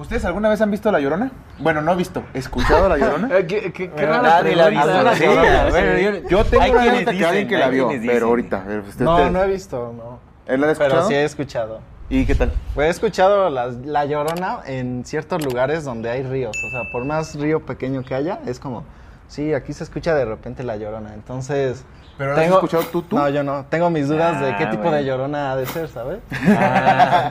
[0.00, 1.30] ¿Ustedes alguna vez han visto La Llorona?
[1.58, 3.28] Bueno, no visto, escuchado La Llorona.
[3.38, 5.98] Eh, ¿Qué, qué, qué Bueno, rara nadie la ha visto.
[6.22, 8.22] yo- Yo tengo hay quienes que dicen, alguien que la vio, pero dicen.
[8.22, 8.64] ahorita.
[8.68, 10.18] eh, usted- No, usted- no he visto, no.
[10.46, 10.94] ¿Él la ha escuchado?
[10.96, 11.80] Pero sí he escuchado.
[12.08, 12.50] ¿Y qué tal?
[12.74, 16.56] Pues he escuchado la, la llorona en ciertos lugares donde hay ríos.
[16.66, 18.82] O sea, por más río pequeño que haya, es como,
[19.28, 21.14] sí, aquí se escucha de repente la llorona.
[21.14, 21.84] Entonces.
[22.20, 23.16] ¿Pero la has escuchado tú, tú?
[23.16, 23.64] No, yo no.
[23.70, 24.98] Tengo mis dudas de Ah, qué tipo bueno.
[24.98, 26.18] de llorona ha de ser, ¿sabes?
[26.46, 27.30] Ah.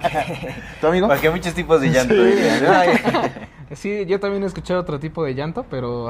[0.82, 1.08] ¿Tu amigo?
[1.08, 2.16] Porque hay muchos tipos de llanto.
[3.76, 6.10] Sí, yo también he escuchado otro tipo de llanto, pero,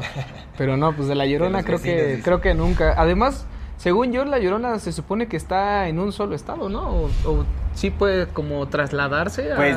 [0.57, 2.93] pero no, pues de la llorona creo vecinos, que, creo que nunca.
[2.95, 6.89] Además, según yo, la llorona se supone que está en un solo estado, ¿no?
[6.89, 9.57] O, o sí puede como trasladarse a...
[9.57, 9.75] Pues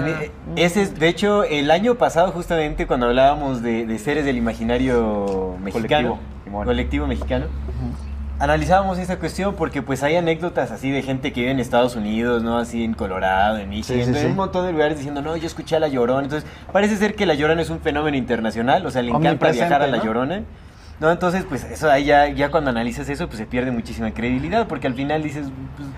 [0.54, 5.56] ese es, de hecho, el año pasado justamente cuando hablábamos de, de seres del imaginario
[5.60, 6.20] mexicano,
[6.64, 7.46] colectivo mexicano,
[8.42, 12.42] analizábamos esta cuestión porque pues hay anécdotas así de gente que vive en Estados Unidos,
[12.42, 12.58] ¿no?
[12.58, 15.46] Así en Colorado, en Michigan, Sí, sí, en un montón de lugares diciendo, no, yo
[15.46, 16.24] escuché a La Llorona.
[16.24, 19.82] Entonces, parece ser que La Llorona es un fenómeno internacional, o sea, le encanta viajar
[19.82, 20.04] a La ¿no?
[20.04, 20.42] Llorona.
[20.98, 24.66] No, entonces, pues eso ahí ya, ya cuando analizas eso, pues se pierde muchísima credibilidad
[24.66, 25.88] porque al final dices, pues,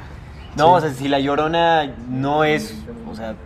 [0.58, 2.76] no, o sea, si La Llorona no es,
[3.10, 3.36] o sea,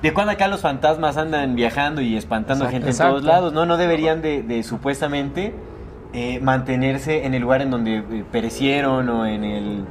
[0.00, 3.26] ¿de cuándo acá los fantasmas andan viajando y espantando a gente en todos Exacto.
[3.26, 3.52] lados?
[3.52, 5.52] No, no deberían de, de supuestamente
[6.14, 9.84] eh, mantenerse en el lugar en donde eh, perecieron o en el...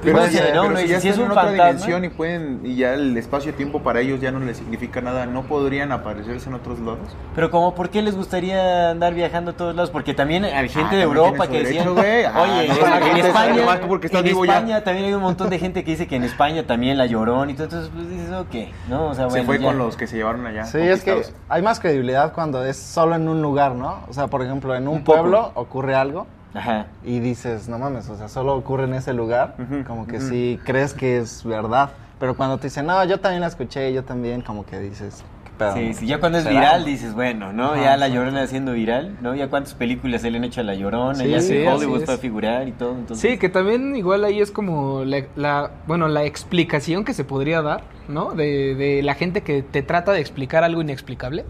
[0.00, 1.66] Pero, Pues, si, no, pero no, si ya si es están un en otra fantasma-
[1.66, 5.42] dimensión y pueden y ya el espacio-tiempo para ellos ya no les significa nada, ¿no
[5.42, 6.98] podrían aparecerse en otros lados?
[7.34, 9.90] Pero como, ¿por qué les gustaría andar viajando a todos lados?
[9.90, 12.24] Porque también hay gente de también Europa que derecho, güey.
[12.24, 14.52] Ah, oye, no, en- en, España, en vivo ya".
[14.54, 17.50] España también hay un montón de gente que dice que en España también la llorón
[17.50, 18.54] y todo, entonces pues dices, ok,
[18.88, 19.06] ¿no?
[19.08, 19.66] O sea, Se bueno, fue ya.
[19.66, 20.64] con los que se llevaron allá.
[20.64, 24.04] Sí, es que hay más credibilidad cuando es solo en un lugar, ¿no?
[24.08, 25.18] O sea, por ejemplo, en un, Un poco.
[25.22, 26.86] pueblo ocurre algo Ajá.
[27.04, 29.54] y dices, no mames, o sea, solo ocurre en ese lugar,
[29.86, 30.28] como que ujú.
[30.28, 31.90] sí crees que es verdad.
[32.18, 35.50] Pero cuando te dicen, no, yo también la escuché, yo también, como que dices, ¿qué
[35.56, 35.74] pedo?
[35.74, 36.56] Sí, sí, ya cuando es ¿Será?
[36.58, 37.72] viral dices, bueno, ¿no?
[37.74, 39.36] Ajá, ya la llorona haciendo viral, ¿no?
[39.36, 42.18] Ya cuántas películas se le han hecho a la llorona, Sí, ya sí, Hollywood para
[42.18, 42.92] figurar y todo.
[42.98, 47.22] Entonces, Sí, que también igual ahí es como la, la- bueno, la explicación que se
[47.24, 48.32] podría dar, ¿no?
[48.32, 51.44] De, de la gente que te trata de explicar algo inexplicable,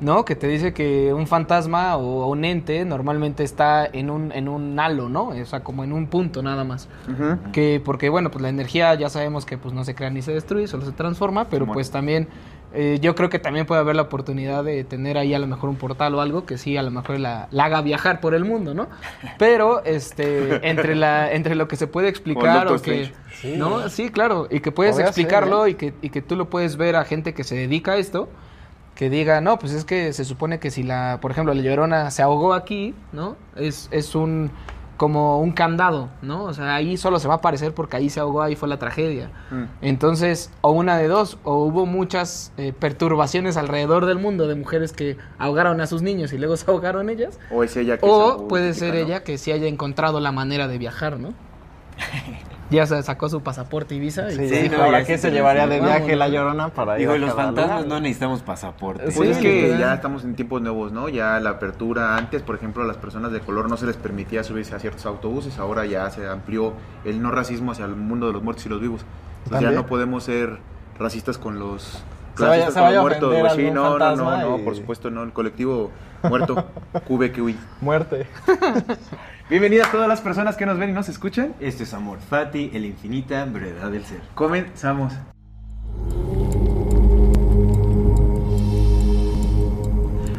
[0.00, 0.24] ¿no?
[0.24, 4.78] Que te dice que un fantasma o un ente normalmente está en un, en un
[4.78, 5.28] halo, ¿no?
[5.28, 6.88] O sea, como en un punto nada más.
[7.52, 10.32] Que, porque bueno, pues la energía ya sabemos que pues no se crea ni se
[10.32, 12.28] destruye, solo se transforma, pero pues también
[12.72, 15.70] eh, yo creo que también puede haber la oportunidad de tener ahí a lo mejor
[15.70, 18.44] un portal o algo que sí a lo mejor la, la haga viajar por el
[18.44, 18.88] mundo, ¿no?
[19.38, 23.58] Pero este entre la entre lo que se puede explicar o que Strange.
[23.58, 25.70] no, sí, claro, y que puedes ser, explicarlo ¿eh?
[25.70, 28.28] y que y que tú lo puedes ver a gente que se dedica a esto
[29.00, 32.10] que diga, no, pues es que se supone que si la, por ejemplo, la llorona
[32.10, 33.34] se ahogó aquí, ¿no?
[33.56, 34.50] Es, es un,
[34.98, 36.44] como un candado, ¿no?
[36.44, 38.78] O sea, ahí solo se va a aparecer porque ahí se ahogó, ahí fue la
[38.78, 39.30] tragedia.
[39.50, 39.62] Mm.
[39.80, 44.92] Entonces, o una de dos, o hubo muchas eh, perturbaciones alrededor del mundo de mujeres
[44.92, 48.06] que ahogaron a sus niños y luego se ahogaron ellas, O es ella que se
[48.06, 49.00] o ahogó, puede ser ¿no?
[49.00, 51.32] ella que sí haya encontrado la manera de viajar, ¿no?
[52.70, 55.30] ya se sacó su pasaporte y visa y Sí, dijo, no, ahora sí se se
[55.30, 59.04] llevaría de viaje la llorona para ir Digo, a los fantasmas no necesitamos pasaporte.
[59.04, 61.08] Pues Sí, es que ya estamos en tiempos nuevos, ¿no?
[61.08, 64.44] Ya la apertura, antes, por ejemplo, a las personas de color no se les permitía
[64.44, 68.32] subirse a ciertos autobuses, ahora ya se amplió el no racismo hacia el mundo de
[68.32, 69.04] los muertos y los vivos.
[69.44, 70.58] Entonces ya no podemos ser
[70.98, 72.02] racistas con los
[72.40, 73.02] Se vaya- vaya a
[73.46, 75.90] a Sí, no, no, no, no, y- por supuesto no, el colectivo
[76.22, 76.66] muerto,
[77.08, 77.56] QBQI.
[77.80, 78.26] Muerte.
[79.50, 81.54] Bienvenidas todas las personas que nos ven y nos escuchan.
[81.60, 84.20] Esto es Amor Fati, el infinita brevedad del ser.
[84.34, 85.12] Comenzamos.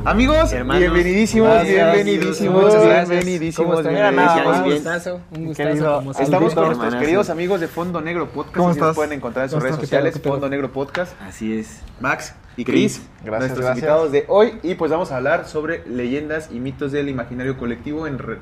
[0.03, 1.94] Amigos, Hermanos, bienvenidísimos, gracias.
[1.94, 3.09] bienvenidísimos, Muchas gracias.
[3.09, 3.86] bienvenidísimos.
[3.86, 6.12] Un gustazo, un gustazo como.
[6.13, 8.57] Estamos con nuestros queridos amigos de Fondo Negro Podcast.
[8.57, 8.95] ¿Cómo estás?
[8.95, 10.19] pueden encontrar en sus ¿Cómo redes sociales.
[10.24, 11.13] Fondo Negro Podcast.
[11.21, 11.81] Así es.
[12.00, 13.77] Max y Chris, Gracias, nuestros gracias.
[13.77, 14.53] invitados de hoy.
[14.63, 18.39] Y pues vamos a hablar sobre leyendas y mitos del imaginario colectivo, en re-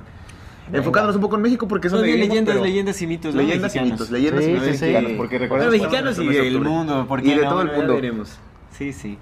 [0.72, 3.36] enfocándonos un poco en México porque son de leyendas, leyendas y mitos.
[3.36, 3.42] ¿no?
[3.42, 4.86] leyendas y mitos, leyendas Sí, y mitos sí, sí.
[4.86, 7.06] mexicanos, porque Bueno, recordemos que mexicanos y del mundo.
[7.06, 7.50] ¿por Y de no?
[7.50, 7.96] todo el mundo.
[7.96, 8.30] veremos.
[8.78, 9.18] Sí, sí.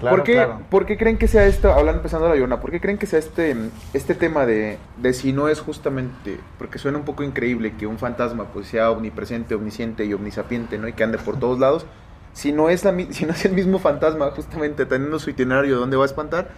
[0.00, 0.62] Claro, ¿Por, qué, claro.
[0.70, 3.18] por qué creen que sea esto, hablando empezando la llorona, por qué creen que sea
[3.18, 3.54] este,
[3.92, 7.98] este tema de, de si no es justamente, porque suena un poco increíble que un
[7.98, 10.88] fantasma pues sea omnipresente, omnisciente y omnisapiente, ¿no?
[10.88, 11.86] Y que ande por todos lados,
[12.32, 15.80] si no es, la, si no es el mismo fantasma, justamente teniendo su itinerario de
[15.80, 16.48] dónde va a espantar,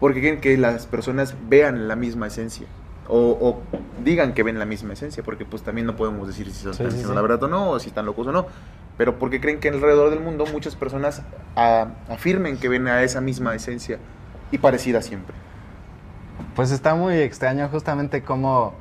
[0.00, 2.66] porque quieren que las personas vean la misma esencia.
[3.06, 3.62] O, o
[4.02, 6.90] digan que ven la misma esencia, porque pues también no podemos decir si Sí, están
[6.90, 7.14] sí, diciendo sí.
[7.14, 8.46] la verdad o no, o si están locos o no.
[8.96, 11.22] Pero porque creen que alrededor del mundo muchas personas
[11.56, 13.98] ah, afirmen que ven a esa misma esencia
[14.52, 15.34] y parecida siempre.
[16.54, 18.74] Pues está muy extraño justamente como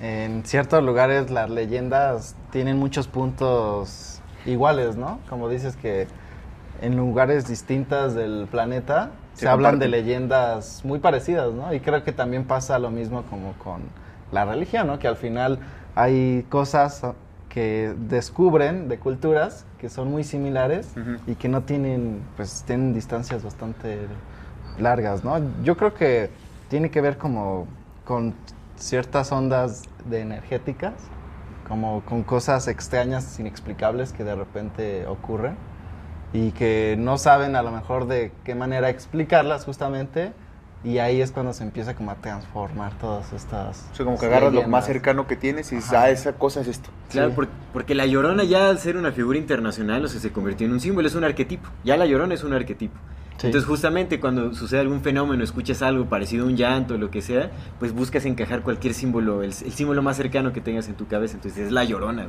[0.00, 5.20] en ciertos lugares las leyendas tienen muchos puntos iguales, ¿no?
[5.28, 6.08] Como dices que
[6.82, 11.72] en lugares distintos del planeta se, Se hablan de leyendas muy parecidas, ¿no?
[11.72, 13.82] Y creo que también pasa lo mismo como con
[14.32, 14.98] la religión, ¿no?
[14.98, 15.58] Que al final
[15.94, 17.02] hay cosas
[17.54, 20.92] que descubren de culturas que son muy similares
[21.28, 24.08] y que no tienen, pues tienen distancias bastante
[24.76, 25.40] largas, ¿no?
[25.62, 26.30] Yo creo que
[26.68, 27.68] tiene que ver como
[28.04, 28.34] con
[28.74, 30.94] ciertas ondas de energéticas,
[31.68, 35.56] como con cosas extrañas, inexplicables que de repente ocurren
[36.32, 40.32] y que no saben a lo mejor de qué manera explicarlas justamente
[40.84, 44.26] y ahí es cuando se empieza como a transformar todas estas O sea, como que
[44.26, 46.90] agarras lo más cercano que tienes y dices, ah, esa cosa es esto.
[47.10, 47.48] Claro, Sí.
[47.72, 50.80] porque, la Llorona ya al ser una figura internacional, o sea, se convirtió en un
[50.80, 51.68] símbolo, es un arquetipo.
[51.84, 52.94] Ya la Llorona es un arquetipo.
[53.36, 53.48] Sí.
[53.48, 57.50] Entonces, justamente cuando sucede algún fenómeno, escuchas algo parecido a un llanto, lo que sea,
[57.80, 61.34] pues buscas encajar cualquier símbolo, el, el símbolo más cercano que tengas en tu cabeza.
[61.34, 62.28] Entonces, es la Llorona.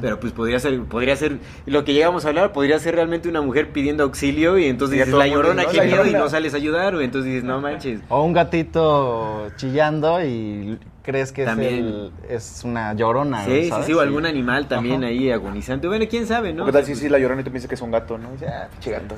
[0.00, 3.42] Pero pues podría ser, podría ser, lo que llegamos a hablar, podría ser realmente una
[3.42, 6.20] mujer pidiendo auxilio y entonces Y dices, la Llorona, dice, qué "No, la miedo", y
[6.20, 8.00] no sales a ayudar, o entonces dices, no manches.
[8.08, 11.74] O un gatito chillando y crees que es, También.
[11.86, 13.42] el- es una llorona.
[13.46, 13.86] Sí, sí, ¿sabes?
[13.86, 15.06] sí, o algún animal también Ajá.
[15.06, 15.88] ahí agonizante.
[15.88, 16.66] Bueno, quién sabe, ¿no?
[16.66, 18.18] ¿Qué tal O sea, si sí, la llorona y tú piensas que es un gato,
[18.18, 18.28] no?
[18.28, 19.14] Y dices, ah, pinche gato.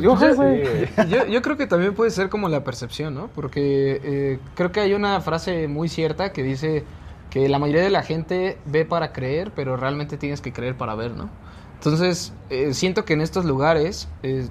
[1.30, 3.28] Yo creo que también puede ser como la percepción, ¿no?
[3.34, 6.82] Porque eh, creo que hay una frase muy cierta que dice
[7.28, 10.94] que la mayoría de la gente ve para creer, pero realmente tienes que creer para
[10.94, 11.28] ver, ¿no?
[11.74, 14.48] Entonces, eh, siento que en estos lugares eh,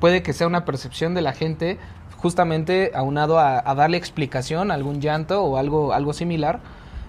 [0.00, 1.78] puede que sea una percepción de la gente
[2.16, 6.60] justamente aunado a, a darle explicación a algún llanto o algo, algo similar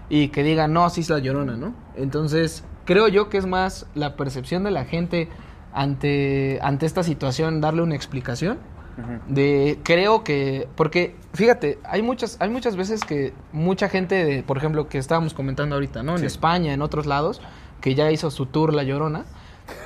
[0.09, 1.73] y que digan, no, sí es la llorona, ¿no?
[1.95, 5.29] Entonces, creo yo que es más la percepción de la gente
[5.73, 8.57] ante, ante esta situación, darle una explicación.
[9.27, 14.57] De, creo que, porque fíjate, hay muchas, hay muchas veces que mucha gente, de, por
[14.57, 16.11] ejemplo, que estábamos comentando ahorita, ¿no?
[16.13, 16.25] En Sí.
[16.27, 17.41] España, en otros lados,
[17.79, 19.25] que ya hizo su tour La Llorona.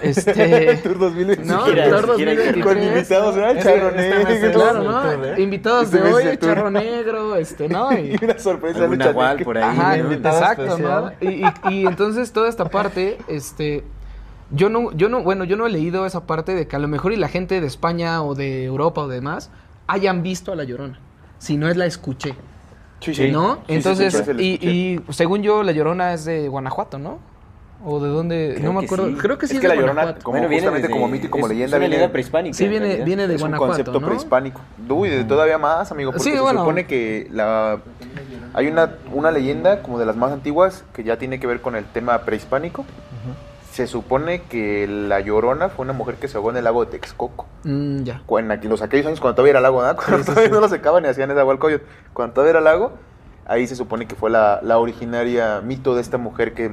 [0.01, 1.47] Este, Tour 2023.
[1.47, 2.65] no, gira- Tour gira 2023.
[2.65, 3.63] Con invitados, ¿verdad?
[3.63, 4.51] Charro negro.
[4.53, 5.39] Claro, el ¿no?
[5.39, 6.39] Invitados de hoy, el.
[6.39, 7.91] Charro Negro, este, ¿no?
[7.97, 8.87] Y, una sorpresa.
[8.87, 9.45] nahual negra.
[9.45, 11.11] por ahí, Ajá, exacto, ¿no?
[11.21, 13.83] Y, entonces toda esta parte, este,
[14.51, 16.87] yo no, yo no, bueno, yo no he leído esa parte de que a lo
[16.87, 19.49] mejor y la gente de España o de Europa o demás
[19.87, 20.99] hayan visto a La Llorona,
[21.39, 22.35] si no es la escuché,
[23.01, 23.31] Sí, sí.
[23.31, 23.55] ¿no?
[23.55, 27.19] Sí, sí, entonces, y según yo, La Llorona es de Guanajuato, ¿no?
[27.87, 29.13] O de dónde, Creo no me que acuerdo, sí.
[29.15, 30.23] creo que sí Es es, que de La Llorona, Guanajuato.
[30.25, 32.57] como justamente como mito y como es- leyenda, Es una viene- leyenda prehispánica.
[32.57, 34.07] Sí, en viene, viene de es un concepto ¿no?
[34.07, 34.61] prehispánico.
[34.89, 36.61] Uy, de todavía más, amigo, porque Sí, se bueno.
[36.61, 37.77] supone que la
[38.55, 41.75] hay una, una leyenda como de las más antiguas que ya tiene que ver con
[41.75, 42.85] el tema prehispánico.
[43.71, 46.91] Se supone que la Llorona fue una mujer que se ahogó en el lago de
[46.91, 47.45] Texcoco.
[47.65, 48.21] Mm, ya.
[48.25, 49.93] Cuando, en los aquellos años cuando todavía era lago, ¿no?
[49.97, 51.81] Cuando todavía no lo secaban y hacían esa agua al coyo.
[52.13, 52.93] Cuando todavía era lago,
[53.45, 56.71] ahí se supone que fue la, la originaria mito de esta mujer que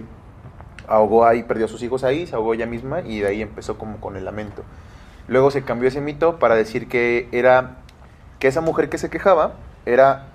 [0.93, 3.79] ahogó ahí, perdió a sus hijos ahí, se ahogó ella misma y de ahí empezó
[3.79, 4.63] como con el lamento.
[5.27, 7.77] Luego se cambió ese mito para decir que era
[8.39, 9.55] que esa mujer que se quejaba
[9.87, 10.27] era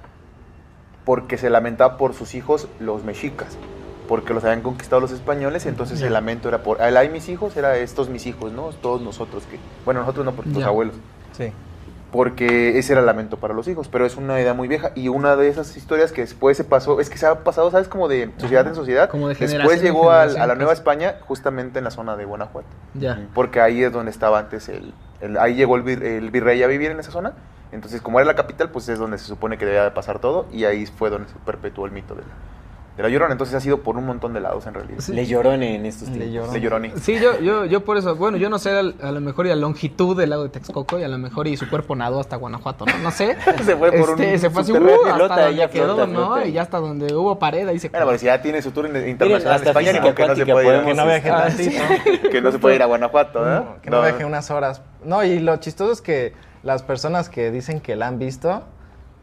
[1.05, 3.55] porque se lamentaba por sus hijos los mexicas,
[4.07, 7.77] porque los habían conquistado los españoles, entonces el lamento era por, ay mis hijos, era
[7.77, 8.69] estos mis hijos, ¿no?
[8.69, 10.67] Todos nosotros que, bueno, nosotros no, porque Ya.
[10.67, 10.95] abuelos
[11.37, 11.51] Sí.
[12.11, 15.09] Porque ese era el lamento para los hijos, pero es una idea muy vieja y
[15.09, 17.87] una de esas historias que después se pasó, es que se ha pasado, ¿sabes?
[17.87, 19.09] Como de sociedad en sociedad.
[19.09, 20.79] Como de después llegó a la Nueva pues.
[20.79, 23.27] España justamente en la zona de Guanajuato, Ya.
[23.33, 26.67] porque ahí es donde estaba antes el, el- ahí llegó el, vir- el virrey a
[26.67, 27.33] vivir en esa zona,
[27.71, 30.45] entonces como era la capital, pues es donde se supone que debía de pasar todo
[30.51, 32.27] y ahí fue donde se perpetuó el mito de la,
[32.97, 34.99] de la Llorona, entonces ha sido por un montón de lados en realidad.
[34.99, 35.13] Sí.
[35.13, 36.33] Le llorón en estos Le tiempos.
[36.33, 36.53] llorón.
[36.53, 36.91] De Lloroni.
[36.99, 39.49] Sí, yo, yo, yo por eso, bueno, yo no sé al- a, lo mejor y
[39.49, 42.35] la longitud del lago de Texcoco y a lo mejor y su cuerpo nadó hasta
[42.37, 42.97] Guanajuato, ¿no?
[42.97, 43.37] No sé.
[43.63, 46.07] Se fue por un Este, se fue así, uh, hasta Flota, donde ya quedó, flota,
[46.07, 46.25] ¿no?
[46.33, 46.45] flota.
[46.47, 48.87] Y ya hasta donde hubo pared, ahí se Bueno, pero si ya tiene su tour
[48.87, 51.29] in- internacional hasta en España, modo que no se puede ir a- Que no viaje
[51.29, 51.47] Ah,
[52.31, 53.63] que no se puede ir a Guanajuato, ¿eh?
[53.83, 54.81] Que no viaje unas horas.
[55.03, 58.63] No, y lo chistoso es que las personas que dicen que la han visto,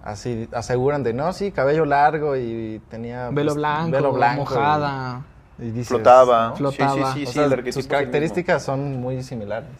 [0.05, 5.23] así aseguran de no, sí, cabello largo y tenía Velo pues, blanco, velo blanco mojada.
[5.59, 6.49] y, y dices, Flotaba.
[6.51, 6.57] ¿no?
[6.57, 7.13] Flotaba.
[7.15, 9.71] Sí, sí, sí, sea, sus características son muy similares.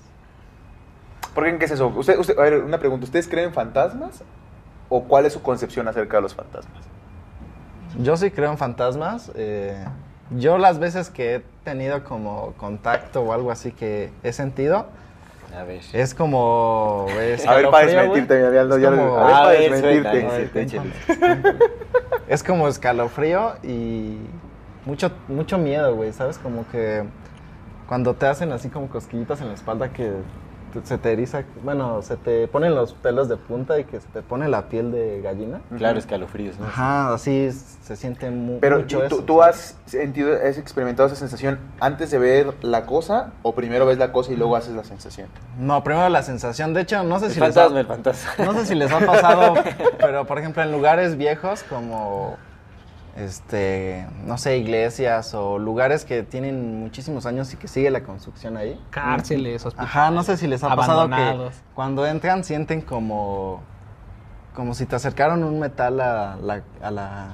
[1.35, 1.89] ¿Por qué en qué es eso?
[1.89, 3.05] Usted, usted, a ver, una pregunta.
[3.05, 4.23] ¿Ustedes creen en fantasmas?
[4.89, 6.83] ¿O cuál es su concepción acerca de los fantasmas?
[7.99, 9.31] Yo sí creo en fantasmas.
[9.35, 9.85] eh,
[10.31, 14.87] yo las veces que he tenido como contacto o algo así que he sentido,
[15.57, 15.81] A ver.
[15.93, 17.07] es como...
[17.21, 18.35] es A ver, para desmentirte,
[18.77, 21.09] mi ya como- lo- a ver, para desmentirte.
[22.29, 24.17] Es como escalofrío y
[24.87, 26.39] mucho, mucho miedo, güey, ¿sabes?
[26.39, 27.05] Como que
[27.87, 30.11] cuando te hacen así como cosquillitas en la espalda que
[30.83, 34.23] se te eriza, bueno, se te ponen los pelos de punta y que se te
[34.23, 35.61] pone la piel de gallina.
[35.77, 36.67] Claro, escalofríos, ¿no?
[36.67, 39.23] Ajá, así se siente mu- Pero mucho ¿tú, eso.
[39.25, 43.99] tú has sentido, has experimentado esa sensación antes de ver la cosa o primero ves
[43.99, 45.29] la cosa y luego haces la sensación?
[45.59, 48.45] No, primero la sensación, de hecho, no sé El si les fantasma, ha, el fantasma.
[48.45, 49.55] no sé si les ha pasado,
[50.01, 52.37] pero por ejemplo en lugares viejos como
[53.17, 58.57] este, no sé, iglesias o lugares que tienen muchísimos años y que sigue la construcción
[58.57, 58.81] ahí.
[58.91, 59.91] Cárceles, hospitales.
[59.95, 63.61] Ajá, no sé si les ha pasado que cuando entran sienten como
[64.55, 67.29] como si te acercaron un metal a la, a la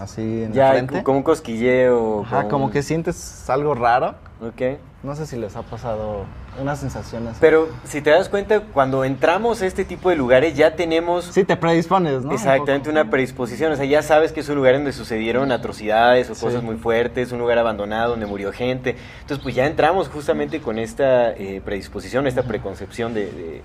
[0.00, 1.02] así en Ya, la frente.
[1.02, 2.22] como un cosquilleo.
[2.22, 4.14] Ajá, como que sientes algo raro.
[4.40, 4.78] Ok.
[5.02, 6.24] No sé si les ha pasado
[6.58, 7.38] una sensación así.
[7.40, 11.44] Pero si te das cuenta, cuando entramos a este tipo de lugares ya tenemos sí
[11.44, 12.32] te predispones, ¿no?
[12.32, 13.72] Exactamente una predisposición.
[13.72, 16.44] O sea, ya sabes que es un lugar donde sucedieron atrocidades o Sí.
[16.44, 18.96] cosas muy fuertes, un lugar abandonado donde murió gente.
[19.20, 23.62] Entonces, pues ya entramos justamente con esta eh, predisposición, esta preconcepción de, de,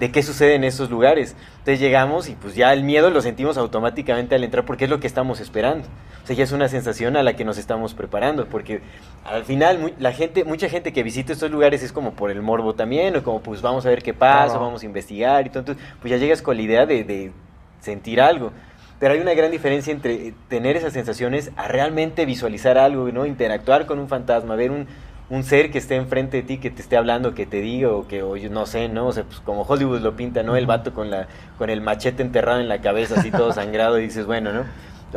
[0.00, 1.34] de qué sucede en esos lugares.
[1.58, 5.00] Entonces llegamos y pues ya el miedo lo sentimos automáticamente al entrar porque es lo
[5.00, 5.86] que estamos esperando.
[6.24, 8.80] O sea, ya es una sensación a la que nos estamos preparando, porque
[9.24, 12.74] al final la gente, mucha gente que visita estos lugares es como por el morbo
[12.74, 14.60] también, o como pues vamos a ver qué pasa, Claro.
[14.66, 15.60] vamos a investigar y todo.
[15.60, 17.32] Entonces, pues ya llegas con la idea de, de
[17.80, 18.52] sentir algo.
[19.00, 23.26] Pero hay una gran diferencia entre tener esas sensaciones a realmente visualizar algo, ¿no?
[23.26, 24.88] Interactuar con un fantasma, ver un,
[25.30, 28.06] un ser que esté enfrente de ti, que te esté hablando, que te diga, o
[28.08, 29.08] que, o yo no sé, ¿no?
[29.08, 30.56] O sea, pues como Hollywood lo pinta, ¿no?
[30.56, 34.04] El vato con, la, con el machete enterrado en la cabeza, así todo sangrado, y
[34.04, 34.64] dices, bueno, ¿no?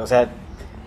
[0.01, 0.27] O sea,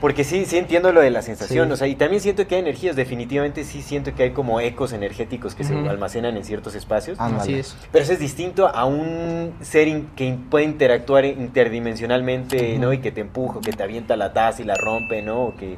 [0.01, 1.73] porque sí, sí entiendo lo de la sensación, Sí.
[1.73, 4.93] o sea, y también siento que hay energías, definitivamente sí siento que hay como ecos
[4.93, 7.19] energéticos que se almacenan en ciertos espacios.
[7.19, 7.41] Ándale.
[7.43, 7.77] Así es.
[7.93, 12.93] Pero eso es distinto a un ser in- que in- puede interactuar interdimensionalmente, ¿no?
[12.93, 15.43] Y que te empuja, o que te avienta la taza y la rompe, ¿no?
[15.45, 15.77] O que,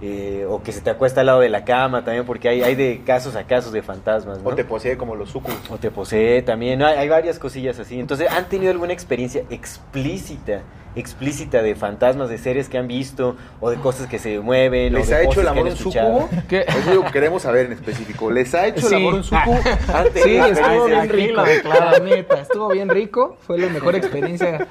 [0.00, 2.74] eh, o que se te acuesta al lado de la cama también, porque hay, hay
[2.76, 4.50] de casos a casos de fantasmas, ¿no?
[4.50, 5.70] O te posee como los sucubus.
[5.70, 6.86] O te posee también, ¿no?
[6.86, 7.98] hay, hay varias cosillas así.
[7.98, 10.62] Entonces, ¿han tenido alguna experiencia explícita,
[10.94, 14.98] explícita de fantasmas, de seres que han visto, o de cosas que se mueven, o
[14.98, 16.28] ¿Les de ha hecho el amor un sucubo?
[16.48, 16.60] ¿Qué?
[16.66, 18.30] Eso es lo que queremos saber en específico.
[18.30, 18.94] ¿Les ha hecho Sí.
[18.94, 19.58] el amor un sucubo?
[19.94, 21.42] ¿Han Sí, estuvo bien rico.
[21.68, 23.36] La neta, estuvo bien rico.
[23.46, 24.68] Fue la mejor experiencia.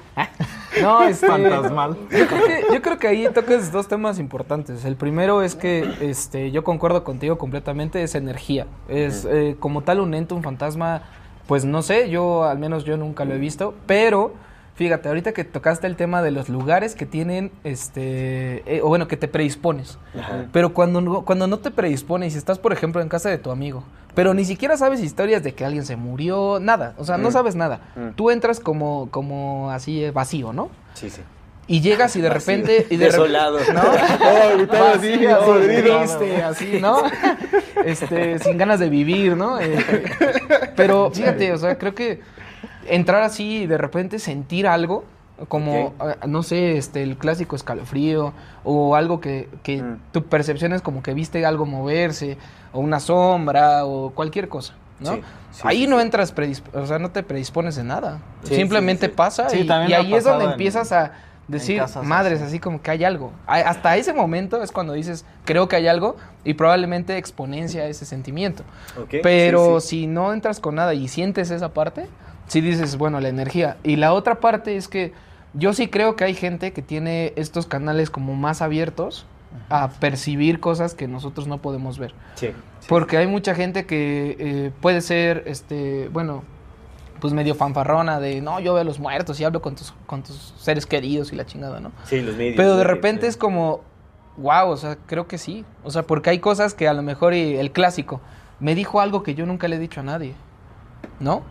[0.81, 1.98] No, este, Fantasmal.
[2.12, 4.86] Yo creo, que, yo creo que ahí tocas dos temas importantes.
[4.86, 8.67] El primero es que este, yo concuerdo contigo completamente, es energía.
[8.88, 11.03] Es eh, como tal un ente, un fantasma,
[11.48, 14.34] pues no sé, yo al menos yo nunca lo he visto, pero
[14.77, 19.07] fíjate, ahorita que tocaste el tema de los lugares que tienen, este, eh, o bueno,
[19.10, 19.98] que te predispones.
[20.17, 20.46] Ajá.
[20.53, 23.51] Pero cuando no, cuando no te predispones, si estás, por ejemplo, en casa de tu
[23.51, 23.84] amigo,
[24.15, 27.31] pero ni siquiera sabes historias de que alguien se murió, nada, o sea, no Mm.
[27.34, 27.81] sabes nada.
[27.96, 28.10] Mm.
[28.15, 30.69] Tú entras como, como así eh, vacío, ¿no?
[30.93, 31.22] Sí, sí.
[31.69, 32.88] Y llegas y de repente...
[32.89, 33.60] Y de Desolado.
[33.74, 33.81] ¿no?
[34.22, 35.98] Oh, así, Vacío, podrido.
[36.00, 37.01] triste, así, ¿no?
[37.86, 39.60] Este, sin ganas de vivir, ¿no?
[39.60, 39.77] Eh,
[40.75, 42.22] pero fíjate, o sea, creo que
[42.88, 45.03] entrar así y de repente sentir algo,
[45.50, 50.00] como, ah, no sé, este, el clásico escalofrío, o algo que, que Mm.
[50.12, 52.38] tu percepción es como que viste algo moverse,
[52.74, 55.13] o una sombra, o cualquier cosa, ¿no?
[55.13, 56.34] Sí, sí, Ahí sí, no entras,
[56.74, 58.20] o sea, no te predispones en nada.
[58.44, 59.15] Sí, Simplemente sí, sí.
[59.15, 61.12] pasa Sí, y, ahí es donde en- empiezas a
[61.48, 62.60] decir, casas madres, así.
[62.60, 63.32] como que hay algo.
[63.46, 68.63] Hasta ese momento es cuando dices, creo que hay algo y probablemente exponencia ese sentimiento.
[69.22, 70.00] Pero sí, sí.
[70.01, 72.08] si no entras con nada y sientes esa parte,
[72.48, 73.77] sí dices, bueno, la energía.
[73.84, 75.13] Y la otra parte es que
[75.54, 79.25] yo sí creo que hay gente que tiene estos canales como más abiertos
[79.70, 82.13] a percibir cosas que nosotros no podemos ver.
[82.36, 82.86] Sí, sí.
[82.89, 86.44] Porque hay mucha gente que eh, puede ser, este, bueno,
[87.20, 90.22] pues medio fanfarrona de, no, yo veo a los muertos y hablo con tus, con
[90.22, 91.92] tus seres queridos y la chingada, ¿no?
[92.04, 92.56] Sí, los medios.
[92.58, 93.30] Pero de repente Sí.
[93.30, 93.82] es como,
[94.38, 95.66] wow, o sea, creo que sí.
[95.84, 98.22] O sea, porque hay cosas que a lo mejor, y el clásico,
[98.60, 100.34] me dijo algo que yo nunca le he dicho a nadie,
[101.20, 101.42] ¿no?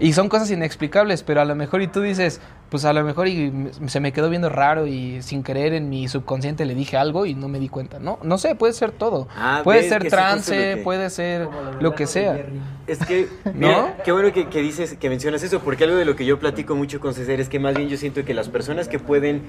[0.00, 3.28] Y son cosas inexplicables, pero a lo mejor y tú dices, pues a lo mejor
[3.28, 7.24] y se me quedó viendo raro y sin querer en mi subconsciente le dije algo
[7.26, 8.18] y no me di cuenta, ¿no?
[8.22, 9.26] No sé, puede ser todo.
[9.36, 11.48] Ah, puede ser sí, trance, puede ser
[11.80, 12.38] lo que sea.
[12.86, 16.16] Es que, mira, qué bueno que, que dices, que mencionas eso, porque algo de lo
[16.16, 18.88] que yo platico mucho con César es que más bien yo siento que las personas
[18.88, 19.42] que pueden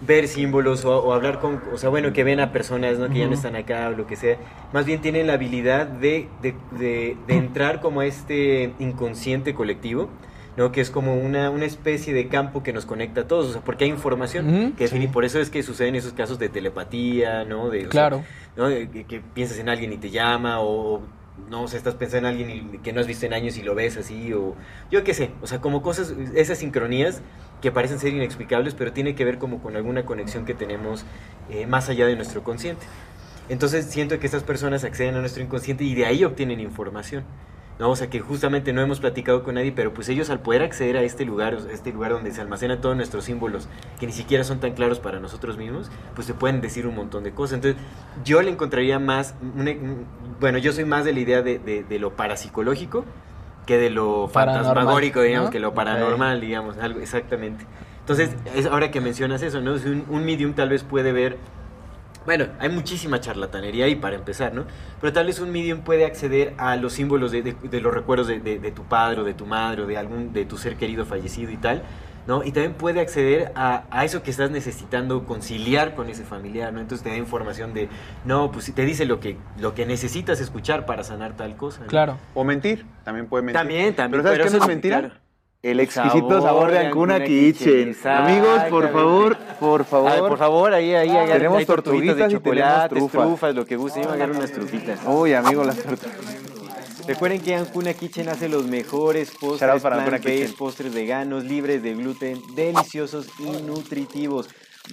[0.00, 3.08] ver símbolos o, o hablar con, o sea, bueno, que ven a personas, ¿no?
[3.10, 4.36] Que ya no están acá o lo que sea,
[4.72, 10.08] más bien tienen la habilidad de, de, de- de entrar como a este inconsciente colectivo
[10.56, 10.72] ¿no?
[10.72, 13.60] Que es como una, una especie de campo que nos conecta a todos, o sea,
[13.62, 17.44] porque hay información Ujú, que define- por eso es que suceden esos casos de telepatía,
[17.44, 17.70] ¿no?
[17.70, 18.22] De, sea, Claro.
[18.56, 18.68] ¿no?
[18.68, 21.02] De Que, piensas en alguien y te llama, o
[21.50, 23.74] no, o sea, estás pensando en alguien que no has visto en años y lo
[23.74, 24.54] ves así, o
[24.90, 27.20] yo qué sé, o sea, como cosas, esas sincronías
[27.60, 31.04] que parecen ser inexplicables, pero tiene que ver como con alguna conexión que tenemos
[31.50, 32.86] eh, más allá de nuestro consciente.
[33.48, 37.22] Entonces siento que estas personas acceden a nuestro inconsciente y de ahí obtienen información.
[37.78, 37.90] ¿No?
[37.90, 40.96] O sea, que justamente no hemos platicado con nadie, pero pues ellos al poder acceder
[40.96, 43.68] a este lugar, este lugar donde se almacenan todos nuestros símbolos,
[44.00, 47.24] que ni siquiera son tan claros para nosotros mismos, pues te pueden decir un montón
[47.24, 47.56] de cosas.
[47.56, 47.80] Entonces,
[48.24, 49.74] yo le encontraría más, una-
[50.40, 53.04] bueno, yo soy más de la idea de, de- de lo parapsicológico
[53.66, 55.52] que de lo fantasmagórico, digamos, ¿no?
[55.52, 57.64] que lo paranormal, digamos, algo, exactamente.
[58.00, 59.76] Entonces, es ahora que mencionas eso, ¿no?
[59.78, 61.36] Si un, un medium tal vez puede ver
[62.26, 64.64] bueno, hay muchísima charlatanería ahí para empezar, ¿no?
[65.00, 68.26] Pero tal vez un medium puede acceder a los símbolos de, de- de los recuerdos
[68.26, 70.76] de, de- de tu padre o de tu madre o de algún de tu ser
[70.76, 71.82] querido fallecido y tal,
[72.26, 72.42] ¿no?
[72.42, 76.80] Y también puede acceder a, a eso que estás necesitando conciliar con ese familiar, ¿no?
[76.80, 77.88] Entonces te da información de,
[78.24, 81.82] no, pues te dice lo que, lo que necesitas escuchar para sanar tal cosa.
[81.82, 81.86] ¿no?
[81.86, 82.18] Claro.
[82.34, 83.60] O mentir, también puede mentir.
[83.60, 84.22] También, también.
[84.22, 84.98] Pero ¿sabes qué eso no es mentira?
[85.00, 85.14] claro.
[85.70, 87.96] El exquisito sabor, de Ancuna Kitchen.
[88.04, 90.28] Amigos, por favor, por favor.
[90.28, 93.26] Por favor, ahí, ahí, agarren- Tenemos hay tortuguitas de tortuguitas tenemos chocolate, trufas.
[93.28, 94.02] trufas, lo que guste.
[94.02, 95.00] Yo me unas trufitas.
[95.06, 96.16] Uy, amigo, las tortugas.
[97.08, 100.54] Recuerden que Ancuna Kitchen hace los mejores postres para Kitchen.
[100.56, 104.48] postres veganos, libres de gluten, deliciosos y nutritivos.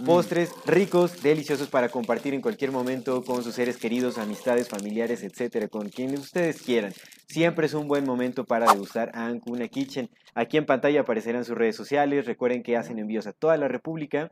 [0.06, 5.68] Postres ricos, deliciosos para compartir en cualquier momento con sus seres queridos, amistades, familiares, etcétera,
[5.68, 6.94] con quienes ustedes quieran.
[7.28, 10.10] Siempre es un buen momento para degustar Ancuna Kitchen.
[10.36, 12.26] Aquí en pantalla aparecerán sus redes sociales.
[12.26, 14.32] Recuerden que hacen envíos a toda la República.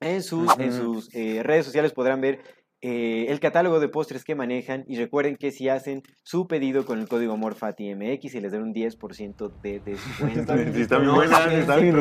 [0.00, 0.94] En sus, en Ujú.
[0.94, 2.40] sus eh, redes sociales podrán ver
[2.82, 6.98] eh, el catálogo de postres que manejan y recuerden que si hacen su pedido con
[6.98, 10.54] el código AmorFatiMX y les dan un 10% de descuento.
[10.56, 11.96] Sí, buenas, dejen de están bien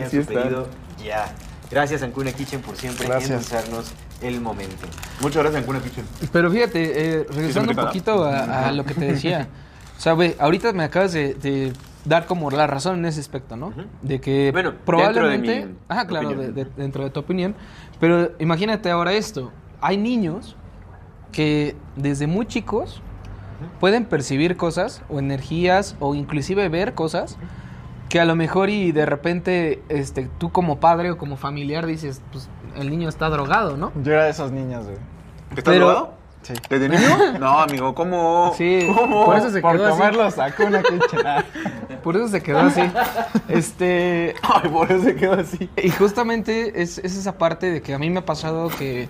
[0.00, 0.42] estas sí están.
[0.44, 0.68] pedido
[1.04, 1.34] Ya.
[1.74, 4.86] Gracias Ancuna Kitchen por siempre endulzarnos el momento.
[5.20, 6.04] Muchas gracias, Ancuna Kitchen.
[6.32, 6.82] Pero fíjate,
[7.20, 9.48] eh, regresando un poquito a, a lo que te decía.
[9.96, 11.72] O sea, güey, ahorita me acabas de, de
[12.04, 13.68] dar como la razón en ese aspecto, ¿no?
[13.68, 13.82] Ujú.
[14.02, 15.66] De que Bueno, dentro de probablemente...
[15.66, 17.54] mi Ajá, claro, de- de- dentro de tu opinión.
[18.00, 19.52] Pero imagínate ahora esto.
[19.80, 20.56] Hay niños
[21.30, 23.00] que desde muy chicos
[23.78, 27.36] pueden percibir cosas o energías o inclusive ver cosas
[28.14, 32.22] que a lo mejor y de repente este tú como padre o como familiar dices,
[32.30, 33.90] pues el niño está drogado, ¿no?
[34.04, 34.98] Yo era de esos niños, güey.
[35.50, 36.14] ¿Estás Pero- drogado?
[36.42, 36.52] Sí.
[36.70, 37.08] ¿Desde niño?
[37.40, 38.52] No, amigo, ¿cómo?
[38.56, 39.24] Sí, ¿Cómo?
[39.24, 39.96] por eso se Por quedó así.
[39.98, 40.80] comerlo sacó una.
[42.04, 42.82] Por eso se quedó así.
[43.48, 44.34] Este.
[44.42, 45.68] Ay, por eso se quedó así.
[45.82, 49.08] Y justamente es, es esa parte de que a mí me ha pasado que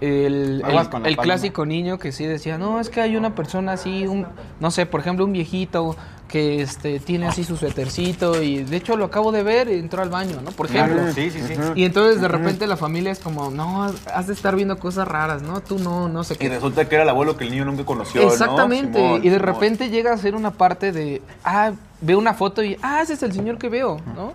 [0.00, 4.06] el, el- el clásico niño que sí decía, no, es que hay una persona así,
[4.06, 4.26] un,
[4.60, 5.96] no sé, por ejemplo, un viejito
[6.28, 10.02] que este, tiene así su suétercito y de hecho lo acabo de ver y entró
[10.02, 10.50] al baño, ¿no?
[10.50, 11.10] Por ejemplo.
[11.14, 11.54] Sí, sí, sí.
[11.74, 15.40] Y entonces de repente la familia es como, no, has de estar viendo cosas raras,
[15.40, 15.62] ¿no?
[15.62, 16.48] Tú no, no sé Y qué.
[16.50, 18.28] resulta que era el abuelo que el niño nunca conoció, ¿no?
[18.28, 18.98] Exactamente.
[18.98, 19.54] Simón, y de Simón.
[19.54, 23.22] repente llega a ser una parte de, ah, veo una foto y, ah, ese es
[23.22, 24.34] el señor que veo, ¿no?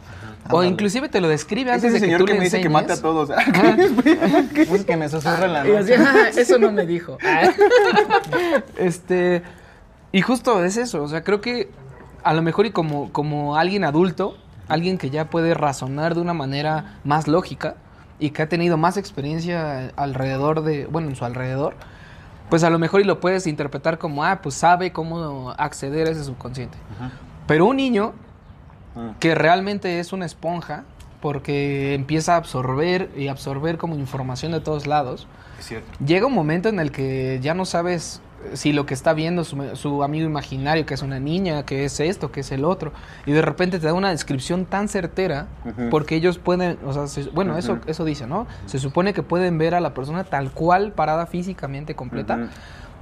[0.49, 2.43] O inclusive te lo describe Es antes ese de que señor tú que le me
[2.45, 3.29] dice que mate a todos.
[4.57, 6.03] Es que me susurra en la Y así, noche.
[6.05, 7.17] "Ah, eso no me dijo.
[8.77, 9.41] este,
[10.11, 11.69] y justo es eso, o sea, creo que
[12.23, 16.33] a lo mejor y como, como alguien adulto, alguien que ya puede razonar de una
[16.33, 17.75] manera más lógica
[18.19, 21.75] y que ha tenido más experiencia alrededor de, bueno, en su alrededor,
[22.49, 26.11] pues a lo mejor y lo puedes interpretar como, ah, pues sabe cómo acceder a
[26.11, 26.77] ese subconsciente.
[27.47, 28.13] Pero un niño
[29.19, 30.83] que realmente es una esponja,
[31.19, 35.25] porque empieza a absorber y absorber como información de todos lados,
[35.57, 35.87] Es cierto.
[36.05, 38.21] llega un momento en el que ya no sabes
[38.53, 41.99] si lo que está viendo su, su amigo imaginario, que es una niña, que es
[41.99, 42.91] esto, que es el otro,
[43.25, 45.47] y de repente te da una descripción tan certera,
[45.89, 48.45] porque ellos pueden, o sea, se- bueno, eso, eso dice, ¿no?
[48.65, 52.35] Se supone que pueden ver a la persona tal cual, parada físicamente completa,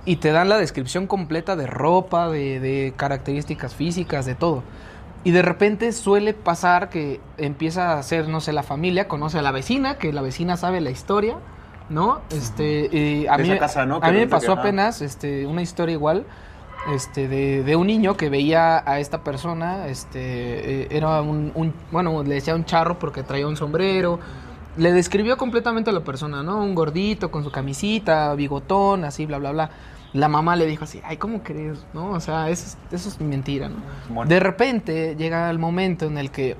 [0.05, 4.63] y te dan la descripción completa de ropa, de, de características físicas, de todo.
[5.23, 9.43] Y de repente suele pasar que empieza a ser, no sé, la familia, conoce a
[9.43, 11.35] la vecina, que la vecina sabe la historia,
[11.91, 12.21] ¿no?
[12.31, 13.99] Este, y a mí, casa, ¿no?
[14.01, 16.25] a mí me pasó que, apenas este, una historia igual
[16.93, 21.73] este, de, de un niño que veía a esta persona, este, eh, era un, un-
[21.91, 24.19] bueno, le decía un charro porque traía un sombrero,
[24.77, 26.57] le describió completamente a la persona, ¿no?
[26.63, 29.69] Un gordito con su camisita, bigotón, así, bla, bla, bla.
[30.13, 31.85] La mamá le dijo así, ay, ¿cómo crees?
[31.93, 32.11] ¿No?
[32.11, 34.25] O sea, eso, es- eso es mentira, ¿no?
[34.25, 36.55] De repente llega el momento en el que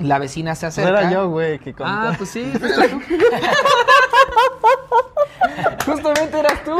[0.00, 1.00] la vecina se Pues acerca.
[1.00, 1.92] era yo, güey, que conté.
[1.92, 2.90] Ah, pues sí, fuiste
[4.36, 4.96] tú.
[5.86, 6.76] Justamente eras tú.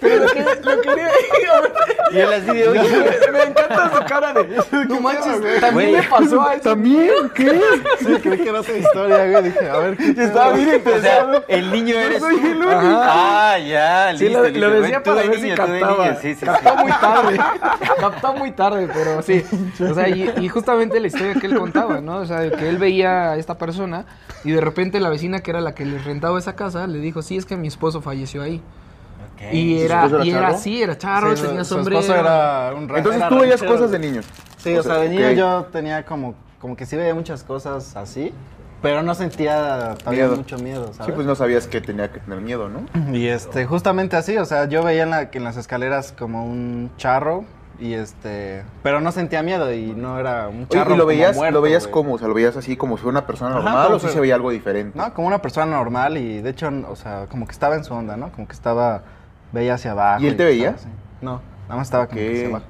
[0.00, 1.10] Pero lo que, lo quería,
[2.12, 4.46] Y él así de, oye, Me encanta su cara de.
[4.88, 5.92] No manches, también Güey.
[5.92, 6.62] me pasó a eso.
[6.70, 7.10] ¿También?
[7.34, 7.60] ¿Qué?
[7.98, 9.42] Sí, creí que era otra historia, güey.
[9.44, 10.26] Dije, a ver, ¿qué pedo?
[10.26, 11.44] Estaba bien o sea, interesado.
[11.48, 12.46] el niño eres soy tú.
[12.46, 12.70] el único.
[12.74, 14.60] Ah, ya, Sí, listo, lo, listo.
[14.68, 16.14] lo decía tú para de ver si niño, captaba.
[16.16, 16.46] Sí, sí, sí.
[16.46, 17.38] captó muy tarde.
[18.00, 19.44] captó muy tarde, pero sí.
[19.88, 22.18] O sea, y, y justamente la historia que él contaba, ¿no?
[22.18, 24.04] O sea, de que él veía a esta persona
[24.44, 27.22] y de repente la vecina que era la que les rentaba esa casa le dijo,
[27.22, 28.60] sí, es que mi esposo falleció ahí.
[29.34, 29.52] Ok.
[29.52, 32.00] Y ¿Su era, era y era así, era charro, Sí, tenía su sombrero.
[32.00, 34.24] esposo era un Entonces era tú veías cosas de niños.
[34.56, 35.34] Sí, o, sea, de niño ok.
[35.34, 38.32] yo tenía como, como que sí veía muchas cosas así,
[38.82, 40.36] pero no sentía todavía Miedo.
[40.36, 41.06] mucho miedo, ¿sabes?
[41.06, 42.84] Sí, pues no sabías que tenía que tener miedo, ¿no?
[43.16, 46.44] Y este, justamente así, o sea, yo veía en, la, que en las escaleras como
[46.44, 47.44] un charro
[47.78, 51.08] y este, pero no sentía miedo y no era un Oye, charro ¿y lo como
[51.08, 51.92] veías, muerto, lo veías güey.
[51.92, 52.14] como?
[52.14, 54.06] O sea, ¿lo veías así como si fuera una persona Ajá, normal como o sí
[54.08, 54.98] si- se veía algo diferente?
[54.98, 57.92] No, como una persona normal y de hecho, o sea, como que estaba en su
[57.94, 58.30] onda, ¿no?
[58.32, 59.02] Como que estaba,
[59.52, 60.22] veía hacia abajo.
[60.22, 60.70] ¿Y él te veía?
[60.70, 60.88] así.
[61.20, 62.64] No, nada más estaba como que hacia abajo.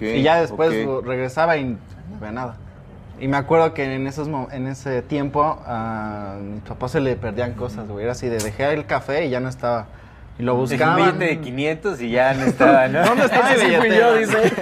[0.00, 0.72] Y ya después
[1.04, 1.78] regresaba y no
[2.20, 2.56] veía nada.
[3.20, 7.52] Y me acuerdo que en, esos, en ese tiempo a mi papá se le perdían
[7.52, 8.04] cosas, güey.
[8.04, 9.86] Era así de dejé el café y ya no estaba.
[10.38, 10.96] Y lo Dejé un buscaban.
[11.18, 13.04] billete de 500 y ya no estaba, ¿no?
[13.04, 14.52] ¿Dónde está mi Ese fui yo, dice.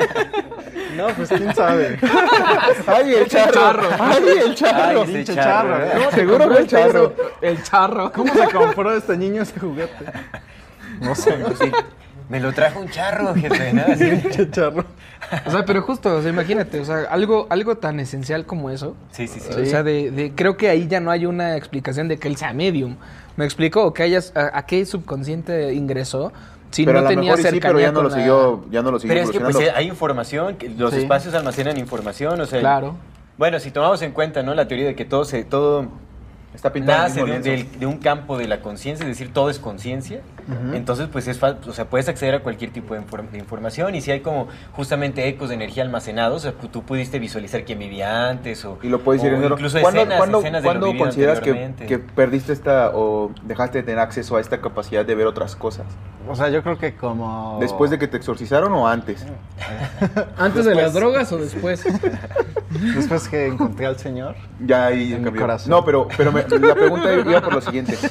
[0.96, 1.98] No, pues quién sabe.
[2.86, 3.80] ¡Ay, el charro!
[4.00, 5.02] ¡Ay, el charro!
[5.06, 6.10] Ay, ese charro, charro.
[6.10, 7.14] Seguro fue el charro.
[7.40, 8.12] El charro.
[8.12, 9.92] ¿Cómo se compró este niño ese juguete?
[11.00, 11.70] No sé, Sí,
[12.28, 13.82] me lo trajo un charro, jefe, ¿no?
[13.82, 14.04] Así.
[14.04, 14.84] pinche charro.
[15.46, 18.96] O sea, pero justo, o sea, imagínate, o sea, algo, algo tan esencial como eso.
[19.12, 19.60] Sí, sí, sí.
[19.60, 22.36] O sea, de, de- creo que ahí ya no hay una explicación de que él
[22.36, 22.96] sea medium.
[23.38, 23.84] ¿Me explico?
[23.86, 26.32] O que hayas, a, a qué subconsciente ingresó
[26.70, 28.14] si pero no a lo tenía mejor y sí, pero cercanía ya no lo la-
[28.16, 30.98] siguió, ya no lo siguió Pero es que pues eh, hay información, que los Sí.
[31.00, 32.60] espacios almacenan información, o sea...
[32.60, 32.96] Claro.
[33.38, 34.54] Bueno, si tomamos en cuenta, ¿no?
[34.54, 35.44] La teoría de que todo se...
[35.44, 35.86] Todo
[36.54, 40.20] Está pintado nace de de un campo de la conciencia, es decir, todo es conciencia.
[40.72, 44.00] Entonces, pues es o sea, puedes acceder a cualquier tipo de, inform- de información y
[44.00, 48.28] si hay como justamente ecos de energía almacenados, o sea, tú pudiste visualizar quién vivía
[48.30, 51.04] antes o, Y lo puedes ir incluso ¿Cuándo, escenas, cuándo- escenas de lo cuándo vivido
[51.04, 55.26] consideras que, que perdiste esta o dejaste de tener acceso a esta capacidad de ver
[55.26, 55.86] otras cosas?
[56.26, 57.58] O sea, yo creo que como...
[57.60, 59.24] ¿Después de que te exorcizaron o antes?
[60.38, 61.84] ¿Antes de las drogas o después?
[62.94, 64.34] Después que encontré al señor.
[64.60, 65.40] Ya ahí En mi cambió.
[65.42, 65.70] corazón.
[65.70, 67.96] No, pero, pero me- la pregunta iba por lo siguiente.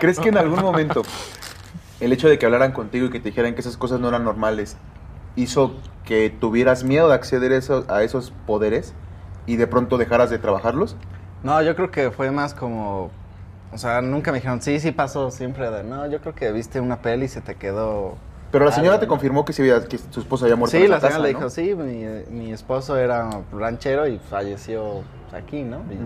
[0.00, 1.02] ¿Crees que en algún momento
[2.00, 4.24] el hecho de que hablaran contigo y que te dijeran que esas cosas no eran
[4.24, 4.76] normales
[5.34, 8.94] hizo que tuvieras miedo de acceder a esos, a esos poderes
[9.46, 10.96] y de pronto dejaras de trabajarlos?
[11.42, 13.10] No, yo creo que fue más como...
[13.72, 15.70] O sea, nunca me dijeron, sí, sí pasó siempre.
[15.70, 18.16] De, no, yo creo que viste una peli y se te quedó...
[18.52, 19.10] Pero la señora algo, te ¿no?
[19.10, 21.50] confirmó que, que su esposo había muerto Sí, en la señora le casa, dijo, ¿no?
[21.50, 25.78] sí, mi, mi esposo era ranchero y falleció aquí, ¿no?
[25.90, 25.98] Y,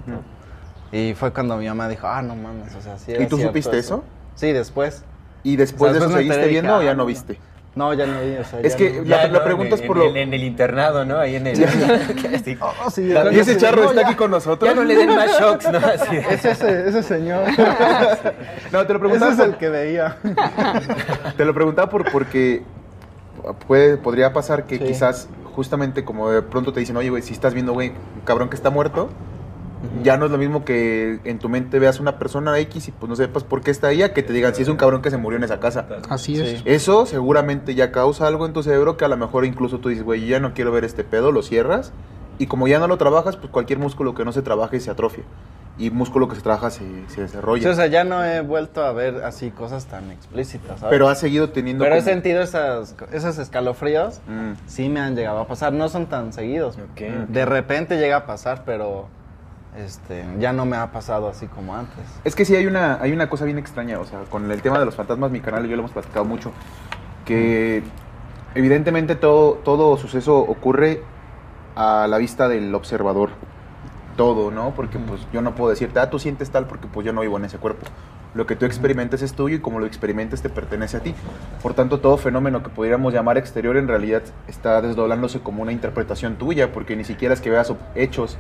[0.93, 3.37] y fue cuando mi mamá dijo, ah, no mames, o sea, sí era ¿Y tú
[3.37, 4.05] cierto supiste eso?
[4.35, 5.05] Sí, después.
[5.43, 7.39] ¿Y después O sea, de eso seguiste viendo o ya ah, no viste?
[7.77, 10.05] No, ya no vi, o sea, Es ya que no- la- pregunta es por en,
[10.13, 11.19] lo- En, el internado, ¿no?
[11.19, 11.57] Ahí en el...
[12.45, 12.59] Sí.
[12.61, 14.69] Oh, sí, Y ese charro está aquí con nosotros.
[14.69, 15.79] Ya no le den más shocks, ¿no?
[15.95, 17.45] Así de- Es ese, ese señor.
[18.73, 20.17] No, te lo ese preguntaba, es por- el que veía.
[21.37, 22.63] te lo preguntaba por, porque
[23.69, 24.85] puede, podría pasar que Sí.
[24.85, 28.49] quizás justamente como de pronto te dicen, oye, güey, si estás viendo, güey, un cabrón
[28.49, 29.11] que está muerto,
[30.03, 33.09] ya no es lo mismo que en tu mente veas una persona X y pues
[33.09, 35.11] no sepas por qué está ahí, a que te digan si es un cabrón que
[35.11, 35.87] se murió en esa casa.
[36.09, 36.59] Así es.
[36.59, 36.63] Sí.
[36.67, 40.05] Eso seguramente ya causa algo en tu cerebro que a lo mejor incluso tú dices,
[40.05, 41.93] güey, ya no quiero ver este pedo, lo cierras.
[42.39, 45.25] Y como ya no lo trabajas, pues cualquier músculo que no se trabaje se atrofia.
[45.79, 47.63] Y músculo que se trabaja se, se desarrolla.
[47.63, 50.91] Sí, o sea, ya no he vuelto a ver así cosas tan explícitas, ¿sabes?
[50.91, 51.85] Pero has seguido teniendo...
[51.85, 54.53] Pero he sentido esas, esos escalofríos, Mm.
[54.67, 55.73] sí me han llegado a pasar.
[55.73, 56.77] No son tan seguidos.
[57.29, 59.09] De repente llega a pasar, pero
[59.77, 62.05] este, ya no me ha pasado así como antes.
[62.25, 64.79] Es que sí hay una, hay una cosa bien extraña, o sea, con el tema
[64.79, 66.53] de los fantasmas, mi canal y yo lo hemos platicado mucho,
[67.25, 67.83] que
[68.55, 71.03] evidentemente todo, todo suceso ocurre
[71.77, 73.31] a la vista del observador.
[74.17, 74.75] Todo, ¿no?
[74.75, 77.39] Porque pues yo no puedo decirte, ah, tú sientes tal porque pues yo no vivo
[77.39, 77.87] en ese cuerpo.
[78.35, 81.15] Lo que tú experimentes es tuyo y como lo experimentes te pertenece a ti.
[81.63, 86.37] Por tanto, todo fenómeno que pudiéramos llamar exterior en realidad está desdoblándose como una interpretación
[86.37, 88.37] tuya, porque ni siquiera es que veas hechos,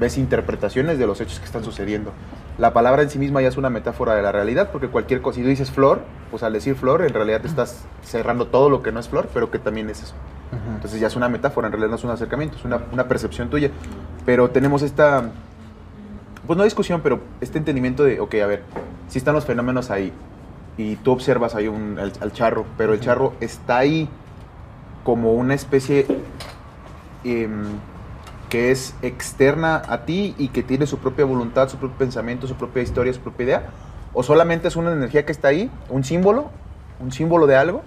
[0.00, 2.12] ves interpretaciones de los hechos que están sucediendo.
[2.58, 5.36] La palabra en sí misma ya es una metáfora de la realidad, porque cualquier cosa,
[5.36, 8.82] si tú dices flor, pues al decir flor, en realidad te estás cerrando todo lo
[8.82, 10.14] que no es flor, pero que también es eso.
[10.74, 13.50] Entonces ya es una metáfora, en realidad no es un acercamiento, es una, una percepción
[13.50, 13.70] tuya.
[14.26, 15.30] Pero tenemos esta,
[16.46, 18.62] pues no discusión, pero este entendimiento de, ok, a ver,
[19.08, 20.12] si están los fenómenos ahí
[20.76, 24.08] y tú observas ahí un, al, al charro, pero el charro está ahí
[25.04, 26.06] como una especie
[27.24, 27.64] em,
[28.50, 32.56] que es externa a ti y que tiene su propia voluntad, su propio pensamiento, su
[32.56, 33.62] propia historia, su propia idea,
[34.12, 36.50] o solamente es una energía que está ahí, un símbolo,
[36.98, 37.82] un símbolo de algo,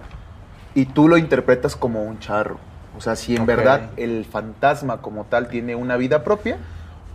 [0.74, 2.58] y tú lo interpretas como un charro.
[2.96, 6.58] O sea, si en verdad el fantasma como tal tiene una vida propia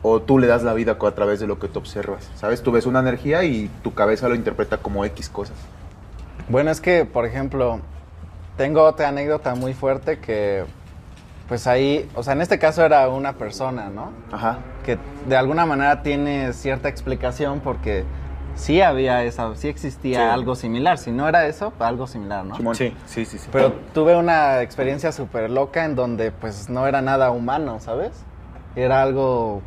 [0.01, 2.29] o tú le das la vida a través de lo que tú observas.
[2.35, 2.61] ¿Sabes?
[2.61, 5.55] Tú ves una energía y tu cabeza lo interpreta como X cosas.
[6.49, 7.79] Bueno, es que, por ejemplo,
[8.57, 10.65] tengo otra anécdota muy fuerte que,
[11.49, 14.11] pues ahí, o sea, en este caso era una persona, ¿no?
[14.31, 14.59] Ajá.
[14.85, 18.05] Que de alguna manera tiene cierta explicación porque
[18.55, 20.23] sí había esa, sí existía Sí.
[20.23, 20.99] algo similar.
[20.99, 22.55] Si no era eso, algo similar, ¿no?
[22.55, 22.75] Simón.
[22.75, 23.39] Sí, sí, sí.
[23.39, 23.49] sí.
[23.51, 28.11] Pero tuve una experiencia súper loca en donde pues no era nada humano, ¿sabes?
[28.75, 29.61] Era algo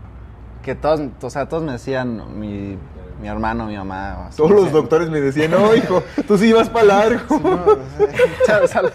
[0.62, 2.78] que todos, o sea, todos me decían, mi,
[3.22, 4.26] mi hermano, mi mamá.
[4.26, 7.38] así, Todos los doctores me decían, no, hijo, tú sí vas para largo.
[7.38, 8.92] "No, o sea, sale-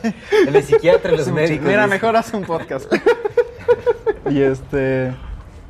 [0.48, 1.66] El psiquiatra los médicos.
[1.66, 2.94] Mira, mejor haz un podcast.
[4.30, 5.14] y este.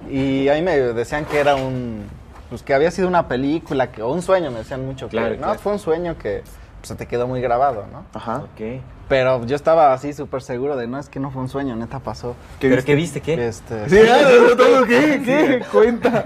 [0.10, 2.06] Y ahí me decían que era un.
[2.50, 5.08] Pues que había sido una película, que, o un sueño, me decían mucho.
[5.08, 6.43] que, Claro, no, fue un sueño que
[6.80, 8.06] pues, se te quedó muy grabado, ¿no?
[8.13, 8.38] Ajá.
[8.38, 8.82] Ok.
[9.10, 12.00] Pero yo estaba así súper seguro de, no, es que no fue un sueño, neta
[12.00, 12.36] pasó.
[12.60, 12.86] ¿Qué ¿Pero viste?
[12.86, 13.22] qué viste?
[13.22, 13.48] ¿Qué?
[13.48, 13.98] Este, Sí,
[14.58, 15.22] todo, ¿qué?
[15.24, 15.62] ¿Qué?
[15.72, 16.26] Cuenta.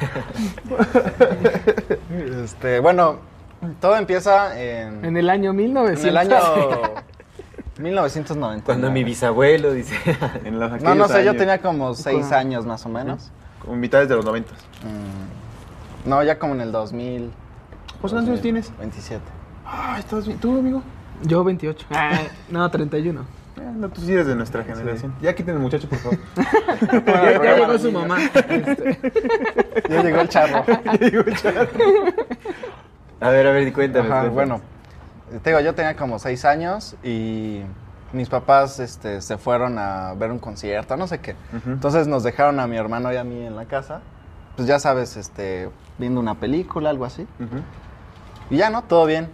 [2.44, 3.18] este, bueno,
[3.80, 6.04] todo empieza en, En el año en 1900.
[6.04, 6.36] el año
[7.78, 8.64] 1990.
[8.64, 9.96] Cuando mi bisabuelo dice.
[10.44, 12.38] En los No, no sé, yo años, tenía como seis Ajá.
[12.38, 13.30] años más o menos.
[13.60, 14.56] Como mitades de los noventas.
[14.84, 17.30] Mm, no, ya como en el 2000.
[18.00, 18.76] ¿Cuántos años tienes?
[18.78, 19.22] 27.
[19.64, 20.38] Ah, estás bien.
[20.38, 20.82] ¿Tú, amigo?
[21.22, 21.86] Yo 28.
[21.90, 23.24] Ah, no, 31.
[23.62, 25.14] Eh, no, tú sí eres de nuestra generación.
[25.20, 26.18] Ya quiten el muchacho, por favor.
[27.06, 28.18] ya, ya llegó su mamá.
[28.22, 28.98] Este,
[29.88, 30.64] Ya llegó el charro.
[33.20, 34.08] A ver, a ver, cuéntame.
[34.08, 34.60] Ajá, bueno,
[35.42, 37.62] te digo, yo tenía como seis años y
[38.12, 41.36] mis papás este, se fueron a ver un concierto, no sé qué.
[41.66, 44.00] Entonces nos dejaron a mi hermano y a mí en la casa.
[44.56, 47.26] Pues ya sabes, este, viendo una película, algo así.
[48.50, 48.82] Y ya, ¿no?
[48.82, 49.28] Todo bien.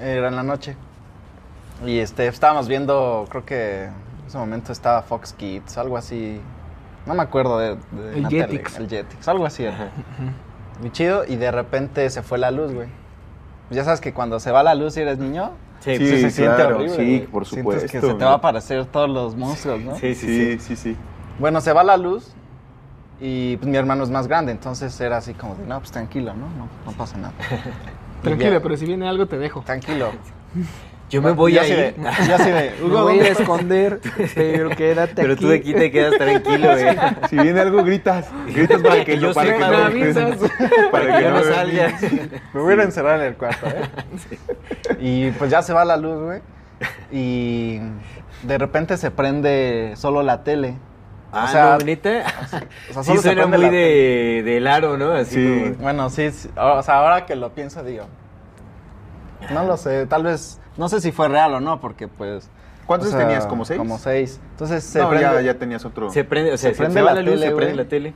[0.00, 0.76] Era en la noche.
[1.84, 3.92] Y este, estábamos viendo, creo que en
[4.26, 6.40] ese momento estaba Fox Kids, algo así.
[7.06, 8.78] No me acuerdo de, de El Jetix.
[8.78, 9.64] el Jetix, algo así.
[9.64, 9.74] era.
[9.74, 9.88] Ajá.
[10.80, 11.24] Muy chido.
[11.26, 12.88] Y de repente se fue la luz, güey.
[13.70, 16.30] Ya sabes que cuando se va la luz y eres niño, Sí, Sí, pues, se
[16.30, 16.94] siente claro, horrible.
[16.96, 17.26] sí, güey.
[17.26, 19.96] por Sientes que supuesto, se te va a aparecer todos los monstruos, ¿no?
[19.96, 20.58] Sí, sí, Sí, sí.
[20.60, 20.96] sí, sí.
[21.40, 22.32] Bueno, se va la luz
[23.20, 26.34] y pues mi hermano es más grande, entonces era así como de, no, pues tranquilo,
[26.34, 26.46] ¿no?
[26.50, 27.32] No, no pasa nada.
[28.22, 29.62] Tranquilo, pero si viene algo te dejo.
[29.62, 30.10] Tranquilo.
[31.12, 31.94] Yo me voy a ir.
[32.26, 34.00] yo así de, Me Hugo, voy a ir a ¿dónde- esconder,
[34.34, 35.42] pero quédate Pero aquí.
[35.42, 36.96] tú de aquí te quedas tranquilo, güey.
[37.28, 38.28] Si viene algo, gritas.
[38.46, 40.38] Gritas para que, yo para que me no avisas.
[40.90, 41.98] Para que no me salga.
[42.54, 44.98] Me voy a encerrar en el cuarto, ¿eh?
[45.00, 46.40] Y pues ya se va la luz, güey.
[47.12, 47.78] Y
[48.42, 50.76] de repente se prende solo la tele.
[51.34, 55.12] Ah, o sea, no, o sea, sí solo se suena muy de, de Laro, ¿no?
[55.12, 55.60] Así Sí.
[55.72, 58.04] como- Bueno, sí, sí, o sea, ahora que lo pienso, digo.
[59.50, 62.48] No lo sé, tal vez, no sé si fue real o no, porque pues.
[62.86, 63.46] ¿Cuántos o sea, tenías?
[63.46, 63.78] ¿Como seis?
[63.78, 64.40] Como seis.
[64.50, 65.22] Entonces se No, prende.
[65.24, 66.10] ya, ya tenías otro.
[66.10, 67.84] Se prende, o sea, Se prende se la la luz, tele, se prende güey.
[67.84, 68.14] la tele.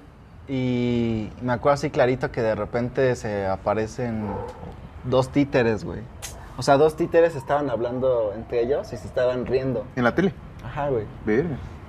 [0.49, 4.27] Y me acuerdo así clarito que de repente se aparecen
[5.05, 6.01] dos títeres, güey.
[6.57, 9.85] O sea, dos títeres estaban hablando entre ellos y se estaban riendo.
[9.97, 10.33] En la tele.
[10.65, 11.05] Ajá, güey.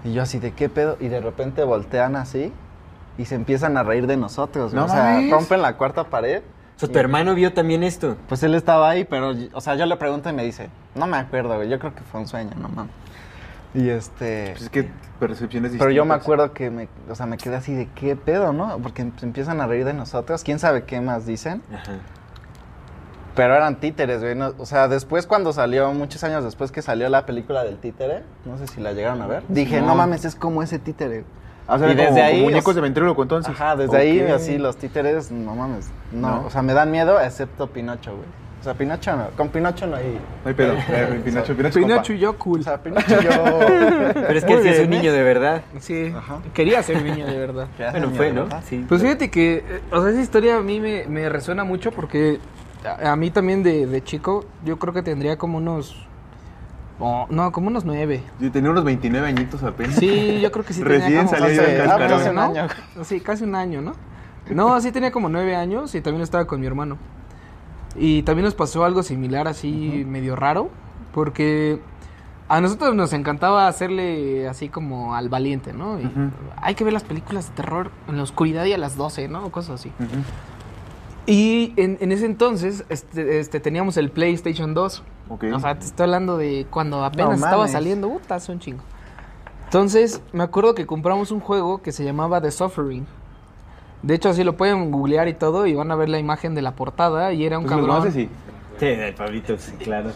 [0.04, 0.98] Y yo así de qué pedo.
[1.00, 2.52] Y de repente voltean así
[3.18, 4.72] y se empiezan a reír de nosotros.
[4.74, 4.76] güey.
[4.76, 5.32] No o sea, mames.
[5.32, 6.42] rompen la cuarta pared.
[6.78, 8.18] O sea, tu hermano vio también esto.
[8.30, 11.18] Pues él estaba ahí, pero, o sea, yo le pregunto y me dice, no me
[11.18, 12.94] acuerdo, güey, yo creo que fue un sueño, no mames.
[13.74, 14.52] Y este...
[14.52, 15.80] Pues es que percepciones distintas.
[15.80, 18.78] Pero yo me acuerdo que me, o sea, me quedé así de qué pedo, ¿no?
[18.78, 21.62] Porque se empiezan a reír de nosotros, quién sabe qué más dicen.
[21.74, 21.94] Ajá.
[23.36, 24.36] Pero eran títeres, güey.
[24.36, 28.24] no- o sea, después cuando salió, muchos años después que salió la película del títere,
[28.46, 29.96] no sé si la llegaron a ver, dije, no, No.
[29.96, 31.24] mames, es como ese títere.
[31.68, 33.52] Ah, o sea, y como- desde como ahí, muñecos o de ventríloco, entonces.
[33.54, 35.90] Ajá, desde ahí así los títeres, no mames.
[36.12, 36.46] No, No.
[36.48, 38.26] o sea, me dan miedo excepto Pinocho, güey.
[38.60, 40.18] O sea, Pinocho no, con Pinocho no hay...
[40.44, 40.74] No hay pedo.
[40.90, 42.64] Eh, Pinocho, Pinocho, Pinocho y yo O cool.
[42.64, 43.30] sea, Pinocho yo...
[44.14, 44.98] Pero es que él sí es un ¿eh?
[44.98, 45.62] niño de verdad.
[45.80, 46.40] Sí, Ajá.
[46.54, 47.68] quería ser niño de verdad.
[47.78, 48.48] ¿Qué hace, Bueno, fue, ¿no?
[48.64, 48.84] Sí.
[48.90, 52.40] Pues fíjate que, eh, o sea, esa historia a mí me, me resuena mucho porque
[52.84, 56.07] a, a mí también de, de chico, yo creo que tendría como unos,
[57.00, 58.24] oh, no, como unos nueve.
[58.40, 59.96] Yo tenía unos 29 añitos apenas.
[59.96, 62.14] Sí, yo creo que sí tenía Recién pues cascarón.
[62.14, 62.42] hace un ¿no?
[62.42, 62.68] año.
[63.04, 63.94] Sí, casi un año, ¿no?
[64.50, 66.98] No, sí tenía como nueve años y también estaba con mi hermano.
[67.96, 70.70] Y también nos pasó algo similar así medio raro,
[71.14, 71.80] porque
[72.48, 76.00] a nosotros nos encantaba hacerle así como al valiente, ¿no?
[76.00, 76.10] Y.
[76.62, 79.46] Hay que ver las películas de terror en la oscuridad y a las 12, ¿no?
[79.46, 79.92] O cosas así.
[81.28, 85.04] Y en, en ese entonces este, este, teníamos el PlayStation 2.
[85.30, 85.44] Ok.
[85.54, 88.08] O sea, te estoy hablando de cuando apenas estaba saliendo.
[88.08, 88.82] Uh, hace un chingo.
[89.66, 93.06] Entonces, me acuerdo que compramos un juego que se llamaba The Suffering.
[94.02, 96.62] De hecho, así lo pueden googlear y todo y van a ver la imagen de
[96.62, 97.98] la portada y era un ¿Tú sí lo cabrón.
[97.98, 98.14] conoces?
[98.14, 98.30] Sí.
[98.80, 100.12] Sí, el Pablito, sí, claro.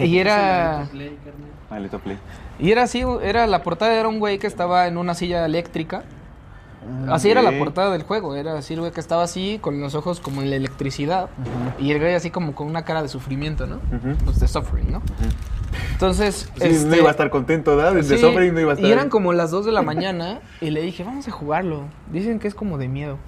[0.00, 0.88] Y era...
[1.68, 2.18] Maldito play.
[2.58, 6.04] Y era así, era la portada era un güey que estaba en una silla eléctrica.
[7.08, 9.94] Así era la portada del juego, era así el güey que estaba así con los
[9.94, 11.30] ojos como en la electricidad
[11.78, 13.80] y el güey así como con una cara de sufrimiento, ¿no?
[14.24, 15.02] Pues de suffering, ¿no?
[15.92, 17.94] Entonces, Sí, no este, iba a estar contento, ¿verdad?
[17.94, 18.88] Desde sí, Suffering no iba a estar.
[18.88, 21.84] Y eran como las 2 de la mañana y le dije, vamos a jugarlo.
[22.10, 23.18] Dicen que es como de miedo.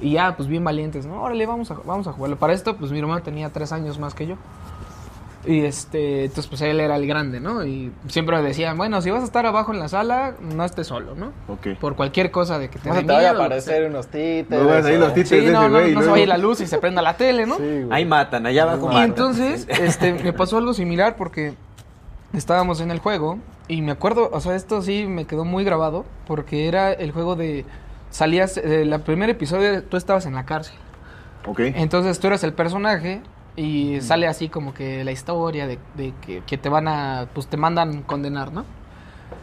[0.00, 1.20] Y ya, pues bien valientes, ¿no?
[1.22, 2.36] Órale, vamos a, vamos a jugarlo.
[2.36, 4.36] Para esto, pues mi hermano tenía 3 años más que yo.
[5.48, 7.64] Y este, entonces pues él era el grande, ¿no?
[7.64, 10.86] Y siempre me decían, bueno, si vas a estar abajo en la sala, no estés
[10.88, 11.32] solo, ¿no?
[11.48, 11.78] Ok.
[11.80, 14.62] Por cualquier cosa de que te No se te vaya a aparecer unos títeres.
[14.62, 15.28] No vas ahí o- los títeres.
[15.30, 17.00] Sí, de no, ese no, güey, y no se vaya la luz y se prenda
[17.00, 17.56] la tele, ¿no?
[17.56, 17.86] Sí, güey.
[17.90, 21.54] Ahí matan, allá abajo Y entonces, este, me pasó algo similar porque
[22.34, 26.04] estábamos en el juego y me acuerdo, o sea, esto sí me quedó muy grabado
[26.26, 27.64] porque era el juego de
[28.10, 30.74] salías, eh, el primer episodio tú estabas en la cárcel.
[31.46, 31.60] Ok.
[31.60, 33.22] Entonces tú eres el personaje
[33.58, 37.46] y sale así como que la historia de, de que, que te van a, pues
[37.48, 38.64] te mandan condenar, ¿no?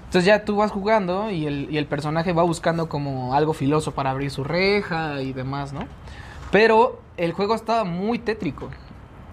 [0.05, 3.91] Entonces ya tú vas jugando y el, y el personaje va buscando como algo filoso
[3.91, 5.81] para abrir su reja y demás, ¿no?
[6.51, 8.69] Pero el juego estaba muy tétrico.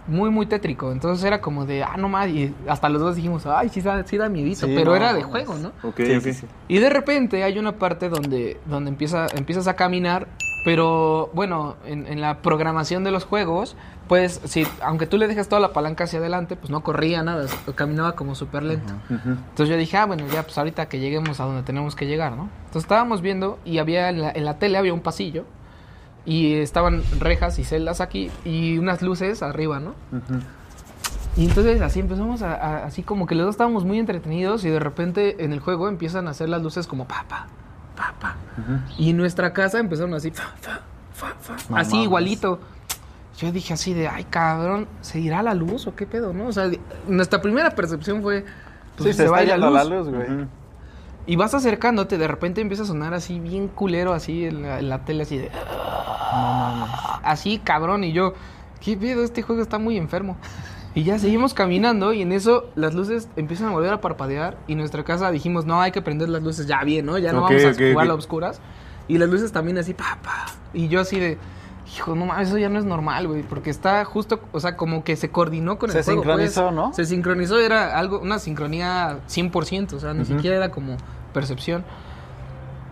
[0.08, 0.90] Muy, muy tétrico.
[0.90, 2.28] Entonces era como de, ah, no más.
[2.28, 4.66] Y hasta los dos dijimos, ay, sí, da- sí da miedito.
[4.66, 5.68] Sí, pero no, era de juego, ¿no?
[5.88, 6.22] Ok, Sí, ok.
[6.22, 6.46] sí, sí.
[6.66, 10.26] Y de repente hay una parte donde, donde empieza, empiezas a caminar,
[10.64, 13.76] pero bueno, en, en la programación de los juegos,
[14.08, 17.46] pues si, aunque tú le dejas toda la palanca hacia adelante, pues no corría nada,
[17.74, 18.92] caminaba como súper lento.
[19.10, 22.32] Entonces yo dije, ah, bueno, ya pues ahorita que lleguemos a donde tenemos que llegar,
[22.32, 22.48] ¿no?
[22.66, 25.44] Entonces estábamos viendo y había en la, en la tele había un pasillo
[26.24, 29.90] y estaban rejas y celdas aquí y unas luces arriba, ¿no?
[30.12, 30.40] Ujú.
[31.34, 34.68] Y entonces así empezamos a, a- así como que los dos estábamos muy entretenidos y
[34.68, 37.46] de repente en el juego empiezan a hacer las luces como pa, pa,
[37.96, 38.36] pa, pa.
[38.98, 40.80] Y en nuestra casa empezaron así, fa, fa,
[41.14, 42.04] fa, fa, No así mames.
[42.06, 42.60] igualito.
[43.38, 46.46] Yo dije así de, ay cabrón, ¿se irá la luz o qué pedo, no?
[46.48, 46.70] O sea,
[47.08, 48.44] nuestra primera percepción fue,
[48.96, 50.46] pues, Sí, se está va a ir yendo la luz, güey.
[51.26, 54.88] Y vas acercándote, de repente empieza a sonar así bien culero, así en la, en
[54.88, 55.50] la tele, así de...
[57.22, 58.34] Así, cabrón, y yo,
[58.80, 59.22] ¿qué pedo?
[59.24, 60.36] Este juego está muy enfermo.
[60.94, 64.72] Y ya seguimos caminando y en eso las luces empiezan a volver a parpadear y
[64.72, 67.16] en nuestra casa dijimos, no, hay que prender las luces ya bien, ¿no?
[67.16, 68.10] Ya no Ok, vamos a ok, jugar ok.
[68.10, 68.60] a obscuras.
[69.08, 70.46] Y las luces también así, pa, pa.
[70.74, 71.38] Y yo así de,
[71.96, 75.02] hijo, no mames, eso ya no es normal, güey, porque está justo, o sea, como
[75.02, 76.22] que se coordinó con el Se juego.
[76.22, 76.74] sincronizó, pues.
[76.74, 76.92] ¿no?
[76.92, 80.98] Se sincronizó, era algo, una sincronía 100%, o sea, ni siquiera era como
[81.32, 81.84] percepción.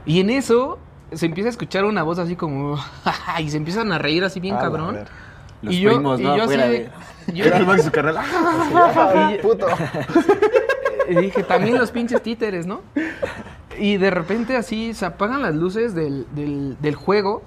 [0.07, 0.79] Y en eso
[1.13, 2.79] se empieza a escuchar una voz así como,
[3.41, 4.99] y se empiezan a reír así bien A cabrón.
[5.62, 6.37] Los y yo, primos, y ¿no?
[6.37, 6.90] yo así Afuera de-
[7.35, 8.16] yo- Era y su carnal.
[8.75, 9.33] ¡Ah!
[9.35, 9.66] y- Puto.
[11.09, 12.83] y dije, también los pinches títeres, ¿no?
[13.79, 17.42] Y de repente así se apagan las luces del, del, del juego,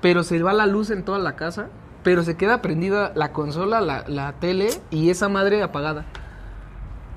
[0.00, 1.68] pero se va la luz en toda la casa,
[2.02, 6.04] pero se queda prendida la consola, la, la tele y esa madre apagada.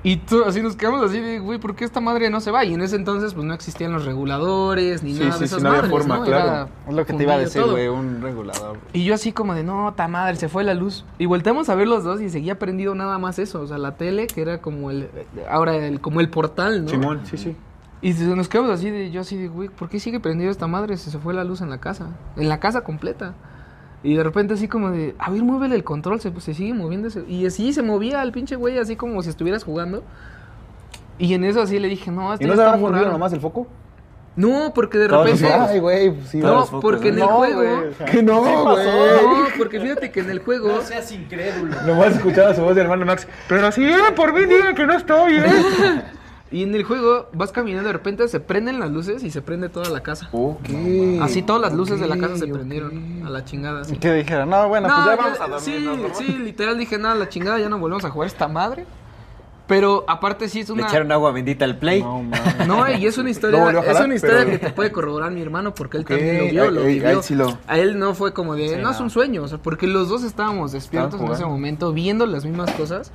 [0.03, 2.65] Y tú, así nos quedamos así de, güey, ¿por qué esta madre no se va?
[2.65, 5.53] Y en ese entonces, pues no existían los reguladores ni Sí, nada sí, de sí,
[5.53, 6.25] esas no había forma, ¿no?
[6.25, 6.47] claro.
[6.47, 7.73] Era Es lo que te iba a decir, todo.
[7.73, 8.77] güey, un regulador.
[8.93, 11.05] Y yo así como de, no, ta madre, se fue la luz.
[11.19, 13.61] Y volteamos a ver los dos y seguía prendido nada más eso.
[13.61, 15.07] O sea, la tele, que era como el,
[15.49, 16.89] ahora el, como el portal, ¿no?
[16.89, 17.55] Simón, sí, sí.
[18.01, 20.97] Y nos quedamos así de, yo así de, güey, ¿por qué sigue prendido esta madre
[20.97, 22.07] si se fue la luz en la casa?
[22.35, 23.35] En la casa completa.
[24.03, 27.07] Y de repente así como de, a ver, muévele el control, se, se sigue moviendo.
[27.07, 30.03] ese- Y así se movía el pinche güey, así como si estuvieras jugando.
[31.19, 33.03] Y en eso así le dije, no, esto ¿Y no se está habrá muy fundido
[33.05, 33.13] raro".
[33.13, 33.67] nomás el foco?
[34.35, 35.41] No, porque de repente...
[35.43, 36.37] los Ay, güey, pues sí.
[36.39, 37.61] No, focos, porque en el No, juego...
[37.61, 38.85] güey, o sea, Que no, güey.
[38.85, 40.81] No, porque fíjate que en el juego...
[40.81, 41.75] seas incrédulo.
[41.85, 43.27] Nomás escuchaba su voz de hermano Max.
[43.49, 43.85] Pero sí,
[44.15, 45.43] por mí digan que no estoy, ¿eh?
[46.51, 49.69] Y en el juego vas caminando de repente se prenden las luces y se prende
[49.69, 50.27] toda la casa.
[50.33, 50.67] Ok.
[51.21, 52.51] Así todas las luces de la casa se ok.
[52.51, 53.81] prendieron a la chingada.
[53.81, 53.95] así.
[53.95, 54.49] ¿Y qué dijeron?
[54.49, 55.61] No, bueno, No, pues ya yo- vamos a dormir.
[55.79, 56.13] sí, ¿no?
[56.15, 58.85] sí, literal dije, nada, la chingada, ya no volvemos a jugar esta madre.
[59.67, 60.87] Pero aparte sí es Le una...
[60.87, 62.01] echaron agua bendita al play.
[62.03, 62.67] No, mames.
[62.67, 65.31] No, y es una historia, volvió a es una historia pero- que te puede corroborar
[65.31, 67.07] mi hermano porque él Ok, también lo vio, ahí- lo vivió.
[67.07, 69.03] ahí sí lo- A él no fue como de, Sí, no, es no.
[69.05, 72.71] un sueño, o sea, porque los dos estábamos despiertos en ese momento, viendo las mismas
[72.71, 73.13] cosas,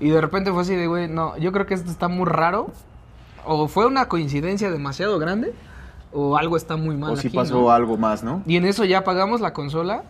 [0.00, 2.70] y de repente fue así de, güey, no, yo creo que esto está muy raro,
[3.44, 5.54] o fue una coincidencia demasiado grande,
[6.12, 7.70] o algo está muy mal O si aquí, pasó ¿no?
[7.70, 8.42] algo más, ¿no?
[8.46, 10.04] Y en eso ya apagamos la consola,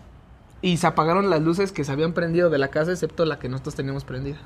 [0.62, 3.49] y se apagaron las luces que se habían prendido de la casa, excepto la que
[3.49, 4.39] nosotros teníamos prendida.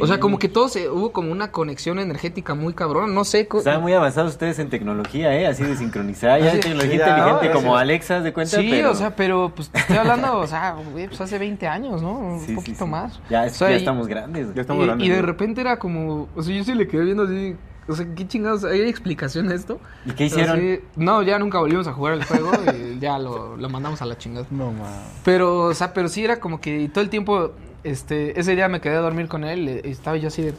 [0.00, 3.48] O sea, como que todo se, hubo como una conexión energética muy cabrón, no sé.
[3.52, 5.46] Están muy avanzados ustedes en tecnología, ¿eh?
[5.46, 6.40] Así de sincronizar.
[6.40, 7.52] Ya tecnología sí, ya, inteligente ¿no?
[7.54, 7.80] como Sí.
[7.80, 8.58] Alexa, ¿haz de cuenta?
[8.60, 8.90] Sí, pero...
[8.90, 12.18] o sea, pero pues estoy hablando, o sea, güey, pues hace 20 años, ¿no?
[12.18, 12.90] Un Sí, poquito sí.
[12.90, 13.20] más.
[13.30, 14.54] Ya, es O sea, que ya y- estamos grandes.
[14.54, 17.04] Ya estamos y, grandes, y de repente era como, o sea, yo sí le quedé
[17.04, 17.56] viendo así,
[17.88, 18.64] O sea, ¿qué chingados?
[18.64, 19.80] ¿Hay explicación de esto?
[20.04, 20.58] ¿Y qué hicieron?
[20.58, 24.04] Así- no, ya nunca volvimos a jugar el juego y ya lo, lo mandamos a
[24.04, 24.46] la chingada.
[24.50, 24.90] No, mames.
[25.24, 27.52] Pero, o sea, pero sí era como que todo el tiempo,
[27.84, 30.54] este, ese día me quedé a dormir con él eh, y estaba yo así de,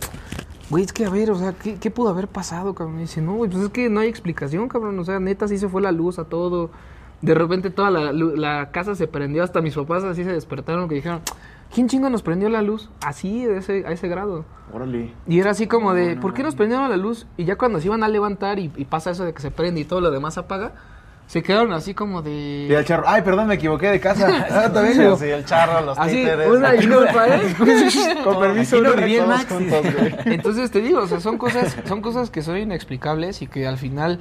[0.69, 2.97] güey, es que a ver, o sea, ¿qué, qué pudo haber pasado, cabrón?
[2.97, 5.57] Y dice, no, güey, pues es que no hay explicación, cabrón, o sea, neta, sí
[5.57, 6.71] se fue la luz a todo.
[7.21, 10.95] De repente toda la, la casa se prendió, hasta mis papás así se despertaron que
[10.95, 11.21] dijeron,
[11.73, 12.89] ¿quién chingo nos prendió la luz?
[13.01, 14.45] Así, de ese, a ese grado.
[14.71, 15.13] Órale.
[15.27, 17.27] Y era así como de, ¿por qué nos prendieron la luz?
[17.35, 19.81] Y ya cuando se iban a levantar y, y pasa eso de que se prende
[19.81, 20.73] y todo lo demás apaga,
[21.29, 22.65] se quedaron así como de...
[22.67, 24.27] Y el charro, ay, perdón, me equivoqué de casa.
[24.49, 25.15] Ah, también Sí, vengo.
[25.15, 26.47] sí, el charro, los Así, títeres.
[26.49, 27.55] una disculpa, ¿eh?
[28.23, 29.45] Con permiso, no no Max.
[29.47, 29.85] juntos.
[30.25, 33.77] Entonces te digo, o sea, son cosas, son cosas que son inexplicables y que al
[33.77, 34.19] final,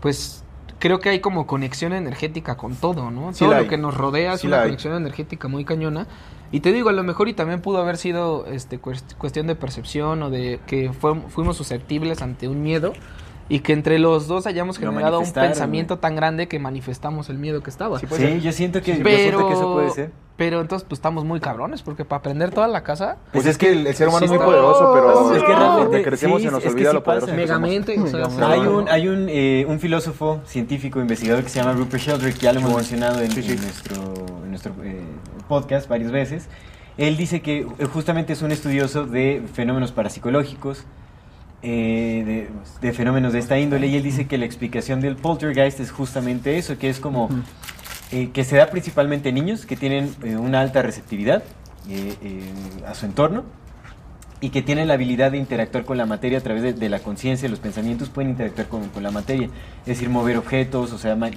[0.00, 0.44] pues,
[0.78, 3.32] creo que hay como conexión energética con todo, ¿no?
[3.32, 3.66] Sí todo lo hay.
[3.66, 4.66] que nos rodea es Sí una hay.
[4.66, 6.06] conexión energética muy cañona.
[6.52, 9.56] Y te digo, a lo mejor y también pudo haber sido este cuest- cuestión de
[9.56, 12.92] percepción o de que fuimos susceptibles ante un miedo
[13.48, 17.38] y que entre los dos hayamos Lo generado un pensamiento tan grande que manifestamos el
[17.38, 17.98] miedo que estaba.
[18.00, 20.10] Sí, yo siento que, pero, que eso puede ser.
[20.36, 23.70] pero entonces pues estamos muy cabrones porque para aprender toda la casa Pues es que
[23.72, 26.46] el, el ser humano Sí es muy está- poderoso, pero Es que realmente- crecemos sí,
[26.48, 27.36] se nos es que olvida sí lo poderoso pasa.
[27.36, 27.60] que somos.
[27.60, 28.44] megamente, o sea, Megamente.
[28.46, 32.40] Hay un, hay un, eh, un filósofo científico investigador que se llama Rupert Sheldrake, que
[32.40, 33.52] ya lo hemos mencionado en, sí, sí.
[33.52, 33.96] en nuestro,
[34.42, 35.00] en nuestro eh,
[35.48, 36.48] podcast varias veces.
[36.98, 40.84] Él dice que eh, justamente es un estudioso de fenómenos parapsicológicos,
[41.68, 45.80] eh, de, de fenómenos de esta índole, y él dice que la explicación del poltergeist
[45.80, 47.28] es justamente eso, que es como
[48.12, 51.42] eh, que se da principalmente en niños que tienen eh, una alta receptividad
[51.90, 52.40] eh, eh,
[52.86, 53.42] a su entorno
[54.40, 56.98] y que tienen la habilidad de interactuar con la materia a través de, de la
[56.98, 59.48] conciencia, los pensamientos pueden interactuar con, con la materia,
[59.80, 61.34] es decir, mover objetos, o sea, eh,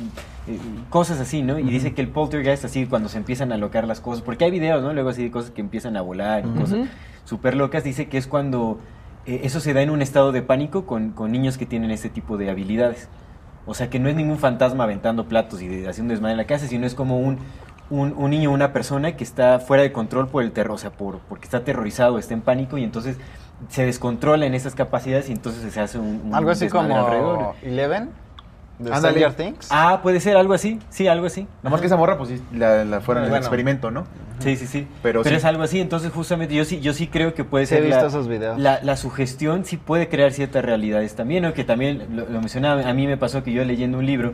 [0.89, 1.57] cosas así, ¿no?
[1.57, 4.51] Y dice que el poltergeist, así, cuando se empiezan a alocar las cosas, porque hay
[4.51, 4.91] videos, ¿no?
[4.93, 6.88] Luego así de cosas que empiezan a volar y cosas Ujú.
[7.23, 8.80] súper locas, dice que es cuando
[9.26, 12.09] eh, eso se da en un estado de pánico con, con niños que tienen este
[12.09, 13.09] tipo de habilidades.
[13.65, 16.45] O sea, que no es ningún fantasma aventando platos y de, haciendo desmadre en la
[16.45, 17.38] casa, sino es como un,
[17.89, 20.91] un, un niño, una persona que está fuera de control por el terror, o sea,
[20.91, 23.17] por, porque está aterrorizado, está en pánico y entonces
[23.67, 27.55] se descontrola en esas capacidades y entonces se hace un, un Algo así como alrededor.
[27.61, 28.09] Eleven
[28.80, 29.19] de Ándale.
[29.19, 29.67] Stranger Things.
[29.71, 31.41] Ah, puede ser algo así, sí, algo así.
[31.61, 33.43] Nada más que esa morra, pues sí, la, la fuera en el Bueno.
[33.45, 34.05] experimento, ¿no?
[34.39, 34.88] Sí, sí, sí.
[35.03, 35.38] Pero Pero, sí.
[35.38, 37.86] es algo así, entonces justamente yo sí, yo sí creo que puede Sí, he ser
[37.88, 38.57] visto la, esos videos.
[38.57, 41.53] la, la sugestión sí puede crear ciertas realidades también, ¿no?
[41.53, 44.32] Que también lo, lo mencionaba, a mí me pasó que yo leyendo un libro,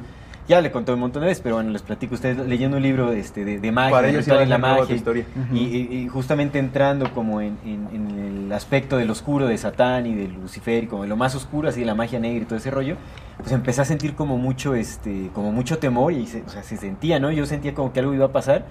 [0.48, 2.84] ya le conté un montón de veces, pero bueno, les platico a ustedes, leyendo un
[2.84, 5.26] libro este, de, de magia, Para de ellos la ser magia, historia.
[5.52, 10.06] y, y- y justamente entrando como en, en- en el aspecto del oscuro de Satán
[10.06, 12.46] y de Lucifer y como de lo más oscuro, así de la magia negra y
[12.46, 12.96] todo ese rollo,
[13.38, 16.78] pues empecé a sentir como mucho, este, como mucho temor y se, o sea, se
[16.78, 17.32] sentía, ¿no?
[17.32, 18.66] Yo sentía como que algo iba a pasar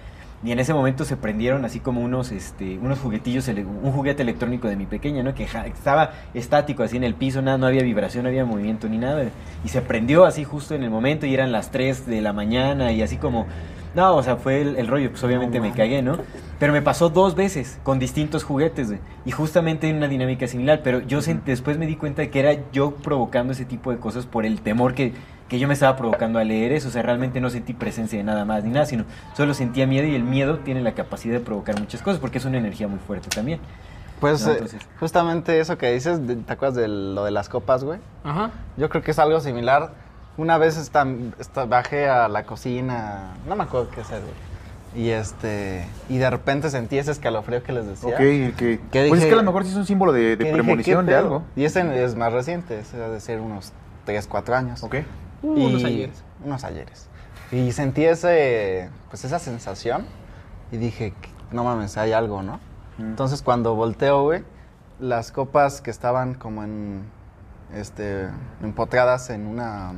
[0.45, 4.69] y en ese momento se prendieron así como unos, este, unos juguetillos, un juguete electrónico
[4.69, 5.35] de mi pequeña, ¿no?
[5.35, 8.99] Que estaba estático así en el piso, nada, no había vibración, no había movimiento ni
[8.99, 9.25] nada.
[9.65, 12.93] Y se prendió así justo en el momento y eran las 3 de la mañana
[12.93, 13.47] y así como...
[13.95, 16.19] No, o sea, fue el, el rollo, pues obviamente me cagué, ¿no?
[16.59, 18.99] Pero me pasó dos veces con distintos juguetes, güey.
[19.25, 20.81] Y justamente en una dinámica similar.
[20.83, 24.27] Pero yo después me di cuenta de que era yo provocando ese tipo de cosas
[24.27, 25.13] por el temor que,
[25.49, 26.89] que yo me estaba provocando al leer eso.
[26.89, 29.05] O sea, realmente no sentí presencia de nada más ni nada, sino
[29.37, 32.45] solo sentía miedo y el miedo tiene la capacidad de provocar muchas cosas porque es
[32.45, 33.61] una energía muy fuerte también.
[34.21, 37.49] Pues No, eh, entonces- justamente eso que dices, de- ¿te acuerdas de lo de las
[37.49, 37.99] copas, güey?
[38.25, 38.51] Ajá.
[38.77, 39.93] Yo creo que es algo similar.
[40.37, 41.07] Una vez esta-
[41.39, 44.55] esta- bajé a la cocina, no me acuerdo qué hacer, güey.
[45.05, 48.11] Y este, y de repente sentí ese escalofrío que les decía.
[48.15, 50.37] Ok, que, ¿Qué pues es que a lo mejor sí es un símbolo de, de
[50.37, 51.43] dije, premonición ¿qué de algo.
[51.57, 53.73] Y ese es más reciente, es de ser unos
[54.05, 54.83] 3, 4 años.
[54.85, 54.97] Ok.
[55.43, 56.23] Uh, Y- unos ayeres.
[56.45, 57.09] Unos ayeres.
[57.51, 60.07] Y sentí ese, pues esa sensación
[60.71, 61.13] y dije,
[61.51, 62.61] no mames, hay algo, ¿no?
[62.99, 63.03] Mm.
[63.03, 64.45] Entonces cuando volteo, güey,
[65.01, 67.03] las copas que estaban como en,
[67.75, 68.29] este,
[68.63, 69.93] empotradas en una,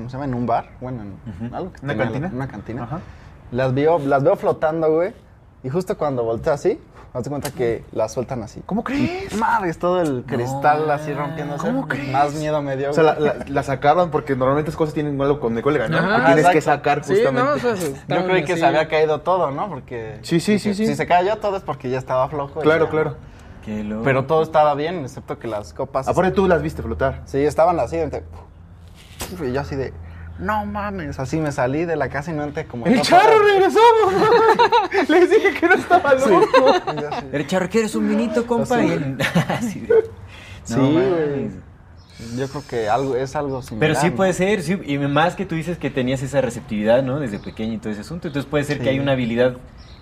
[0.00, 0.24] ¿cómo se llama?
[0.26, 1.02] En un bar, bueno,
[1.40, 2.30] en algo que ¿Una tenía la- cantina?
[2.34, 2.82] Una cantina.
[2.84, 3.00] Ajá.
[3.52, 5.12] Las veo, las veo flotando, güey.
[5.62, 6.80] Y justo cuando volteo así,
[7.12, 8.62] haz de cuenta que las sueltan así.
[8.64, 9.34] ¿Cómo crees?
[9.36, 11.66] Madres, todo el cristal así rompiéndose.
[11.66, 12.10] ¿Cómo crees?
[12.12, 12.90] Más miedo me dio.
[12.90, 15.88] O sea, la, la- la sacaron porque normalmente esas cosas tienen algo con de cuelga,
[15.88, 15.98] ¿no?
[15.98, 17.48] Ajá, que tienes que sacar Sí, justamente.
[17.48, 18.60] no, o sea, se- Yo creí que así.
[18.60, 19.68] se había caído todo, ¿no?
[19.68, 20.18] Porque.
[20.22, 20.86] Sí, sí, dije, sí, sí.
[20.86, 22.60] Si se cayó todo es porque ya estaba flojo.
[22.60, 22.90] Claro, ya.
[22.90, 23.16] claro.
[23.64, 24.02] Qué loco.
[24.04, 26.08] Pero todo estaba bien, excepto que las copas.
[26.08, 27.20] Aparte tú las viste flotar.
[27.26, 27.96] Sí, estaban así.
[27.98, 28.24] entre-
[29.42, 29.92] Y yo así de.
[30.38, 31.18] No mames.
[31.18, 32.86] Así me salí de la casa y no entré como.
[32.86, 33.78] ¡El charro regresó!
[34.06, 34.88] mamá!
[35.08, 36.72] Les dije que no estaba loco.
[37.10, 38.76] Así, ¿Eres charro, ¿quieres un vinito, compa?
[38.76, 38.86] Así.
[38.86, 39.16] Y él-
[39.48, 40.04] así de-
[40.64, 41.10] Sí, No mames.
[41.10, 41.50] güey.
[42.36, 43.88] Yo creo que algo, es algo similar.
[43.90, 44.16] Pero sí ¿no?
[44.16, 47.18] puede ser, sí, y más que tú dices que tenías esa receptividad, ¿no?
[47.18, 48.28] Desde pequeño y todo ese asunto.
[48.28, 48.82] Entonces puede ser Sí.
[48.84, 49.56] que hay una habilidad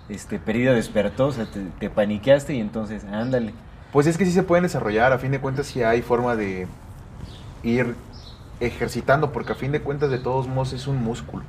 [0.09, 3.53] este, perdida, despertó, o sea, te, te paniqueaste y entonces, ándale.
[3.93, 5.13] Pues es que sí se pueden desarrollar.
[5.13, 6.67] A fin de cuentas, sí hay forma de,
[7.63, 7.95] ir
[8.59, 11.43] ejercitando, porque a fin de cuentas de todos modos es un músculo.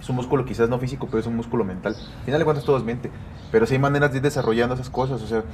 [0.00, 1.94] Es un músculo quizás no físico, pero es un músculo mental.
[1.94, 3.10] Al final de cuentas todo es mente,
[3.52, 5.44] pero sí hay maneras de ir desarrollando esas cosas, o sea,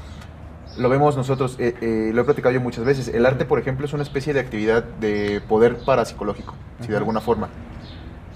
[0.79, 3.87] lo vemos nosotros, eh, eh, lo he platicado yo muchas veces, el arte, por ejemplo,
[3.87, 7.49] es una especie de actividad de poder parapsicológico, si de alguna forma.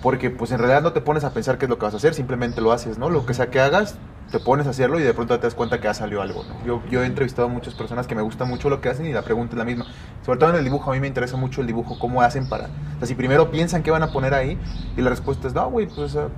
[0.02, 1.98] Porque pues en realidad no te pones a pensar qué es lo que vas a
[1.98, 3.10] hacer, simplemente lo haces, ¿no?
[3.10, 3.96] Lo que sea que hagas,
[4.30, 6.64] te pones a hacerlo y de pronto te das cuenta que ha salido algo, ¿no?
[6.64, 9.12] Yo, yo he entrevistado a muchas personas que me gusta mucho lo que hacen y
[9.12, 9.86] la pregunta es la misma.
[10.24, 12.66] Sobre todo en el dibujo, a mí me interesa mucho el dibujo, cómo hacen para...
[12.66, 14.56] O sea, si primero piensan qué van a poner ahí
[14.96, 16.28] y la respuesta es, no, güey, pues uh,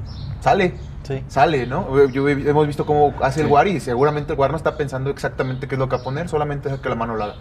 [0.40, 1.22] sale, Sí.
[1.28, 2.06] sale, ¿no?
[2.06, 5.10] Yo, he- hemos visto cómo hace el War y seguramente el War no está pensando
[5.10, 7.34] exactamente qué es lo que va a poner, solamente deja que la mano lo haga.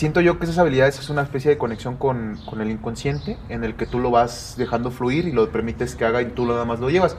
[0.00, 3.64] Siento yo que esas habilidades es una especie de conexión con, con el inconsciente en
[3.64, 6.64] el que tú lo vas dejando fluir y lo permites que haga y tú nada
[6.64, 7.18] más lo llevas.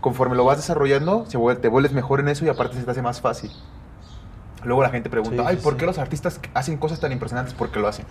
[0.00, 3.02] Conforme lo vas desarrollando, se te vuelves mejor en eso y aparte se te hace
[3.02, 3.52] más fácil.
[4.64, 5.78] Luego la gente pregunta, Sí, ay, ¿por sí.
[5.78, 7.54] qué los artistas hacen cosas tan impresionantes?
[7.54, 8.04] Porque lo hacen.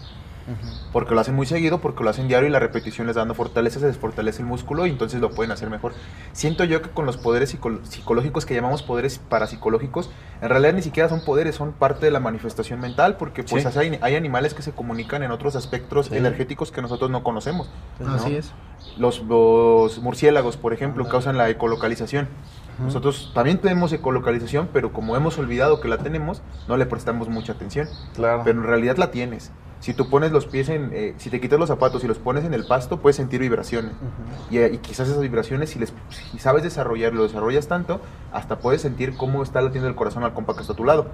[0.94, 3.34] Porque lo hacen muy seguido, porque lo hacen diario y la repetición les da dando
[3.34, 5.94] fortaleza, se desfortalece el músculo y entonces lo pueden hacer mejor.
[6.32, 10.10] Siento yo que con los poderes psico- psicológicos que llamamos poderes parapsicológicos,
[10.42, 13.80] en realidad ni siquiera son poderes, son parte de la manifestación mental, porque pues Sí.
[13.80, 16.16] hay, hay animales que se comunican en otros aspectos Sí.
[16.18, 17.70] energéticos que nosotros no conocemos.
[18.00, 18.14] ¿no?
[18.14, 18.52] Así es.
[18.98, 22.28] Los, los murciélagos, por ejemplo, causan la ecolocalización.
[22.80, 27.54] Nosotros también tenemos ecolocalización, pero como hemos olvidado que la tenemos, no le prestamos mucha
[27.54, 27.88] atención.
[28.16, 28.42] Claro.
[28.44, 29.52] Pero en realidad la tienes.
[29.80, 32.44] Si tú pones los pies en, eh, si te quitas los zapatos y los pones
[32.46, 33.92] en el pasto, puedes sentir vibraciones.
[34.50, 38.02] y, eh, y quizás esas vibraciones, si, les, si sabes desarrollarlo, desarrollas tanto,
[38.32, 41.08] hasta puedes sentir cómo está latiendo el corazón al compa que está a tu lado.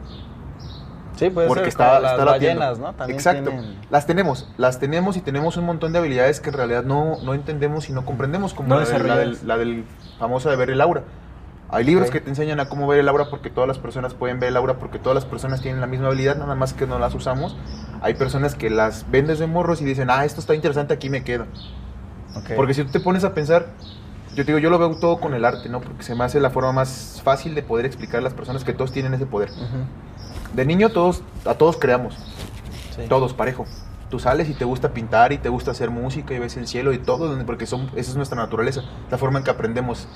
[1.16, 2.60] Sí, puede porque ser está, las está latiendo.
[2.62, 2.94] ballenas, ¿no?
[2.96, 3.50] También Exacto.
[3.52, 7.18] tienen- Las tenemos, las tenemos y tenemos un montón de habilidades que en realidad no,
[7.24, 9.86] no entendemos y no comprendemos, como No la, del- la del, la del
[10.18, 11.04] famoso de ver el aura.
[11.74, 14.40] Hay libros que te enseñan a cómo ver el aura porque todas las personas pueden
[14.40, 17.00] ver el aura porque todas las personas tienen la misma habilidad, nada más que no
[17.00, 17.58] las usamos.
[18.02, 21.24] Hay personas que las ven desde morros y dicen, ah, esto está interesante, aquí me
[21.24, 21.46] quedo.
[22.56, 23.68] Porque si tú te pones a pensar,
[24.36, 25.82] yo te digo, yo lo veo todo con el arte, ¿no?
[25.82, 28.74] Porque se me hace la forma más fácil de poder explicar a las personas que
[28.74, 29.50] todos tienen ese poder.
[30.54, 32.16] De niño todos, a todos creamos,
[32.96, 33.02] Sí.
[33.10, 33.66] todos parejo.
[34.12, 36.94] Tú sales y te gusta pintar y te gusta hacer música y ves el cielo
[36.94, 40.08] y todo, porque son, esa es nuestra naturaleza, la forma en que aprendemos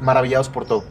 [0.00, 0.84] maravillados por todo.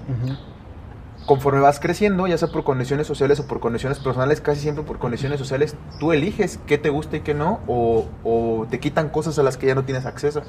[1.26, 5.00] Conforme vas creciendo, ya sea por condiciones sociales o por condiciones personales, casi siempre por
[5.00, 9.40] condiciones sociales, tú eliges qué te gusta y qué no, o, o te quitan cosas
[9.40, 10.44] a las que ya no tienes acceso.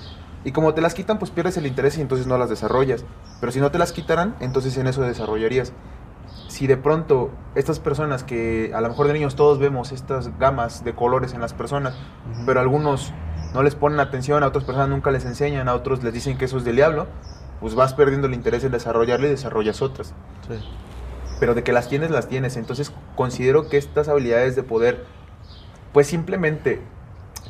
[0.44, 3.04] Y como te las quitan, pues pierdes el interés y entonces no las desarrollas.
[3.40, 5.72] Pero si no te las quitaran, entonces en eso desarrollarías.
[6.48, 10.84] Si de pronto estas personas que a lo mejor de niños todos vemos estas gamas
[10.84, 11.94] de colores en las personas,
[12.44, 13.12] pero algunos
[13.54, 16.44] no les ponen atención, a otras personas nunca les enseñan, a otros les dicen que
[16.44, 17.06] eso es del diablo,
[17.60, 20.14] pues vas perdiendo el interés en desarrollarlo y desarrollas otras
[20.48, 20.54] Sí.
[21.40, 22.56] pero de que las tienes, las tienes.
[22.56, 25.04] Entonces considero que estas habilidades de poder,
[25.92, 26.80] pues simplemente,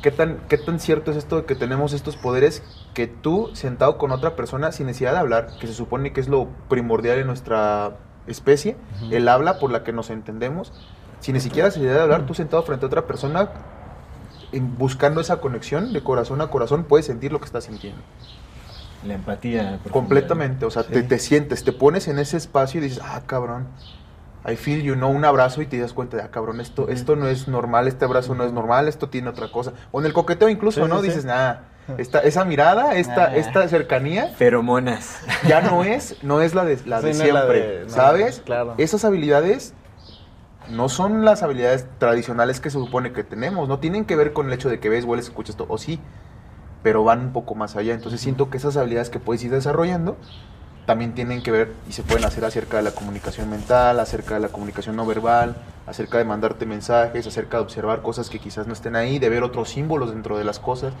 [0.01, 3.97] ¿qué tan, qué tan cierto es esto de que tenemos estos poderes que tú, sentado
[3.97, 7.27] con otra persona, sin necesidad de hablar, que se supone que es lo primordial en
[7.27, 8.75] nuestra especie,
[9.11, 10.73] el habla por la que nos entendemos,
[11.19, 13.51] sin ni siquiera necesidad de hablar, tú sentado frente a otra persona,
[14.77, 18.01] buscando esa conexión de corazón a corazón, puedes sentir lo que estás sintiendo.
[19.05, 19.79] La empatía.
[19.91, 23.67] Completamente, o sea, te, te sientes, te pones en ese espacio y dices, ah, cabrón,
[24.49, 25.09] I feel you, ¿no?
[25.09, 28.05] Un abrazo y te das cuenta de, ah, cabrón, esto, esto no es normal, este
[28.05, 29.73] abrazo no es normal, esto tiene otra cosa.
[29.91, 30.95] O en el coqueteo incluso, Sí, ¿no?
[30.97, 31.07] sí, sí.
[31.09, 31.65] Dices, nada,
[31.97, 33.35] esta, esa mirada, esta, Ah.
[33.35, 35.19] esta cercanía, Feromonas.
[35.47, 37.89] ya no es, no es la de, la de no es la siempre, de- no,
[37.89, 38.41] ¿sabes?
[38.45, 38.73] claro.
[38.77, 39.73] Esas habilidades
[40.69, 44.47] no son las habilidades tradicionales que se supone que tenemos, no tienen que ver con
[44.47, 45.99] el hecho de que ves, hueles, escuchas todo, o sí,
[46.87, 47.93] pero van un poco más allá.
[47.93, 50.15] Entonces siento que esas habilidades que puedes ir desarrollando
[50.85, 54.39] también tienen que ver y se pueden hacer acerca de la comunicación mental, acerca de
[54.39, 58.71] la comunicación no verbal, acerca de mandarte mensajes, acerca de observar cosas que quizás no
[58.71, 60.93] estén ahí, de ver otros símbolos dentro de las cosas.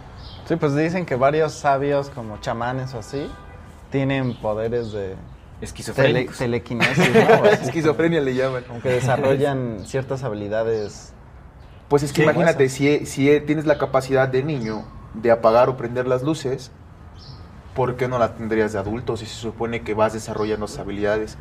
[0.45, 3.31] Sí, pues dicen que varios sabios como chamanes o así
[3.89, 5.15] tienen poderes de
[5.61, 7.45] tele- telequinesis, ¿no?
[7.63, 8.63] Esquizofrenia le llaman.
[8.67, 11.13] Como que desarrollan ciertas habilidades.
[11.87, 14.83] Pues es que Sí, imagínate, si, si tienes la capacidad de niño
[15.21, 16.71] de apagar o prender las luces,
[17.75, 21.37] ¿por qué no la tendrías de adulto si se supone que vas desarrollando esas habilidades?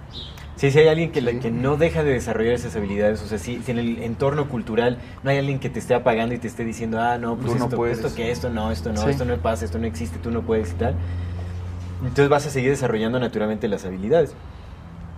[0.56, 1.38] Sí, si hay alguien que, la- Sí.
[1.40, 4.98] que no deja de desarrollar esas habilidades, o sea, si, si en el entorno cultural
[5.22, 7.58] no hay alguien que te esté apagando y te esté diciendo, ah, no, pues Tú
[7.58, 7.98] no esto, puedes.
[7.98, 9.10] esto que esto, no, esto no, Sí.
[9.10, 10.94] esto no pasa, esto no existe, tú no puedes y tal.
[12.02, 14.34] Entonces vas a seguir desarrollando naturalmente las habilidades.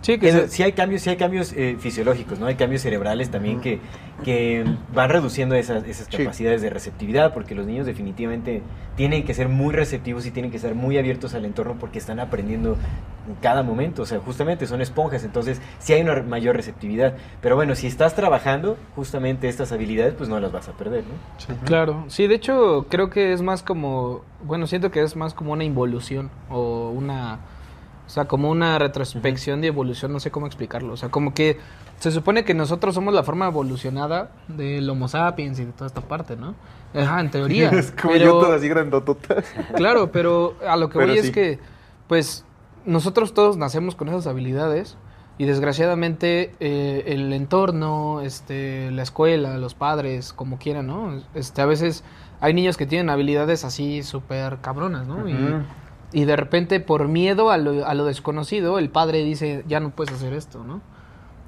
[0.01, 2.47] Sí, que sí hay cambios, sí hay cambios eh, fisiológicos, ¿no?
[2.47, 3.81] Hay cambios cerebrales también que,
[4.25, 6.19] que van reduciendo esas, esas Sí.
[6.19, 8.63] capacidades de receptividad, porque los niños definitivamente
[8.97, 12.21] tienen que ser muy receptivos y tienen que estar muy abiertos al entorno porque están
[12.21, 12.77] aprendiendo
[13.29, 17.15] en cada momento, o sea, justamente son esponjas, entonces sí hay una mayor receptividad.
[17.43, 21.57] Pero bueno, si estás trabajando justamente estas habilidades, pues no las vas a perder, ¿no?
[21.67, 25.53] Claro, sí, de hecho creo que es más como, bueno, siento que es más como
[25.53, 27.41] una involución o una,
[28.09, 31.59] o sea, como una retrospección de evolución, no sé cómo explicarlo, o sea, como que
[31.99, 36.01] se supone que nosotros somos la forma evolucionada del Homo sapiens y de toda esta
[36.01, 36.55] parte, ¿no?
[36.95, 37.69] Ajá, en teoría.
[37.73, 39.45] Es como pero- yo todas así grandototas.
[39.77, 41.27] Claro, pero a lo que Pero voy sí.
[41.29, 41.59] es que,
[42.09, 42.47] pues,
[42.87, 44.97] nosotros todos nacemos con esas habilidades
[45.37, 51.21] y desgraciadamente eh, el entorno, este, la escuela, los padres, como quieran, ¿no?
[51.35, 52.05] Este, a veces
[52.41, 55.17] hay niños que tienen habilidades así súper cabronas, ¿no?
[55.19, 55.29] Ujú.
[55.29, 55.35] y,
[56.13, 60.15] de repente por miedo a lo, a lo desconocido, el padre dice, ya no puedes
[60.15, 60.81] hacer esto, ¿no?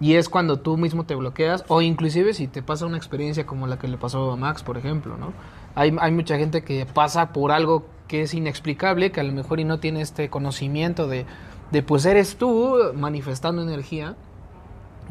[0.01, 3.67] Y es cuando tú mismo te bloqueas, o inclusive si te pasa una experiencia como
[3.67, 5.33] la que le pasó a Max, por ejemplo, ¿no?
[5.75, 9.61] Hay, hay mucha gente que pasa por algo que es inexplicable, que a lo mejor
[9.61, 11.27] y no tiene este conocimiento de,
[11.71, 14.17] de pues eres tú manifestando energía,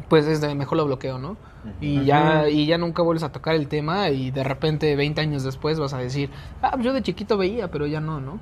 [0.08, 1.36] pues es de mejor lo bloqueo, ¿no?
[1.80, 5.44] Y ya, y ya nunca vuelves a tocar el tema y de repente 20 años
[5.44, 6.30] después vas a decir,
[6.62, 8.40] ah, yo de chiquito veía, pero ya no, ¿no?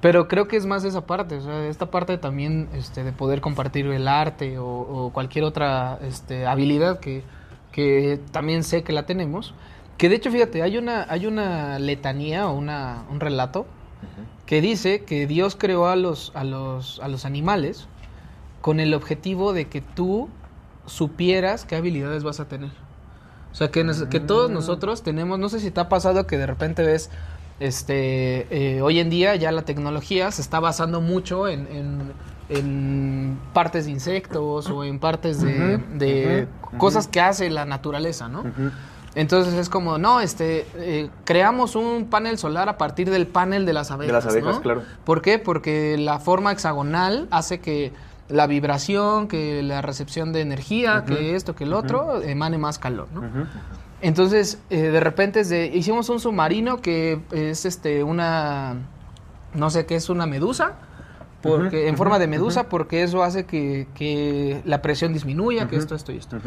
[0.00, 3.40] Pero creo que es más esa parte, o sea, esta parte también este, de poder
[3.40, 7.24] compartir el arte o, o cualquier otra este, habilidad que,
[7.72, 9.54] que también sé que la tenemos.
[9.96, 13.66] Que de hecho, fíjate, hay una, hay una letanía o una, un relato
[14.46, 17.88] que dice que Dios creó a los, a, los, a los animales
[18.60, 20.28] con el objetivo de que tú
[20.86, 22.70] supieras qué habilidades vas a tener.
[23.50, 26.38] O sea, que, nos- que todos nosotros tenemos, no sé si te ha pasado que
[26.38, 27.10] de repente ves,
[27.60, 28.46] este,
[28.76, 32.12] eh, hoy en día ya la tecnología se está basando mucho en, en-
[32.50, 36.48] en partes de insectos o en partes de, de
[36.78, 38.42] cosas que hace la naturaleza, ¿no?
[39.14, 43.72] Entonces es como, no, este, eh, creamos un panel solar a partir del panel de
[43.72, 44.12] las abejas.
[44.24, 44.62] las abejas, ¿no?
[44.62, 44.82] claro.
[45.04, 45.38] ¿Por qué?
[45.38, 47.92] Porque la forma hexagonal hace que
[48.28, 53.08] la vibración, que la recepción de energía, que esto, que el otro, emane más calor,
[53.12, 53.22] ¿no?
[54.00, 58.76] Entonces, eh, de repente es de- hicimos un submarino que es este una,
[59.54, 60.74] no sé qué es una medusa,
[61.42, 65.94] porque en forma de medusa, porque eso hace que, que la presión disminuya, que esto,
[65.94, 66.38] esto y esto.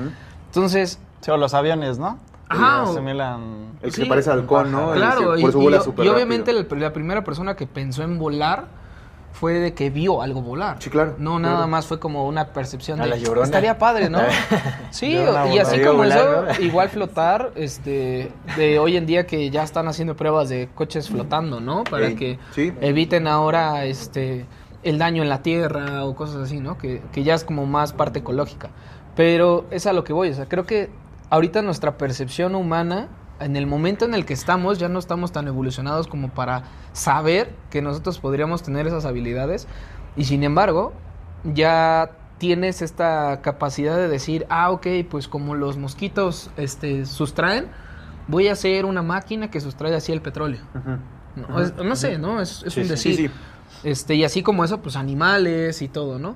[0.48, 2.18] Entonces, Sí, o los aviones, ¿no?
[2.50, 3.68] Ajá, asimilan...
[3.82, 4.92] El que Sí, parece halcón, ¿no?
[4.94, 5.52] Claro, y, por
[6.16, 8.66] obviamente la primera persona que pensó en volar
[9.34, 10.78] fue de que vio algo volar.
[10.80, 11.56] Sí, claro, No claro.
[11.56, 13.46] nada más fue como una percepción A de la Llorona.
[13.46, 14.20] estaría padre, ¿no?
[14.92, 15.18] sí,
[15.52, 16.66] y así como Volar, eso, ¿no?
[16.66, 21.60] igual flotar, este, de hoy en día que ya están haciendo pruebas de coches flotando,
[21.60, 21.84] ¿no?
[21.84, 22.74] Para Ey, que sí.
[22.82, 24.46] eviten ahora, este,
[24.84, 26.78] el daño en la tierra o cosas así, ¿no?
[26.78, 28.70] Que, que ya es como más parte ecológica.
[29.16, 30.90] Pero es a lo que voy, o sea, creo que
[31.30, 33.08] ahorita nuestra percepción humana,
[33.44, 36.64] en el momento en el que estamos, ya no estamos tan evolucionados como para
[36.94, 39.68] saber que nosotros podríamos tener esas habilidades.
[40.16, 40.94] Y sin embargo,
[41.44, 47.68] ya tienes esta capacidad de decir, ah, ok, pues como los mosquitos este, sustraen,
[48.28, 50.62] voy a hacer una máquina que sustrae así el petróleo.
[51.36, 52.42] No, es- no sé, ¿no?
[52.42, 53.16] Es, es Sí, un decir.
[53.16, 53.34] sí, sí.
[53.84, 56.36] Este, y así como eso, pues animales y todo, ¿no?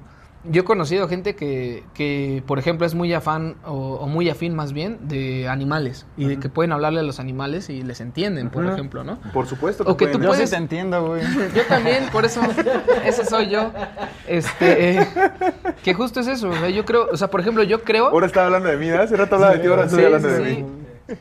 [0.49, 4.55] Yo he conocido gente que, que por ejemplo, es muy afán o, o muy afín
[4.55, 8.49] más bien de animales y de que pueden hablarle a los animales y les entienden,
[8.49, 9.17] por ejemplo, ¿no?
[9.33, 10.19] Por supuesto O que tú.
[10.19, 11.21] Yo puedes- sí te entiendo, güey.
[11.55, 12.41] Yo también, por eso,
[13.03, 13.71] ese soy yo.
[14.27, 15.07] Este, eh,
[15.83, 18.07] que justo es eso, o sea, yo creo, o sea, por ejemplo, yo creo...
[18.07, 19.01] Ahora estaba hablando de mí, ¿no?
[19.01, 20.63] Hace rato hablaba de ti, ahora estoy Sí, hablando sí, de sí.
[20.63, 20.69] mí.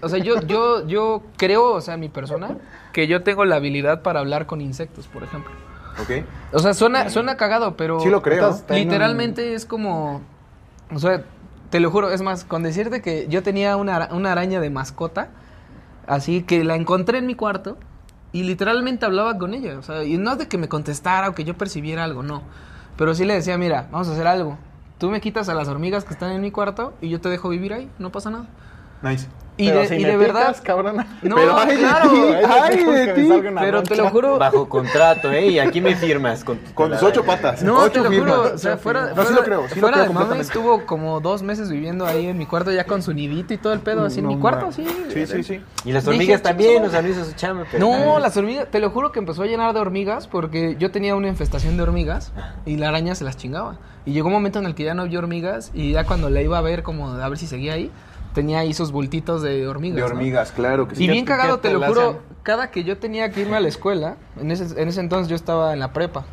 [0.01, 2.57] O sea, yo, yo, yo creo, o sea, mi persona,
[2.93, 5.53] que yo tengo la habilidad para hablar con insectos, por ejemplo.
[6.03, 6.25] ¿Ok?
[6.53, 8.01] O sea, suena, suena cagado, pero.
[8.01, 8.49] Sí lo creo.
[8.51, 10.23] Estás- Literalmente es como.
[10.93, 11.23] O sea,
[11.71, 14.71] te lo juro, es más, con decirte que yo tenía una, ara- una araña de
[14.71, 15.29] mascota,
[16.07, 17.77] así que la encontré en mi cuarto
[18.33, 19.79] y literalmente hablaba con ella.
[19.79, 22.43] O sea, y no es de que me contestara o que yo percibiera algo, no.
[22.97, 24.59] Pero sí le decía, mira, vamos a hacer algo.
[24.99, 27.49] Tú me quitas a las hormigas que están en mi cuarto y yo te dejo
[27.49, 28.47] vivir ahí, no pasa nada.
[29.03, 29.27] Nice.
[29.57, 30.49] Y Pero de, si y me de verdad.
[30.49, 31.07] picas, cabrona.
[31.23, 32.11] No, Pero ay claro.
[32.61, 33.29] ay de ti.
[33.61, 34.37] Pero te lo juro.
[34.37, 35.47] Bajo contrato, ¿eh?
[35.47, 36.43] Y aquí me firmas.
[36.43, 37.63] Con, Con tus ocho patas.
[37.63, 38.35] No, ocho te lo firmas.
[38.37, 40.43] juro, o sea, fuera, No, sí fuera- lo creo, sí lo fuera creo de completamente.
[40.49, 43.73] estuvo como dos meses viviendo ahí en mi cuarto ya con su nidito y todo
[43.73, 44.85] el pedo, así en mi cuarto, así.
[45.13, 45.61] Sí, sí, sí.
[45.85, 47.65] Y las hormigas "Chinga también, o sea, no hizo su chamba.
[47.71, 50.91] pero- No, las hormigas, te lo juro que empezó a llenar de hormigas porque yo
[50.91, 52.33] tenía una infestación de hormigas
[52.67, 53.77] y la araña se las chingaba.
[54.05, 56.43] Y llegó un momento en el que ya no había hormigas y ya cuando la
[56.43, 57.91] iba a ver como a ver si seguía ahí,
[58.35, 59.97] tenía ahí sus bultitos de hormigas.
[59.97, 60.07] De ¿no?
[60.09, 61.05] hormigas, claro que sí.
[61.05, 63.61] Y bien ¿Qué- cagado, te te lo juro, cada que yo tenía que irme a
[63.61, 66.25] la escuela, en ese, en ese entonces yo estaba en la prepa,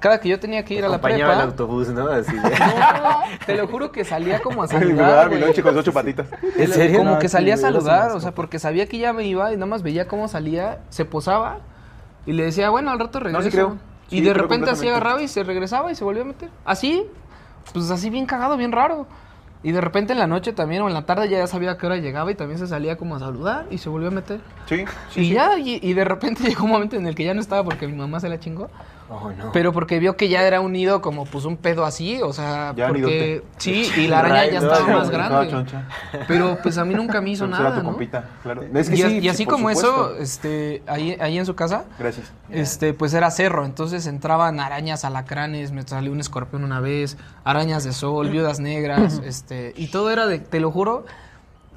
[0.00, 2.08] cada que yo tenía que ir a la Acompañaba el prepa, autobús, ¿no?
[2.08, 6.26] Así no, te lo juro que salía como a saludar, mi lonche con ocho patitas.
[6.56, 6.98] ¿En serio?
[6.98, 9.52] Como No, que sí, salía a saludar, o sea, porque sabía que ya me iba
[9.52, 11.58] y nada más veía cómo salía, se posaba
[12.26, 13.44] y le decía, bueno, al rato regreso.
[13.44, 13.76] sí creo.
[14.10, 16.48] y Sí, de repente así agarraba y se regresaba y se volvía a meter.
[16.64, 17.04] Así,
[17.72, 19.06] pues así bien cagado, bien raro.
[19.64, 21.86] Y de repente en la noche también o en la tarde ya sabía a qué
[21.86, 24.40] hora llegaba y también se salía como a saludar y se volvió a meter.
[24.66, 25.32] Sí, sí, y sí.
[25.34, 27.86] ya, y, y de repente llegó un momento en el que ya no estaba porque
[27.86, 28.70] mi mamá se la chingó.
[29.08, 29.52] Oh, no.
[29.52, 32.72] Pero porque vio que ya era un nido como pues un pedo así, o sea,
[32.74, 33.44] Ya porque nidote.
[33.58, 35.64] sí, y la araña ya estaba más grande.
[36.26, 37.90] Pero pues a mí nunca me hizo nada, tu ¿no?
[37.90, 38.62] compita, claro.
[38.74, 42.32] Es que y, sí, así como eso, este, ahí, ahí en su casa, Gracias.
[42.50, 47.84] este, pues era cerro, entonces entraban arañas, alacranes, me salió un escorpión una vez, arañas
[47.84, 51.04] de sol, viudas negras, este, y todo era de, te lo juro,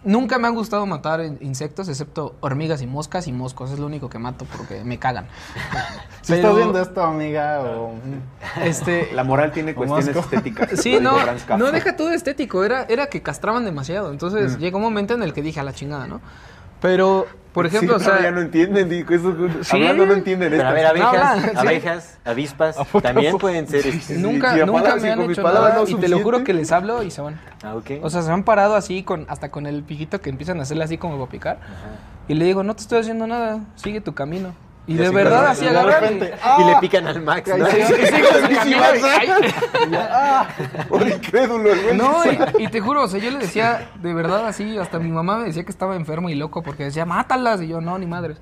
[0.05, 3.85] nunca me han gustado matar in- insectos, excepto hormigas y moscas y moscos, es lo
[3.87, 5.27] único que mato porque me cagan.
[6.21, 7.91] Si Pero- estás viendo esto, amiga, o...
[8.63, 10.21] Este, La moral tiene cuestiones Mosco.
[10.35, 10.69] estéticas.
[10.81, 11.17] Sí, no,
[11.57, 14.11] no deja todo estético, era, era que castraban demasiado.
[14.11, 16.21] Entonces llegó un momento en el que dije a la chingada, ¿no?
[16.82, 19.76] Pero, por ejemplo, Sí, o sea, ya no entienden, digo, eso, Sí.
[19.76, 20.69] hablando no entienden Pero esto.
[20.69, 23.86] a ver, No, abejas, abejas, avispas, también pueden ser...
[23.88, 26.43] este- Sí, nunca, sí, nunca me han hecho palabras nada no y te lo juro
[26.43, 27.39] que les hablo y se van.
[27.63, 27.91] Ah, ok.
[28.01, 30.84] O sea, se han parado así, con hasta con el piquito que empiezan a hacerle
[30.84, 31.57] así como para picar.
[32.28, 34.53] Y le digo, no te estoy haciendo nada, sigue tu camino.
[34.88, 37.65] Y, Y de así verdad así agarran repente, y- y le pican al Max, ¿no?
[37.65, 39.29] Sí, sí, sí, ay.
[40.88, 41.97] Por incrédulo, el güey.
[41.97, 42.23] No,
[42.59, 45.38] y, y te juro, o sea, yo le decía, de verdad, así, hasta mi mamá
[45.38, 47.61] me decía que estaba enfermo y loco porque decía, mátalas.
[47.61, 48.38] Y yo, no, ni madres.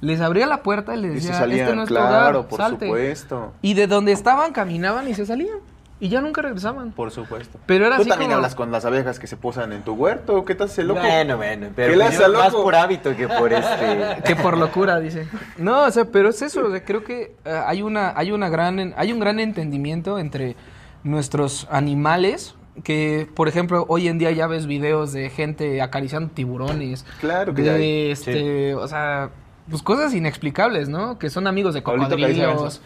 [0.00, 2.38] Les abría la puerta y les Y se decía, salían, este no es tu claro,
[2.40, 2.86] hogar, por salte.
[2.86, 3.52] supuesto.
[3.62, 5.58] Y de donde estaban, caminaban y se salían.
[6.04, 6.92] Y ya nunca regresaban.
[6.92, 7.58] Por supuesto.
[7.64, 9.94] Pero era Tú así también como- hablas con las abejas que se posan en tu
[9.94, 10.44] huerto.
[10.44, 11.00] ¿Qué te hace loco?
[11.00, 12.64] Bueno, bueno, pero ¿Qué le pues hace yo al más loco?
[12.64, 14.22] por hábito que por este...
[14.22, 15.26] Que por locura, dice.
[15.56, 16.66] No, o sea, pero es eso.
[16.66, 20.56] o sea, creo que eh, hay una, hay una gran, hay un gran entendimiento entre
[21.04, 22.54] nuestros animales.
[22.82, 27.06] Que, por ejemplo, hoy en día ya ves videos de gente acariciando tiburones.
[27.20, 28.10] Claro que de, ya hay.
[28.10, 29.30] este, o sea,
[29.70, 31.18] pues cosas inexplicables, ¿no?
[31.18, 32.82] Que son amigos de cocodrilos,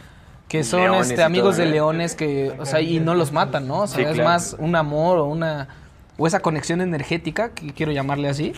[0.48, 3.68] que son Leones este amigos todo, de leones que, o sea, y no los matan,
[3.68, 3.80] ¿no?
[3.82, 4.28] O sea, Sí, es claro.
[4.28, 5.68] más un amor o una
[6.16, 8.52] o esa conexión energética, que quiero llamarle así,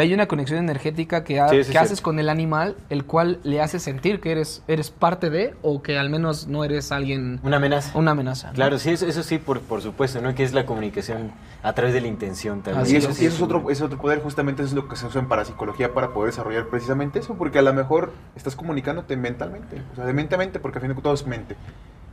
[0.00, 2.76] que hay una conexión energética que, ha- Sí, eso que es haces con el animal,
[2.88, 6.64] el cual le hace sentir que eres eres parte de o que al menos no
[6.64, 7.96] eres alguien Una amenaza.
[7.98, 8.48] una amenaza.
[8.48, 8.54] ¿no?
[8.54, 10.34] Claro, sí, eso, eso sí, por, por supuesto, ¿no?
[10.34, 11.32] Que es la comunicación
[11.62, 12.82] a través de la intención también.
[12.84, 13.20] Así Y eso, es.
[13.22, 15.28] y eso es otro, es otro poder, justamente eso es lo que se usa en
[15.28, 20.06] parapsicología para poder desarrollar precisamente eso, porque a lo mejor estás comunicándote mentalmente, o sea,
[20.06, 21.56] de mente a mente, porque a fin de cuentas todo es mente.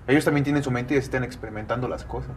[0.07, 2.31] Ellos también tienen su mente y están experimentando las cosas.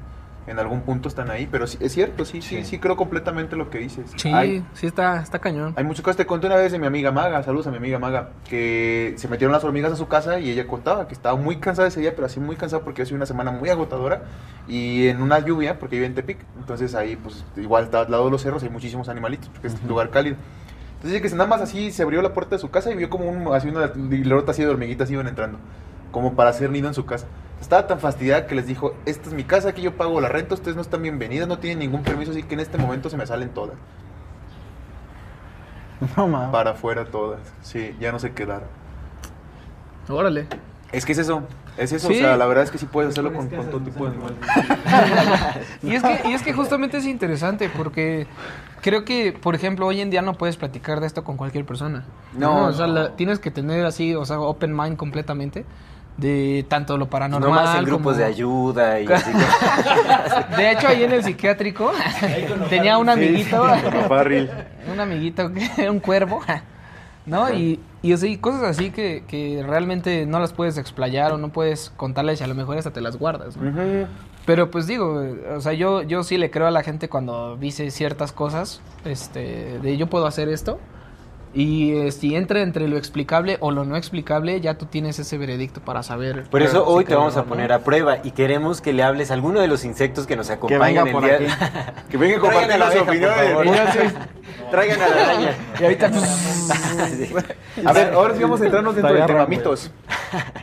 [0.47, 2.79] En algún punto están ahí, pero sí, es cierto, sí, sí, sí, Sí.
[2.79, 4.11] creo completamente lo que dices.
[4.17, 5.75] Sí, Hay, sí está está cañón.
[5.77, 6.17] hay muchas cosas.
[6.17, 9.29] Te conté una vez de mi amiga Maga, saludos a mi amiga Maga, que se
[9.29, 12.15] metieron las hormigas a su casa y ella contaba que estaba muy cansada ese día,
[12.15, 14.23] pero así muy cansada porque ha sido una semana muy agotadora
[14.67, 18.25] y en una lluvia, porque vive en Tepic, entonces ahí pues igual está al lado
[18.25, 20.37] de los cerros, hay muchísimos animalitos, porque es un lugar cálido.
[20.97, 23.09] Entonces dice que nada más así se abrió la puerta de su casa y vio
[23.09, 25.59] como un, así una hilota así de hormiguitas iban entrando,
[26.11, 27.27] como para hacer nido en su casa.
[27.61, 30.55] Estaba tan fastidiada que les dijo, esta es mi casa, aquí yo pago la renta,
[30.55, 33.27] ustedes no están bienvenidas, no tienen ningún permiso, así que en este momento se me
[33.27, 33.77] salen todas.
[36.17, 36.51] No, mames.
[36.51, 37.41] Para afuera todas.
[37.61, 38.69] Sí, ya no se quedaron.
[40.09, 40.47] Órale.
[40.93, 41.43] Es que es eso.
[41.77, 42.09] Es eso.
[42.09, 42.15] Sí.
[42.15, 44.39] O sea, la verdad es que sí puedes hacerlo con, con todo tipo de animales.
[45.83, 48.27] Y es que, y es que justamente es interesante porque
[48.81, 52.05] creo que, por ejemplo, hoy en día no puedes platicar de esto con cualquier persona.
[52.33, 52.69] No.
[52.69, 55.67] O sea, la- tienes que tener así, o sea, open mind completamente
[56.21, 59.31] de tanto lo paranormal no más en grupos como- de ayuda y así.
[60.57, 61.93] De hecho, ahí en el psiquiátrico
[62.69, 63.63] tenía un amiguito,
[64.93, 66.41] un amiguito que era un cuervo,
[67.27, 67.53] ¿no?
[67.53, 71.91] Y, y así, cosas así que, que realmente no las puedes explayar o no puedes
[71.97, 74.07] contarles y a lo mejor hasta te las guardas, ¿no?
[74.47, 75.23] Pero pues digo,
[75.55, 79.79] o sea, yo, yo sí le creo a la gente cuando dice ciertas cosas, este,
[79.81, 80.79] de yo puedo hacer esto.
[81.53, 85.37] Y eh, si entra entre lo explicable o lo no explicable, ya tú tienes ese
[85.37, 86.45] veredicto para saber.
[86.49, 87.47] Por eso si hoy te vamos a no.
[87.47, 90.47] poner a prueba y queremos que le hables a alguno de los insectos que nos
[90.49, 91.47] venga acompañan el por día aquí.
[92.11, 93.33] Que venga a compartir Traigan a la su abeja, opinión.
[93.55, 94.29] por favor.
[94.71, 95.55] Traigan a la araña.
[95.81, 96.11] Y ahorita.
[97.85, 99.91] A ver, ahora sí vamos a entrarnos dentro del tema mitos.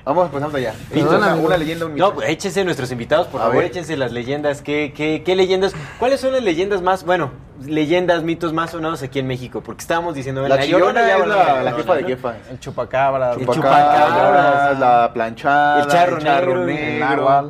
[0.05, 0.73] Vamos empezando allá.
[0.89, 2.05] Perdóname, Una, una leyenda, un mito.
[2.07, 3.65] No, pues échense nuestros invitados, por A favor, ver.
[3.65, 4.61] échense las leyendas.
[4.61, 5.73] ¿Qué, qué, qué leyendas?
[5.99, 7.31] ¿Cuáles son las leyendas más, bueno,
[7.65, 9.61] leyendas, mitos más sonados aquí en México?
[9.61, 12.07] Porque estábamos diciendo, la chillona es hablamos de la, la jefa de ¿no?
[12.07, 12.33] jefa.
[12.51, 13.33] El chupacabra.
[13.33, 14.79] El chupacabras.
[14.79, 17.47] la planchada, El charro negro, el negro, náhuatl.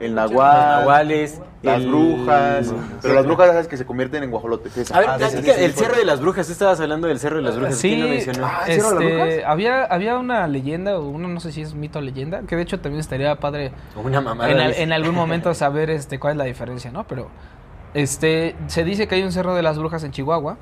[0.00, 1.40] el Los nahual, nahuales.
[1.62, 2.74] Las El- brujas.
[3.02, 4.76] Pero las brujas sabes que se convierten en guajolotes.
[4.76, 4.96] esa.
[4.96, 5.78] A ver, Ah, sí, sí, el sí.
[5.78, 6.44] Cerro de las Brujas.
[6.46, 7.76] Tú estabas hablando del Cerro de las Brujas.
[7.76, 8.46] Sí, ¿Quién lo mencionó?
[8.46, 9.44] Ah, ¿el Cerro de las este, Brujas?
[9.46, 12.62] había, había una leyenda, o una no sé si es mito o leyenda, que de
[12.62, 14.50] hecho también estaría padre Una mamada.
[14.50, 17.04] en, al- en algún momento saber este cuál es la diferencia, ¿no?
[17.06, 17.28] Pero
[17.94, 20.56] este se dice que hay un cerro de las brujas en Chihuahua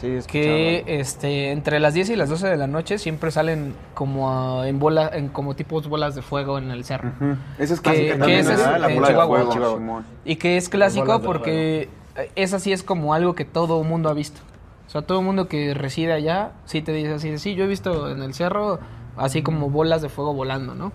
[0.00, 4.30] Sí, que este entre las 10 y las 12 de la noche siempre salen como
[4.60, 7.08] ah, en bola en como tipos bolas de fuego en el cerro.
[7.20, 7.34] Ujú.
[7.58, 8.46] Esa es Que- clásica que es.
[8.46, 9.26] La en bola de Chihuahua.
[9.38, 9.52] fuego.
[9.52, 9.78] Chihuahua.
[9.78, 10.04] Simón.
[10.24, 11.88] Y que es clásico porque
[12.36, 14.40] esa sí es como algo que todo mundo ha visto.
[14.86, 17.66] O sea, todo mundo que reside allá sí te dice así, de, sí, yo he
[17.68, 18.78] visto en el cerro
[19.18, 20.92] así como bolas de fuego volando, ¿no?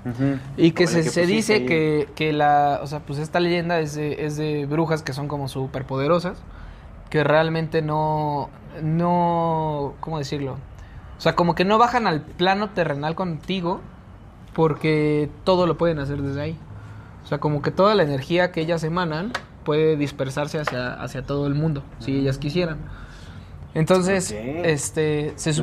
[0.58, 1.66] Y que se, se dice ahí.
[1.66, 5.28] que, que la, o sea, pues esta leyenda es de, es de brujas que son
[5.28, 6.38] como súper poderosas,
[7.10, 8.50] que realmente no,
[8.82, 10.58] no, ¿cómo decirlo?
[11.18, 13.82] O sea, como que no bajan al plano terrenal contigo
[14.54, 16.58] porque todo lo pueden hacer desde ahí.
[17.24, 19.32] O sea, como que toda la energía que ellas emanan
[19.64, 22.80] puede dispersarse hacia, hacia todo el mundo, si ellas quisieran.
[23.74, 24.66] Entonces, Ok.
[24.66, 25.63] este, se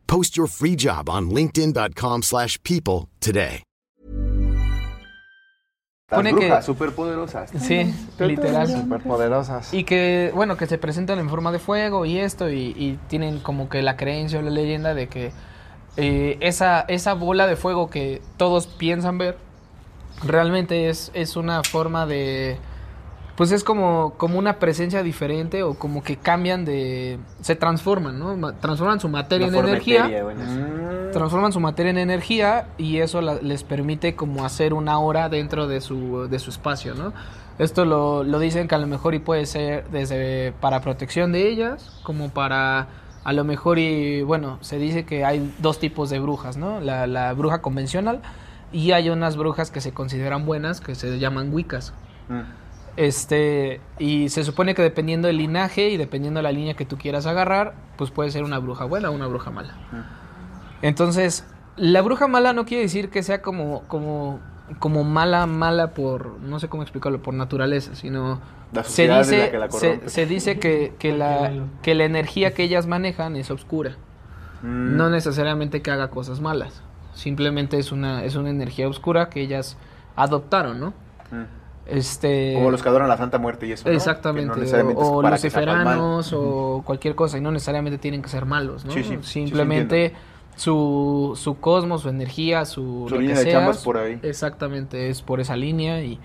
[0.11, 3.63] Post your free job on linkedin.com/people slash people today.
[6.09, 7.49] Las Pone que- brujas superpoderosas.
[7.57, 8.67] Sí, literal.
[8.67, 9.73] Superpoderosas.
[9.73, 13.39] Y que, bueno, que se presentan en forma de fuego y esto, y, y tienen
[13.39, 15.31] como que la creencia o la leyenda de que
[15.95, 19.37] eh, esa, esa bola de fuego que todos piensan ver,
[20.25, 22.57] realmente es, es una forma de...
[23.35, 27.17] Pues es como, como una presencia diferente o como que cambian de...
[27.41, 28.35] Se transforman, ¿no?
[28.35, 30.43] Ma- Transforman su materia Una en energía bueno.
[30.43, 31.11] Mm.
[31.11, 35.67] transforman su materia en energía y eso la- les permite como hacer una hora dentro
[35.67, 37.13] de su, de su espacio, ¿no?
[37.57, 41.47] Esto lo, lo dicen que a lo mejor y puede ser desde para protección de
[41.49, 42.87] ellas, como para
[43.23, 46.79] a lo mejor y bueno, se dice que hay dos tipos de brujas, ¿no?
[46.79, 48.21] La, la bruja convencional
[48.71, 51.93] y hay unas brujas que se consideran buenas que se llaman wicas.
[52.29, 52.41] Mm.
[52.97, 56.97] Este, y se supone que dependiendo del linaje y dependiendo de la línea que tú
[56.97, 59.75] quieras agarrar, pues puede ser una bruja buena o una bruja mala.
[60.81, 61.45] Entonces,
[61.77, 64.39] la bruja mala no quiere decir que sea como, como,
[64.79, 68.41] como mala, mala por, no sé cómo explicarlo, por naturaleza, sino
[68.73, 72.53] La se la dice, que la se, se dice que, que, la, que la energía
[72.53, 73.95] que ellas manejan es oscura.
[74.63, 74.97] Mm.
[74.97, 76.81] No necesariamente que haga cosas malas.
[77.13, 79.77] Simplemente es una, es una energía oscura que ellas
[80.15, 80.89] adoptaron, ¿no?
[81.31, 81.60] Mm.
[81.85, 83.87] Este, Como los que adoran la Santa Muerte y eso.
[83.89, 83.93] ¿no?
[83.95, 88.29] Exactamente, Que no necesariamente o, o luciferanos o cualquier cosa, y no necesariamente tienen que
[88.29, 88.91] ser malos, ¿no?
[88.91, 90.13] Sí, sí, sí, sí, Simplemente
[90.55, 94.19] su, su cosmos, su energía, su, Su lo línea que de chambas seas, por ahí.
[94.21, 96.19] Exactamente, es por esa línea y,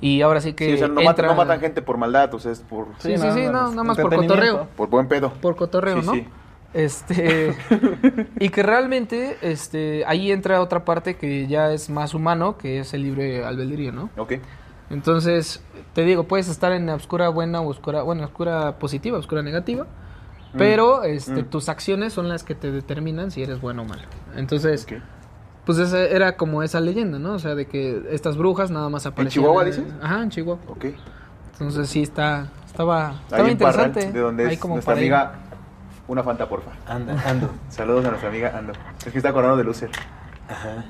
[0.00, 2.32] y ahora sí que Sí, o sea, no, matan, entra- no matan gente por maldad,
[2.34, 4.68] o sea, es por, Sí, sí, sí, no, nada más por cotorreo.
[4.76, 5.32] por buen pedo.
[5.40, 6.12] Por cotorreo, Sí, ¿no?
[6.14, 6.26] sí.
[6.74, 7.56] Este
[8.40, 12.92] y que realmente este ahí entra otra parte que ya es más humano, que es
[12.92, 14.10] el libre albedrío, ¿no?
[14.18, 14.34] Ok.
[14.90, 15.62] Entonces,
[15.94, 19.86] te digo, puedes estar en oscura buena o oscura, bueno, oscura positiva, oscura negativa,
[20.56, 21.50] pero este, mm.
[21.50, 24.02] tus acciones son las que te determinan si eres bueno o malo.
[24.34, 25.02] Entonces, Ok.
[25.66, 27.34] pues esa era como esa leyenda, ¿no?
[27.34, 29.42] O sea, de que estas brujas nada más aparecían.
[29.42, 29.84] Chihuahua, dices?
[30.02, 30.62] Ajá, en Chihuahua.
[30.68, 30.86] Ok.
[31.52, 34.18] Entonces sí está, estaba, Ahí estaba en Parral, interesante.
[34.18, 35.00] de donde Ahí es como nuestra ir.
[35.00, 35.32] amiga.
[36.06, 36.70] Una Fanta, porfa.
[36.86, 37.50] Anda, ando.
[37.68, 38.72] Saludos a nuestra amiga Ando.
[39.04, 39.90] Es que está acordando de Lucer.
[40.48, 40.84] Ajá.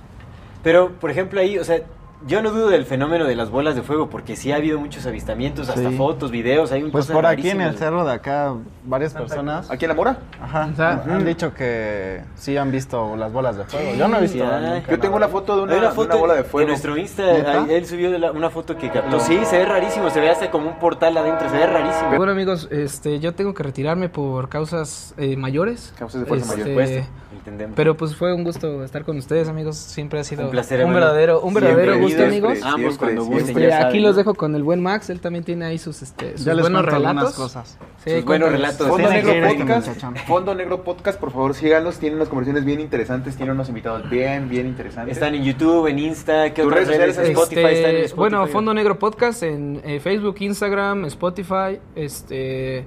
[0.62, 1.80] Pero, por ejemplo, ahí, o sea,
[2.26, 5.06] yo no dudo del fenómeno de las bolas de fuego, porque sí ha habido muchos
[5.06, 5.96] avistamientos, hasta Sí.
[5.96, 8.54] fotos, videos, hay un Pues por aquí en el cerro de acá,
[8.84, 10.18] varias personas ¿Aquí en la Mora?
[10.42, 13.94] ajá, O sea, han dicho que sí han visto las bolas de fuego.
[13.96, 14.38] Yo no he visto.
[14.38, 14.58] ya.
[14.60, 15.26] nunca Yo tengo nada.
[15.26, 16.68] una foto de una, de bola de en fuego.
[16.68, 19.20] nuestro Insta, él subió de la- una foto que captó.
[19.20, 22.16] Sí, se ve rarísimo, se ve hasta como un portal adentro, se ve rarísimo.
[22.16, 25.92] Bueno amigos, este, yo tengo que retirarme por causas eh, mayores.
[25.98, 26.86] Causas de fuerza Este, mayor.
[26.88, 27.76] Supuesto, entendemos.
[27.76, 29.76] Pero pues fue un gusto estar con ustedes amigos.
[29.76, 32.58] Siempre ha sido Un placer, un verdadero, un verdadero guste, Siempre, amigos.
[32.64, 33.42] Ambos cuando siempre.
[33.44, 34.16] gusten, Este, aquí saben, los ¿no?
[34.18, 36.84] dejo con el buen Max, él también tiene ahí sus, este, sus Ya les buenos
[36.84, 37.34] relatos.
[37.34, 37.78] cosas.
[38.04, 38.88] Sí, Sus buenos relatos.
[38.88, 39.88] Fondo Negro Podcast.
[40.26, 41.98] Fondo Negro Podcast, por favor, síganlos.
[41.98, 43.36] Tienen unas conversaciones bien interesantes.
[43.36, 45.16] Tienen unos invitados bien, bien interesantes.
[45.16, 47.16] Están en YouTube, en Insta, ¿qué Tus otras redes redes?
[47.16, 48.16] sociales, Spotify, Este, están en Spotify.
[48.18, 52.86] Bueno, Fondo Negro Podcast en eh, Facebook, Instagram, Spotify, este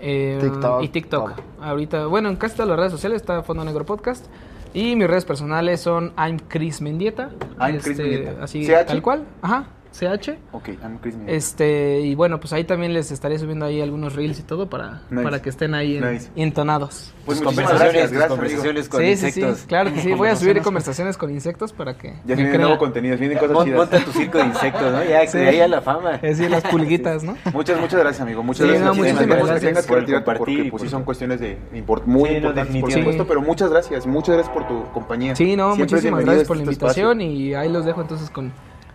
[0.00, 1.32] eh, TikTok, y TikTok.
[1.60, 4.26] Ahorita, bueno, en casi todas las redes sociales está Fondo Negro Podcast.
[4.74, 7.30] Y mis redes personales son I'm Chris Mendieta.
[7.60, 8.30] I'm Chris Mendieta.
[8.32, 8.86] Este, Así, ¿CH?
[8.86, 9.24] tal cual.
[9.40, 10.30] Ajá, CH.
[10.52, 11.36] Ok, I'm Chris Mendieta.
[11.36, 15.02] Este, y bueno, pues ahí también les estaré subiendo ahí algunos reels y todo para,
[15.10, 15.22] Nice.
[15.22, 16.30] para que estén ahí en- Nice.
[16.34, 17.14] entonados.
[17.24, 19.56] Pues Tus conversaciones, gracias, gracias, conversaciones con sí, insectos.
[19.56, 20.12] sí, sí, claro que sí.
[20.14, 23.38] Voy a subir conversaciones con insectos para que Ya me viene crea- nuevo contenido, vienen
[23.38, 23.78] cosas chidas.
[23.78, 25.04] Monta tu circo de insectos, ¿no?
[25.04, 25.38] Ya, Sí.
[25.38, 26.16] de ahí a la fama.
[26.22, 27.36] Es decir, las pulguitas, ¿no?
[27.52, 28.42] Muchas, muchas gracias, amigo.
[28.42, 28.86] Muchas Sí, gracias.
[28.86, 31.40] no, muchísimas gracias que tengas que por retirarte compartir porque pues, por- sí son cuestiones
[31.40, 34.06] de import- muy importantes, por supuesto, pero muchas gracias.
[34.06, 35.36] Muchas gracias por tu compañía.
[35.36, 37.38] Sí, no, muchísimas gracias por la este invitación espacio.
[37.40, 38.52] y ahí los dejo entonces con,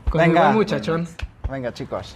[0.09, 0.39] con Venga.
[0.41, 1.07] el buen muchachón.
[1.49, 2.15] Venga, chicos.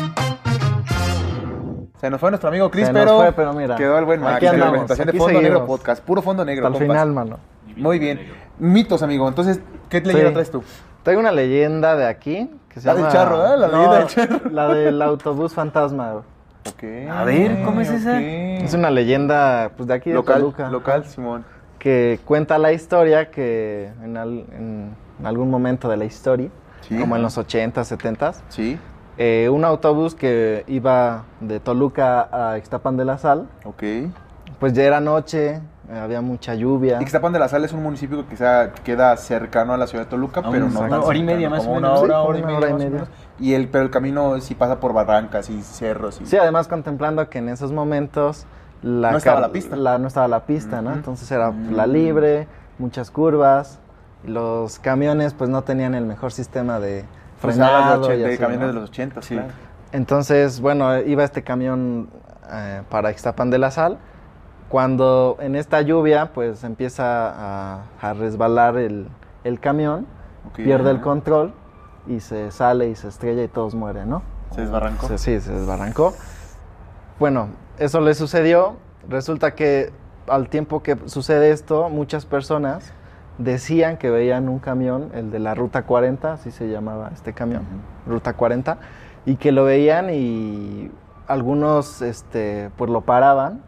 [2.01, 4.21] Se nos fue nuestro amigo Chris, Se nos pero, fue, pero mira, quedó el buen
[4.21, 4.37] Max.
[4.37, 5.65] aquí de la andamos, presentación de aquí Fondo Negro.
[5.67, 6.03] Podcast.
[6.03, 6.81] Puro Fondo Negro, compas.
[6.81, 7.37] final, mano.
[7.77, 8.19] Muy bien.
[8.59, 9.27] Mitos, amigo.
[9.27, 10.33] Entonces, ¿qué leyenda Sí.
[10.33, 10.63] traes tú?
[11.03, 13.13] Tengo una leyenda de aquí que se La del llama...
[13.13, 13.57] charro, ¿eh?
[13.57, 14.39] La leyenda del charro.
[14.51, 16.11] La del autobús fantasma.
[16.13, 17.07] güey.
[17.09, 18.19] A ver, ¿cómo es esa?
[18.19, 20.69] Es una leyenda pues, de aquí de local, Toluca.
[20.69, 21.45] local, Simón.
[21.79, 26.49] que cuenta la historia que en, al- en algún momento de la historia,
[26.81, 26.97] Sí.
[26.99, 28.79] como en los 80, 70, Sí.
[29.23, 33.83] Eh, un autobús que iba de Toluca a Ixtapan de la Sal, Ok.
[34.59, 35.61] pues ya era noche,
[35.91, 36.99] eh, había mucha lluvia.
[36.99, 40.09] Ixtapan de la Sal es un municipio que quizá queda cercano a la ciudad de
[40.09, 41.99] Toluca, pero no una tan hora y media más o una menos.
[42.01, 42.89] hora, Sí, hora y una media hora y media.
[42.89, 43.07] menos.
[43.39, 46.19] Y el, pero el camino sí pasa por barrancas y cerros.
[46.19, 46.25] Y...
[46.25, 48.47] Sí, además contemplando que en esos momentos
[48.81, 49.75] la No estaba la pista.
[49.75, 50.93] no estaba la pista, ¿no?
[50.93, 51.75] Entonces era Mm.
[51.75, 52.47] la libre,
[52.79, 53.77] muchas curvas,
[54.25, 57.05] los camiones pues no tenían el mejor sistema de
[57.41, 58.67] Pues de, frenado ochenta- de camiones ¿no?
[58.67, 59.39] de los 80, sí.
[59.91, 62.09] Entonces, bueno, iba este camión
[62.51, 63.97] eh, para Ixtapan de la Sal.
[64.69, 69.09] Cuando en esta lluvia, pues empieza a, a resbalar el,
[69.43, 70.07] el camión,
[70.47, 70.55] Ok.
[70.57, 71.53] pierde el control
[72.07, 74.21] y se sale y se estrella y todos mueren, ¿no?
[74.55, 75.07] Se desbarrancó.
[75.07, 76.13] Se- sí, se desbarrancó.
[77.19, 78.77] Bueno, eso le sucedió.
[79.09, 79.91] Resulta que
[80.27, 82.93] al tiempo que sucede esto, muchas personas
[83.37, 87.63] decían que veían un camión, el de la Ruta 40, así se llamaba este camión,
[88.07, 88.77] Ruta 40,
[89.25, 90.91] y que lo veían y
[91.27, 93.61] algunos este, pues lo paraban,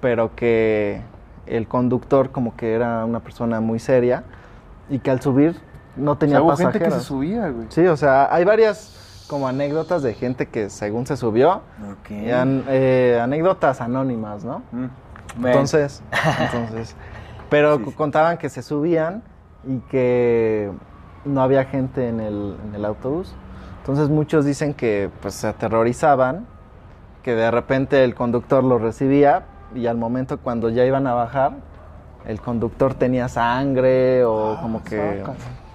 [0.00, 1.00] pero que
[1.46, 4.24] el conductor como que era una persona muy seria
[4.90, 5.56] y que al subir
[5.96, 6.72] no O sea, tenía hubo pasajeros.
[6.74, 7.66] gente que se subía, güey.
[7.70, 12.10] Sí, o sea, hay varias como anécdotas de gente que según se subió, Ok.
[12.10, 14.62] y an- eh, anécdotas anónimas, ¿no?
[14.72, 15.46] Mm.
[15.46, 16.02] Entonces,
[16.40, 16.94] entonces,
[17.52, 17.92] pero Sí, sí.
[17.92, 19.22] contaban que se subían
[19.64, 20.72] y que
[21.24, 23.34] no había gente en el, en el autobús.
[23.80, 26.46] Entonces muchos dicen que pues se aterrorizaban,
[27.22, 29.44] que de repente el conductor los recibía
[29.74, 31.52] y al momento cuando ya iban a bajar,
[32.26, 35.22] el conductor tenía sangre o como que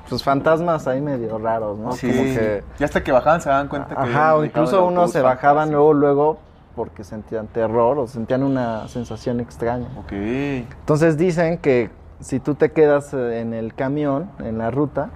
[0.09, 1.91] pues fantasmas ahí medio raros, ¿no?
[1.91, 2.09] Sí.
[2.09, 4.01] Como que Ya hasta que bajaban se daban cuenta que.
[4.01, 6.39] Ajá, o incluso unos se bajaban luego, luego
[6.77, 9.87] porque sentían terror o sentían una sensación extraña.
[9.99, 10.13] Ok.
[10.13, 11.89] Entonces dicen que
[12.21, 15.09] si tú te quedas eh, en el camión, en la ruta,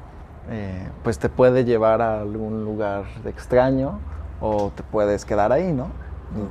[0.49, 3.99] eh, pues te puede llevar a algún lugar extraño
[4.41, 5.87] o te puedes quedar ahí, ¿no?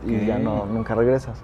[0.07, 1.43] Y, y ya no, nunca regresas.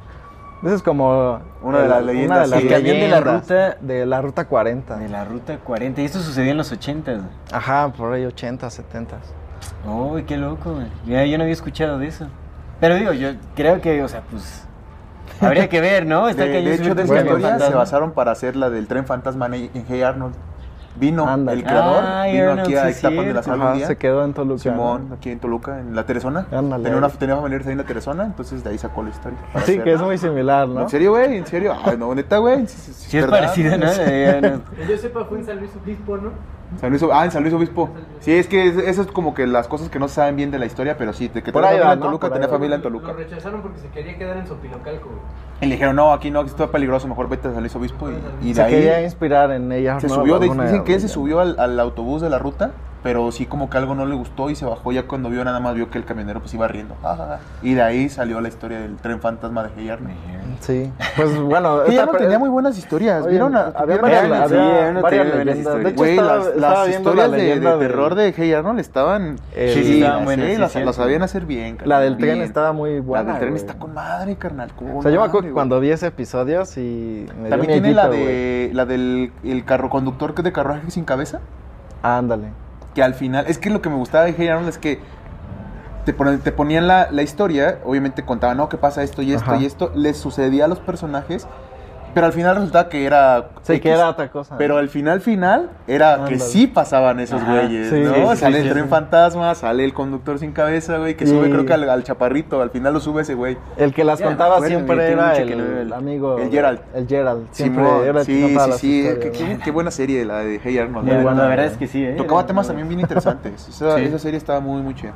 [0.62, 2.68] Esa es como Una de las el- leyendas, una de las sí.
[2.68, 4.96] Camión de la leyendas ruta- de la ruta 40.
[4.96, 6.00] De la ruta 40.
[6.00, 7.20] Y esto sucedió en los 80.
[7.52, 9.16] Ajá, por ahí 80, 70.
[9.86, 10.86] Uy, qué loco, güey.
[11.06, 12.26] Ya, yo no había escuchado de eso.
[12.80, 14.64] Pero digo, yo creo que, o sea, pues.
[15.40, 16.28] Habría que ver, ¿no?
[16.30, 19.04] Está De, cañón de hecho, de camión historia se basaron para hacer la del tren
[19.06, 20.34] fantasma en, en Hey Arnold.
[20.98, 21.58] Vino Ándale.
[21.60, 23.42] el creador, Ah, vino Arnold, aquí a sí, Ixtapan de la cierto.
[23.42, 23.86] Sal un Ajá, día.
[23.86, 24.62] se quedó en Toluca.
[24.62, 25.14] Simón, ¿no?
[25.16, 26.46] aquí en Toluca, en la Teresona.
[26.50, 26.84] Ándale.
[26.84, 29.38] Tenía, una, tenía familiares ahí en la Teresona, entonces de ahí sacó la historia.
[29.56, 30.80] Sí, hacer- que es muy similar, ¿no?
[30.80, 31.36] ¿En serio, güey?
[31.36, 31.74] ¿En serio?
[31.84, 32.66] Ay, no, neta, güey.
[32.66, 33.40] Sí, sí, Sí, es ¿verdad?
[33.40, 33.86] parecido, ¿no?
[33.92, 34.86] Eh, no.
[34.88, 36.30] Yo sepa, fue en San Luis Obispo, ¿no?
[36.80, 37.88] San Luis, ah, en San Luis Obispo.
[38.20, 40.50] Sí, es que es- eso es como que las cosas que no se saben bien
[40.50, 42.00] de la historia, pero sí, de que tenía familia va, en.
[42.00, 43.08] Toluca, tenía familia en Toluca.
[43.08, 45.08] Lo rechazaron porque se quería quedar en Sopilocalco.
[45.60, 48.10] Y le dijeron, no, aquí no, aquí está peligroso, mejor vete a San Luis Obispo.
[48.10, 49.98] Y, y de Se quería ahí inspirar en ella.
[50.00, 50.14] se ¿no?
[50.16, 52.72] subió, de- dicen que él se subió al, al autobús de la ruta,
[53.06, 55.60] pero sí como que algo no le gustó y se bajó ya cuando vio, nada
[55.60, 56.96] más vio que el camionero pues iba riendo.
[57.62, 60.16] Y de ahí salió la historia del tren fantasma de Hey Arnold.
[60.60, 61.82] Sí, pues bueno.
[61.98, 63.22] Arnold pe- tenía muy buenas historias.
[63.22, 63.54] Oye, ¿Vieron?
[63.54, 65.54] a- había varias, había varias leyendas.
[65.54, 65.92] De historias.
[65.92, 69.38] hecho, estaba, las, estaba las viendo historias la de, de terror de Hey Arnold estaban...
[69.54, 70.86] Sí, sí, estaban las- buenas, sí, sí, las, cierto.
[70.86, 71.76] las sabían hacer bien.
[71.76, 73.22] La carnal, del tren estaba muy buena.
[73.24, 74.72] La del tren está con madre, carnal.
[74.74, 77.94] con O sea, yo me acuerdo que cuando vi ese episodio, sí me También tiene
[77.94, 81.38] la, de, la del el carro conductor que es de carruaje sin cabeza.
[82.02, 82.48] Ándale.
[82.96, 84.98] Que al final, es que lo que me gustaba de Hey Arnold es que
[86.06, 89.52] te, ponen- te ponían la, la historia, obviamente contaban, no, que pasa esto y esto
[89.52, 89.60] Ajá.
[89.60, 91.46] y esto, les sucedía a los personajes,
[92.16, 93.48] pero al final resultaba que era...
[93.60, 93.92] Sí, que X.
[93.92, 94.56] era otra cosa.
[94.56, 98.30] Pero al final, final, era que sí pasaban esos Ajá, güeyes, sí, ¿no?
[98.32, 98.88] sí, sale sí, el tren sí.
[98.88, 101.32] fantasma, sale el conductor sin cabeza, güey, que Sí.
[101.34, 103.58] sube creo que al, al chaparrito, al final lo sube ese güey.
[103.76, 106.38] El que las Ya contaba siempre era el, amigo.
[106.38, 106.80] el Gerald.
[106.94, 107.48] El Gerald.
[107.50, 109.32] Siempre era el que sí, contaba sí, sí, qué, ¿no?
[109.32, 111.04] qué- qué buena serie la de Hey Arnold.
[111.04, 111.42] Muy la buena, verdad.
[111.42, 112.14] la verdad es que sí, ¿eh?
[112.16, 113.68] Tocaba temas también bien interesantes.
[113.68, 115.12] Esa, serie estaba muy, muy chida.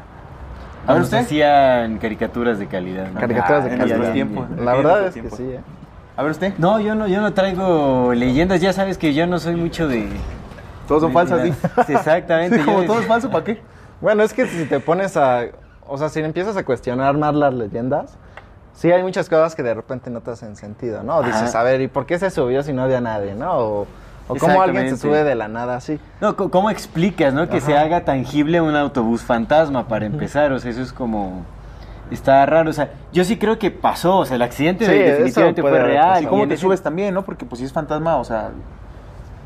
[0.87, 1.19] A ver se usted.
[1.19, 3.09] hacían caricaturas de calidad.
[3.11, 3.21] ¿no?
[3.21, 3.97] Caricaturas de en calidad.
[3.97, 4.51] nuestros tiempos.
[4.59, 5.61] La En verdad es que sí, ¿eh?
[6.21, 6.53] A ver usted.
[6.59, 8.61] No, yo no, yo no traigo leyendas.
[8.61, 10.07] Ya sabes que yo no soy mucho de.
[10.87, 11.55] Todos son de- falsas, ¿sí?
[11.87, 12.59] Sí, Exactamente.
[12.59, 13.63] yo Como todo es falso, ¿para qué?
[14.03, 15.45] Bueno, es que si te pones a.
[15.87, 18.19] O sea, si empiezas a cuestionar más las leyendas,
[18.75, 21.23] sí hay muchas cosas que de repente no te hacen sentido, ¿no?
[21.23, 21.61] Dices, Ajá.
[21.61, 23.57] a ver, ¿y por qué se subió si no había nadie, no?
[23.57, 23.87] O,
[24.29, 25.99] o cómo alguien se sube de la nada así.
[26.21, 27.49] No, ¿cómo explicas, no?
[27.49, 30.53] Que se haga tangible un autobús fantasma para empezar.
[30.53, 31.47] O sea, eso es como.
[32.11, 32.71] Está raro.
[32.71, 34.19] O sea, yo sí creo que pasó.
[34.19, 36.23] O sea, el accidente Sí, definitivamente fue real.
[36.23, 37.25] ¿Y cómo te subes también, no?
[37.25, 38.51] Porque pues si es fantasma, o sea...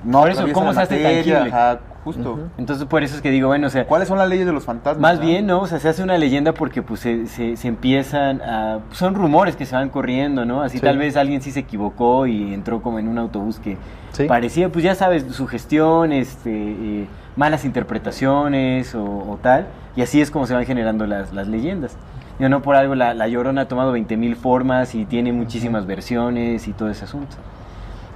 [0.04, 1.48] No Por eso, ¿cómo se hace tangible?
[1.50, 2.38] Ajá, justo.
[2.58, 3.86] Entonces, por eso es que digo, bueno, o sea.
[3.86, 5.00] ¿Cuáles son las leyes de los fantasmas?
[5.00, 5.22] Más ah?
[5.26, 5.60] bien, ¿no?
[5.62, 8.80] O sea, se hace una leyenda porque pues se, se- se empiezan a...
[8.92, 10.60] Son rumores que se van corriendo, ¿no?
[10.60, 10.84] Así Sí.
[10.84, 13.78] tal vez alguien sí se equivocó y entró como en un autobús que
[14.12, 14.24] Sí.
[14.26, 19.66] parecía, pues ya sabes, sugestión, este, eh, malas interpretaciones o, o tal.
[19.96, 21.96] Y así es como se van generando las, las leyendas.
[22.38, 26.66] Yo no por algo la, la Llorona ha tomado 20.000 formas y tiene muchísimas versiones
[26.66, 27.36] y todo ese asunto.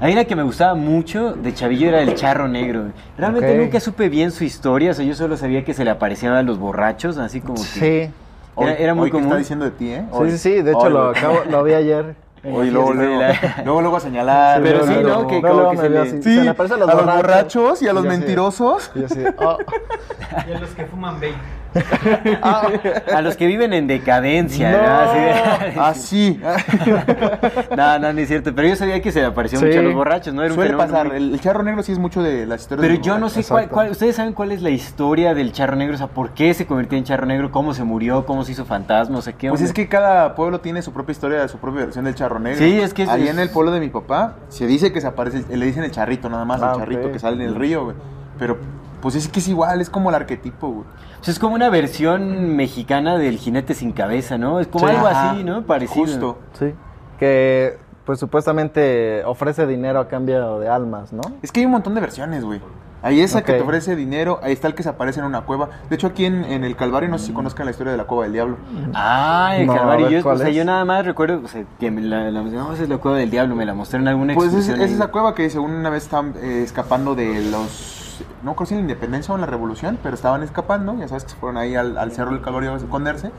[0.00, 2.84] Hay una que me gustaba mucho de Chavillo era el charro negro.
[3.16, 3.58] Realmente Ok.
[3.64, 6.42] nunca supe bien su historia, o sea, yo solo sabía que se le aparecían a
[6.42, 7.62] los borrachos, así como que
[8.06, 8.10] Sí.
[8.54, 9.26] Hoy- era, era muy hoy que común.
[9.28, 10.04] está diciendo de ti, ¿eh?
[10.12, 10.62] Sí, sí, sí.
[10.62, 12.14] De hecho, Hoy, lo, acabo, lo vi ayer.
[12.44, 13.22] Hoy la luego, luego,
[13.64, 14.62] luego, luego a señalar.
[14.62, 15.06] Pero luego, sí.
[15.08, 15.26] ¿no?
[15.26, 16.22] Que como que se le- así.
[16.22, 18.90] Sí, se le aparecen a los borrachos y a los así- mentirosos.
[18.94, 19.58] y yo así, oh.
[20.48, 21.34] Y a los que fuman vape.
[22.42, 25.78] A los que viven en decadencia, ¿no?
[25.78, 26.40] Así Así.
[27.76, 28.54] no, no, no es cierto.
[28.54, 29.66] Pero yo sabía que se le apareció Sí.
[29.66, 30.42] mucho a los borrachos, ¿no?
[30.42, 31.08] Era un Suele fenómeno pasar.
[31.08, 33.44] muy- El, charro negro sí es mucho de las historias Pero de yo no sé
[33.44, 35.94] cuál, ¿Ustedes saben cuál es la historia del charro negro?
[35.94, 37.50] O sea, ¿por qué se convirtió en charro negro?
[37.50, 38.26] ¿Cómo se murió?
[38.26, 39.18] ¿Cómo se hizo fantasma?
[39.18, 42.04] O sea, ¿qué Pues es que cada pueblo tiene su propia historia, su propia versión
[42.04, 42.58] del charro negro.
[42.58, 45.44] Sí, es que es- en el pueblo de mi papá se dice que se aparece,
[45.54, 47.12] le dicen el charrito nada más, Ah, el charrito ok.
[47.12, 47.96] que sale en el río, güey.
[48.38, 48.58] Pero
[49.00, 50.86] pues es que es igual, es como el arquetipo, güey.
[51.20, 54.60] O sea, es como una versión mexicana del jinete sin cabeza, ¿no?
[54.60, 54.94] Es como Sí.
[54.94, 55.62] algo Ajá, así, ¿no?
[55.62, 56.04] Parecido.
[56.06, 56.38] Justo.
[56.58, 56.74] Sí.
[57.18, 61.22] Que, pues supuestamente ofrece dinero a cambio de almas, ¿no?
[61.42, 62.60] Es que hay un montón de versiones, güey.
[63.00, 65.68] Hay esa que te ofrece dinero, ahí está el que se aparece en una cueva.
[65.88, 68.04] De hecho, aquí en, en el Calvario, no sé si conozcan la historia de la
[68.04, 68.56] cueva del diablo.
[68.92, 70.06] Ah, el No, Calvario.
[70.06, 72.28] a ver, Yo, o ¿cuál sea, yo nada más recuerdo o sea, que me la,
[72.32, 74.68] la- no, esa es la cueva del diablo, me la mostraron en alguna Pues es,
[74.68, 77.97] es esa cueva que según una vez estaban eh, escapando de los...
[78.42, 81.24] No creo si en la independencia o en la revolución, pero estaban escapando, ya sabes
[81.24, 83.30] que fueron ahí al, al cerro del Calvario a esconderse,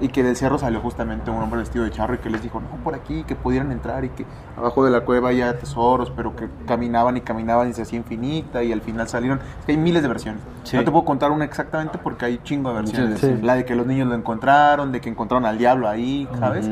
[0.00, 2.60] y que del cerro salió justamente un hombre vestido de charro y que les dijo,
[2.60, 4.24] no, por aquí, que pudieran entrar y que
[4.56, 8.62] abajo de la cueva había tesoros, pero que caminaban y caminaban y se hacía infinita
[8.62, 9.40] y al final salieron.
[9.58, 10.40] Es que hay miles de versiones.
[10.62, 10.76] Sí.
[10.76, 13.42] No te puedo contar una exactamente porque hay chingo de versiones.
[13.42, 16.70] La de que los niños lo encontraron, de que encontraron al diablo ahí, ¿sabes?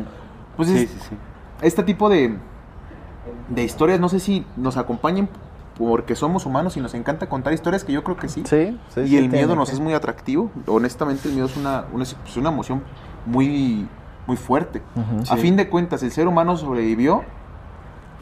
[0.56, 1.16] Pues sí, es- sí, sí.
[1.62, 2.36] este tipo de,
[3.48, 5.28] de historias, no sé si nos acompañen
[5.78, 8.42] porque somos humanos y nos encanta contar historias, que yo creo que sí.
[8.46, 9.00] Sí, sí.
[9.00, 10.50] y sí, el miedo nos es muy atractivo.
[10.66, 12.82] Honestamente, el miedo es una, una, es una emoción
[13.26, 13.88] muy,
[14.26, 14.82] muy fuerte.
[15.28, 17.24] A fin de cuentas, el ser humano sobrevivió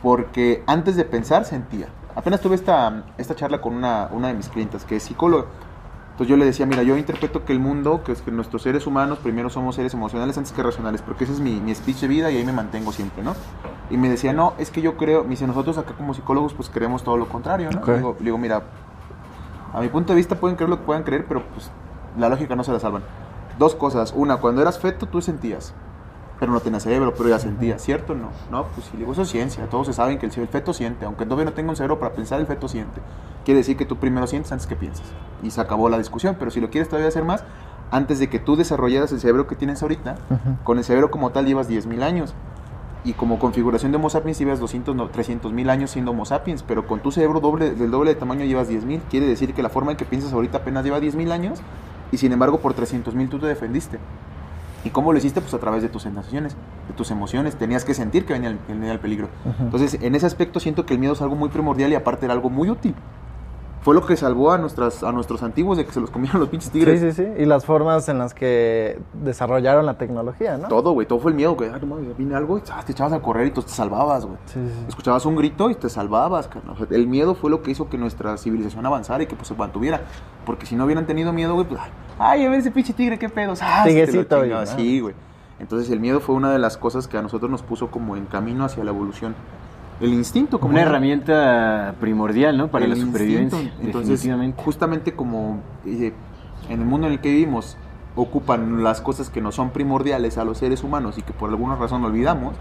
[0.02, 1.88] porque antes de pensar sentía.
[2.14, 5.46] Apenas tuve esta, esta charla con una, una de mis clientas que es psicóloga.
[6.14, 8.86] Entonces yo le decía, mira, yo interpreto que el mundo, que es que nuestros seres
[8.86, 12.06] humanos primero somos seres emocionales antes que racionales, porque ese es mi, mi speech de
[12.06, 13.34] vida y ahí me mantengo siempre, ¿no?
[13.90, 16.70] Y me decía, no, es que yo creo, me dice, nosotros acá como psicólogos pues
[16.70, 17.80] creemos todo lo contrario, ¿no?
[17.80, 17.88] Ok.
[17.88, 18.62] Le, digo, digo, mira,
[19.72, 21.72] a mi punto de vista pueden creer lo que puedan creer, pero pues
[22.16, 23.02] la lógica no se la salvan.
[23.58, 25.74] Dos cosas, una, cuando eras feto tú sentías,
[26.38, 28.14] pero no tenías cerebro, pero ya sentías, ¿cierto?
[28.14, 30.72] No, no, pues si digo, eso es ciencia, todos se saben que el, el feto
[30.72, 33.00] siente, aunque todavía no tenga un cerebro para pensar, el feto siente.
[33.44, 35.06] quiere decir que tú primero sientes antes que piensas.
[35.42, 37.44] Y se acabó la discusión, pero si lo quieres todavía hacer más,
[37.90, 40.16] antes de que tú desarrollaras el cerebro que tienes ahorita,
[40.64, 42.34] con el cerebro como tal llevas 10.000 años.
[43.04, 46.62] Y como configuración de Homo sapiens llevas 200, no, 300 mil años siendo Homo sapiens,
[46.62, 49.02] pero con tu cerebro doble, del doble de tamaño llevas 10.000.
[49.10, 51.60] Quiere decir que la forma en que piensas ahorita apenas lleva 10.000 años
[52.10, 53.98] y sin embargo por 300 mil tú te defendiste.
[54.84, 55.40] ¿Y cómo lo hiciste?
[55.40, 56.56] Pues a través de tus sensaciones,
[56.88, 57.56] de tus emociones.
[57.56, 59.28] Tenías que sentir que venía el, que venía el peligro.
[59.58, 62.34] Entonces, en ese aspecto siento que el miedo es algo muy primordial y aparte era
[62.34, 62.94] algo muy útil.
[63.84, 66.48] Fue lo que salvó a, nuestras, a nuestros antiguos de que se los comieron los
[66.48, 67.00] pinches tigres.
[67.00, 67.42] Sí, sí, sí.
[67.42, 70.68] Y las formas en las que desarrollaron la tecnología, ¿no?
[70.68, 71.06] Todo, güey.
[71.06, 71.68] Todo fue el miedo, güey.
[71.68, 74.24] Ah, no mames, viene algo y ah, te echabas a correr y tú te salvabas,
[74.24, 74.38] güey.
[74.46, 74.84] Sí, sí.
[74.88, 76.76] Escuchabas un grito y te salvabas, carnal.
[76.76, 79.48] O sea, el miedo fue lo que hizo que nuestra civilización avanzara y que pues,
[79.48, 80.00] se mantuviera.
[80.46, 83.28] Porque si no hubieran tenido miedo, güey, pues, ay, a ver ese pinche tigre, qué
[83.28, 83.60] pedos.
[83.62, 83.82] Ah,
[84.64, 84.66] güey.
[84.76, 85.14] Sí, güey.
[85.60, 88.26] Entonces el miedo fue una de las cosas que a nosotros nos puso como en
[88.26, 89.34] camino hacia la evolución.
[90.00, 92.68] El instinto, como Una una- herramienta primordial, ¿no?
[92.68, 93.60] Para el la supervivencia.
[93.60, 93.84] instinto.
[93.86, 96.12] Entonces, justamente como eh,
[96.68, 97.76] en el mundo en el que vivimos
[98.16, 101.76] ocupan las cosas que no son primordiales a los seres humanos y que por alguna
[101.76, 102.54] razón olvidamos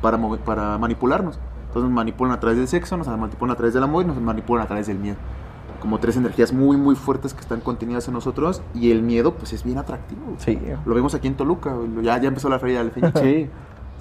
[0.00, 1.38] para, para manipularnos.
[1.68, 4.20] Entonces nos manipulan a través del sexo, nos manipulan a través del amor y nos
[4.20, 5.16] manipulan a través del miedo.
[5.80, 9.52] Como tres energías muy, muy fuertes que están contenidas en nosotros y el miedo pues
[9.52, 10.20] es bien atractivo.
[10.38, 10.58] Sí.
[10.84, 13.18] Lo vemos aquí en Toluca, ya, ya empezó la feria del feñique.
[13.20, 13.50] Sí.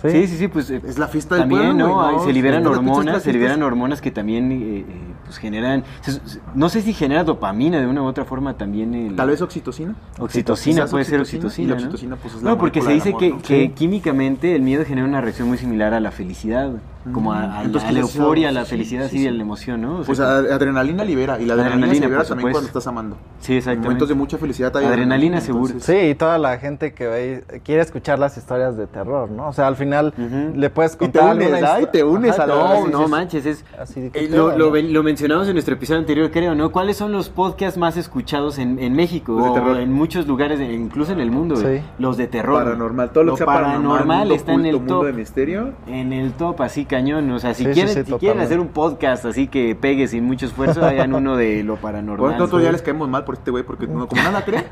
[0.01, 0.09] Sí.
[0.11, 1.93] Sí, sí, sí, pues eh, Es la fiesta del también, pueblo, ¿no?
[1.95, 2.23] güey, Ay, ¿no?
[2.23, 4.85] Se liberan hormonas, se liberan hormonas que también eh, eh,
[5.25, 6.21] pues generan, se-
[6.55, 8.93] no sé si genera dopamina de una u otra forma también.
[8.93, 9.95] el- Tal vez oxitocina.
[10.17, 11.65] Oxitocina, puede ser oxitocina, oxitocina.
[11.65, 11.81] y la ¿no?
[11.81, 13.43] oxitocina, pues, es la no, porque se dice que, amor, ¿no?
[13.45, 13.69] que Sí.
[13.75, 16.71] químicamente el miedo genera una reacción muy similar a la felicidad.
[17.13, 19.27] Como a, a la- Entonces, a la euforia, a la felicidad, sí, sí, sí.
[19.27, 19.93] a la emoción, ¿no?
[19.99, 22.51] O sea, Pues a- adrenalina libera y la adrenalina, Adrenalina, se libera también supuesto.
[22.51, 23.17] cuando estás amando.
[23.39, 23.85] sí, En exactamente.
[23.87, 25.65] momentos de mucha felicidad hay Adrenalina seguro.
[25.67, 29.47] entonces- Sí, y toda la gente que ve, quiere escuchar las historias de terror, ¿no?
[29.47, 30.13] O sea, al final
[30.55, 33.45] le puedes te contar unes, alguna ay, histo- te unes a la- No, no manches,
[33.45, 33.65] es...
[33.79, 36.71] Así de que eh, pedo, lo, lo lo mencionamos en nuestro episodio anterior, creo, ¿no?
[36.71, 39.33] ¿Cuáles son los podcasts más escuchados en, en México?
[39.39, 39.77] Los de terror.
[39.79, 41.55] en muchos lugares, incluso en el mundo.
[41.97, 42.63] Los de terror.
[42.63, 45.05] Paranormal, todo lo, que sea paranormal, está en el mundo top.
[45.05, 45.73] de misterio.
[45.87, 47.31] En el top, así cañón.
[47.31, 50.25] O sea, si Sí, quieren, sí, si quieren hacer un podcast así que pegue sin
[50.25, 52.17] mucho esfuerzo, hagan uno de lo paranormal.
[52.31, 54.65] Bueno, nosotros ya les caemos mal por este güey porque no- como nada cree,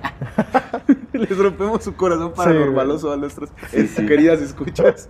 [1.14, 4.06] les rompemos su corazón paranormaloso a nuestras sí.
[4.06, 5.10] queridas escuchas.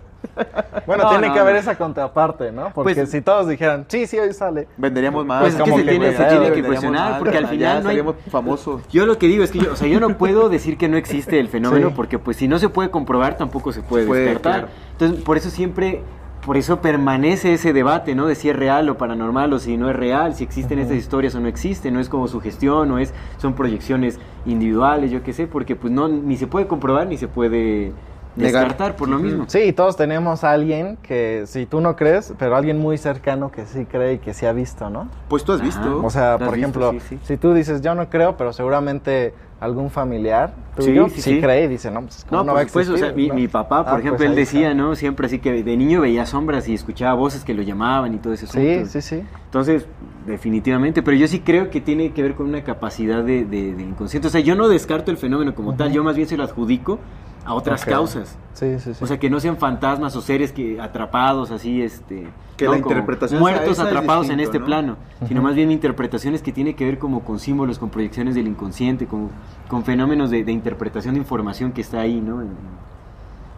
[0.86, 1.60] Bueno, No, tiene no, que haber no.
[1.60, 2.72] esa contraparte, ¿no?
[2.74, 4.68] Porque Pues- si todos dijeran, sí, sí, hoy sale.
[4.78, 5.42] Venderíamos más.
[5.42, 7.90] Pues es que se que, tiene, se tiene que cuestionar, más, porque al final no
[7.90, 7.96] hay...
[7.96, 8.82] seríamos famosos.
[8.90, 10.98] Yo lo que digo es que yo, o sea, yo no puedo decir que no
[10.98, 11.94] existe el fenómeno Sí.
[11.96, 14.54] porque pues si no se puede comprobar tampoco se puede Puede, descartar.
[14.62, 14.68] claro.
[14.94, 16.02] Entonces, por eso siempre
[16.48, 18.26] por eso permanece ese debate, ¿no?
[18.26, 21.36] De si es real o paranormal o si no es real, si existen estas historias
[21.36, 25.46] o no existen, no es como sugestión, no es son proyecciones individuales, yo qué sé,
[25.46, 27.92] porque pues no ni se puede comprobar ni se puede.
[28.38, 29.46] Descartar por lo mismo.
[29.48, 33.66] Sí, todos tenemos a alguien que, si tú no crees, pero alguien muy cercano que
[33.66, 35.08] sí cree y que sí ha visto, ¿no?
[35.28, 35.68] Pues tú has Ajá.
[35.68, 36.06] visto.
[36.06, 36.58] O sea, ¿Lo has por visto?
[36.80, 37.20] ejemplo, Sí, sí.
[37.24, 41.42] si tú dices, yo no creo, pero seguramente algún familiar Sí, tuyo sí, sí, sí.
[41.42, 43.28] cree y dice, no, pues ¿cómo No, no, por va a supuesto, o sea, mi,
[43.28, 43.34] no?
[43.34, 44.82] mi papá, por Ah, ejemplo, pues él decía, está.
[44.84, 44.96] ¿no?
[44.96, 48.34] Siempre así que de niño veía sombras y escuchaba voces que lo llamaban y todo
[48.34, 49.24] ese Sí, sí, sí.
[49.46, 49.88] Entonces,
[50.28, 53.82] definitivamente, pero yo sí creo que tiene que ver con una capacidad de, de- del
[53.90, 54.28] inconsciente.
[54.28, 57.00] O sea, yo no descarto el fenómeno como tal, yo más bien se lo adjudico
[57.48, 58.38] a otras causas.
[58.54, 59.04] Sí, sí, sí.
[59.04, 62.28] O sea, que no sean fantasmas o seres que atrapados así, este...
[62.58, 62.72] Que ¿no?
[62.72, 64.66] la Como interpretación sea Muertos es atrapados en este ¿no?
[64.66, 64.98] plano,
[65.28, 69.06] sino más bien interpretaciones que tiene que ver como con símbolos, con proyecciones del inconsciente,
[69.06, 69.30] con,
[69.68, 72.42] con fenómenos de, de interpretación de información que está ahí, ¿no?
[72.42, 72.48] En-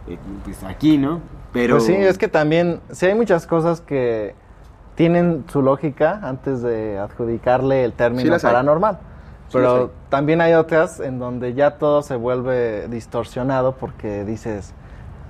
[0.06, 1.20] en- pues aquí, ¿no?
[1.52, 1.76] Pero...
[1.76, 4.34] Pues sí, es que también, sí hay muchas cosas que
[4.96, 9.00] tienen su lógica antes de adjudicarle el Sí término hay.
[9.52, 9.86] Paranormal.
[9.88, 9.92] Sí.
[9.92, 14.74] Pero también hay otras en donde ya todo se vuelve distorsionado porque dices,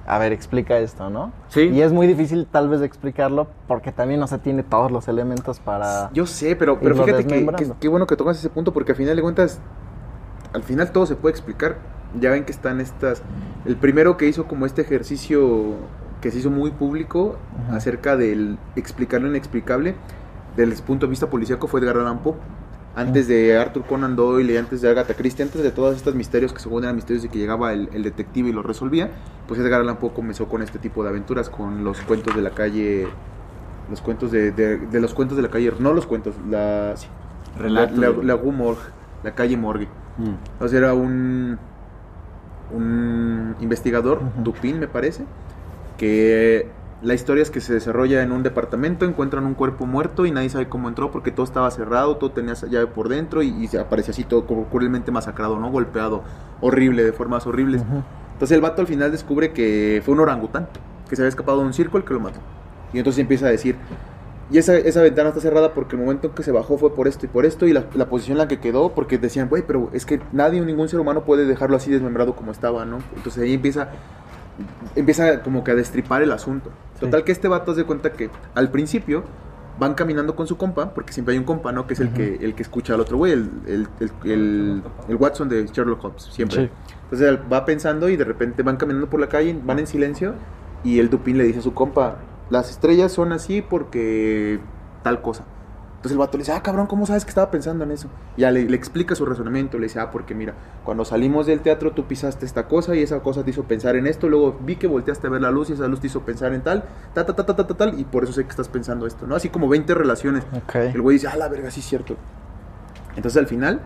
[0.06, 1.32] a ver, explica esto, ¿no?
[1.48, 1.62] Sí.
[1.68, 5.06] Y es muy difícil tal vez de explicarlo porque también no se tiene todos los
[5.08, 6.10] elementos para...
[6.12, 7.46] Yo sé, pero, pero fíjate que,
[7.80, 9.60] que- bueno que tocas ese punto porque al final de cuentas,
[10.52, 11.76] al final todo se puede explicar.
[12.18, 13.22] Ya ven que están estas...
[13.64, 15.74] El primero que hizo como este ejercicio
[16.20, 17.36] que se hizo muy público
[17.68, 17.76] Ajá.
[17.76, 19.94] acerca del explicar lo inexplicable
[20.56, 22.34] desde el punto de vista policíaco fue Edgar Allan Poe.
[22.96, 26.52] Antes de Arthur Conan Doyle y antes de Agatha Christie, antes de todos estos misterios
[26.52, 29.10] que según eran misterios y que llegaba el, el detective y los resolvía,
[29.46, 32.50] pues Edgar Allan Poe comenzó con este tipo de aventuras, con los cuentos de la
[32.50, 33.06] calle,
[33.88, 37.06] los cuentos de, de- de los cuentos de la calle, no los cuentos, la, sí,
[37.58, 37.96] Relatos.
[37.96, 38.82] la, la, la Morgue,
[39.22, 39.86] la calle Morgue.
[40.18, 40.62] Mm.
[40.64, 41.58] O sea, era un,
[42.74, 44.20] un investigador.
[44.42, 45.24] Dupin me parece,
[45.96, 46.68] que
[47.02, 50.50] la historia es que se desarrolla en un departamento, encuentran un cuerpo muerto y nadie
[50.50, 53.68] sabe cómo entró porque todo estaba cerrado, todo tenía esa llave por dentro y, y
[53.68, 55.70] se aparece así todo cruelmente masacrado, ¿no?
[55.70, 56.22] Golpeado,
[56.60, 57.82] horrible, de formas horribles.
[57.82, 58.02] Ujú.
[58.34, 60.68] Entonces el vato al final descubre que fue un orangután,
[61.08, 62.40] que se había escapado de un circo el que lo mató.
[62.92, 63.76] Y entonces empieza a decir,
[64.50, 67.06] y esa, esa ventana está cerrada porque el momento en que se bajó fue por
[67.06, 69.62] esto y por esto y la, la posición en la que quedó porque decían, güey,
[69.64, 72.98] pero es que nadie, ningún ser humano puede dejarlo así desmembrado como estaba, ¿no?
[73.14, 73.90] Entonces ahí empieza,
[74.96, 76.70] empieza como que a destripar el asunto.
[76.98, 79.24] Total que este vato se cuenta que al principio
[79.78, 81.86] van caminando con su compa, porque siempre hay un compa, ¿no?
[81.86, 85.16] Que es el, que, el que escucha al otro güey, el, el, el, el- el
[85.16, 86.66] Watson de Sherlock Holmes, siempre.
[86.66, 86.70] Sí.
[87.04, 90.34] Entonces va pensando y de repente van caminando por la calle, van en silencio
[90.84, 92.16] y el Dupin le dice a su compa,
[92.50, 94.60] las estrellas son así porque
[95.02, 95.44] tal cosa.
[96.00, 98.08] Entonces el vato le dice, ah, cabrón, ¿cómo sabes que estaba pensando en eso?
[98.38, 101.60] Y ya le, le explica su razonamiento, le dice, ah, porque mira, cuando salimos del
[101.60, 104.76] teatro tú pisaste esta cosa y esa cosa te hizo pensar en esto, luego vi
[104.76, 107.26] que volteaste a ver la luz y esa luz te hizo pensar en tal, ta,
[107.26, 109.36] ta, ta, ta, ta, ta, tal, y por eso sé que estás pensando esto, ¿no?
[109.36, 110.44] Así como 20 relaciones.
[110.94, 112.16] El güey dice, ah, la verga, sí es cierto.
[113.14, 113.82] Entonces al final,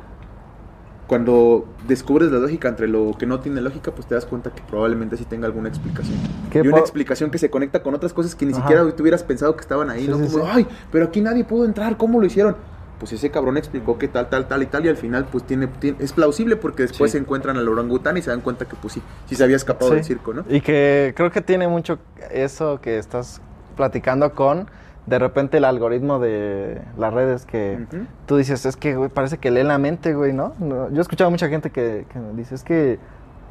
[1.07, 4.63] cuando descubres la lógica entre lo que no tiene lógica, pues te das cuenta que
[4.63, 6.17] probablemente sí tenga alguna explicación.
[6.51, 8.63] ¿Qué Y una explicación que se conecta con otras cosas que ni Ajá.
[8.63, 10.17] siquiera tú hubieras pensado que estaban ahí, Sí, ¿no?
[10.19, 10.51] sí, Como, sí.
[10.51, 12.57] ay, pero aquí nadie pudo entrar, ¿cómo lo hicieron?
[12.99, 15.67] Pues ese cabrón explicó que tal, tal, tal y tal, y al final pues tiene,
[15.67, 18.95] tiene- es plausible porque después se encuentran al orangután y se dan cuenta que pues
[18.95, 20.45] sí, sí se había escapado del circo, ¿no?
[20.49, 21.99] Y que creo que tiene mucho
[22.31, 23.43] eso que estás
[23.77, 24.69] platicando con
[25.07, 27.87] de repente el algoritmo de las redes que
[28.27, 30.55] tú dices, es que güey, parece que lee la mente, güey, ¿no?
[30.59, 32.99] No, Yo he escuchado a mucha gente que, que me dice, es que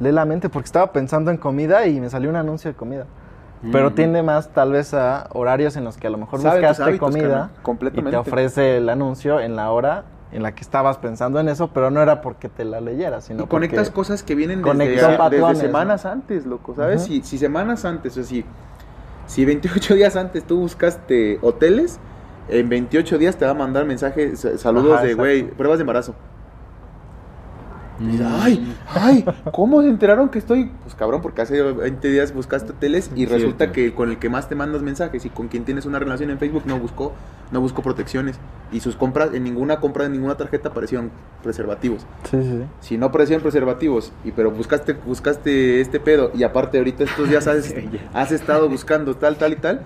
[0.00, 3.06] lee la mente porque estaba pensando en comida y me salió un anuncio de comida.
[3.72, 3.94] Pero Mm.
[3.94, 7.50] tiende más tal vez a horarios en los que a lo mejor buscaste hábitos, comida
[7.94, 11.68] y te ofrece el anuncio en la hora en la que estabas pensando en eso,
[11.72, 15.54] pero no era porque te la leyeras, sino y conectas porque- cosas que vienen desde,
[15.54, 17.04] semanas antes, loco, ¿sabes?
[17.04, 18.44] Si, si semanas antes, o sea, si,
[19.26, 21.98] si 28 días antes tú buscaste hoteles,
[22.48, 25.82] en 28 días te va a mandar mensajes, sa- saludos Ajá, de, güey, pruebas de
[25.82, 26.14] embarazo.
[28.00, 30.70] Dices, ay, ay, ¿cómo se enteraron que estoy?
[30.82, 34.48] Pues cabrón, porque hace 20 días buscaste hoteles y resulta que con el que más
[34.48, 37.12] te mandas mensajes y con quien tienes una relación en Facebook no buscó,
[37.54, 38.36] no buscó protecciones.
[38.72, 41.10] Y sus compras, en ninguna compra de ninguna tarjeta aparecieron
[41.44, 42.64] preservativos Sí, sí, sí.
[42.80, 47.46] si no aparecían preservativos y pero buscaste buscaste este pedo y aparte ahorita estos días
[47.46, 47.72] has,
[48.14, 49.82] has estado buscando tal tal y tal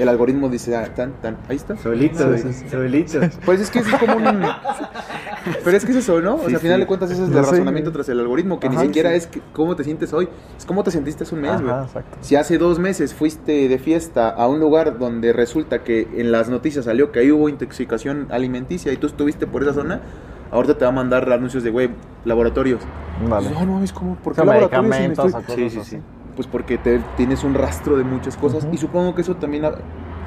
[0.00, 2.68] el algoritmo dice ah, tan tan ahí está Solito, Sí, sí, sí.
[2.68, 3.20] solito.
[3.46, 4.24] pues es que es como un
[5.64, 6.80] pero es que es eso no o sea al final sí.
[6.80, 9.16] de cuentas ese es el razonamiento tras el algoritmo que ni Ajá, siquiera sí.
[9.16, 10.28] es que- cómo te sientes hoy
[10.58, 11.72] es cómo te sentiste hace un mes güey
[12.22, 16.48] si hace dos meses fuiste de fiesta a un lugar donde resulta que en las
[16.48, 20.00] noticias salió que ahí hubo intoxicación alimenticia y tú estuviste por esa zona,
[20.50, 21.90] ahorita te va a mandar anuncios de, güey,
[22.24, 22.80] laboratorios.
[23.28, 23.50] Vale.
[23.50, 24.16] No, no mames, ¿cómo?
[24.16, 25.90] ¿Por qué laboratorios si estoy- o cosas Sí, sí, así.
[25.96, 26.02] sí.
[26.36, 28.74] Pues porque te, tienes un rastro de muchas cosas Ujú.
[28.74, 29.64] y supongo que eso también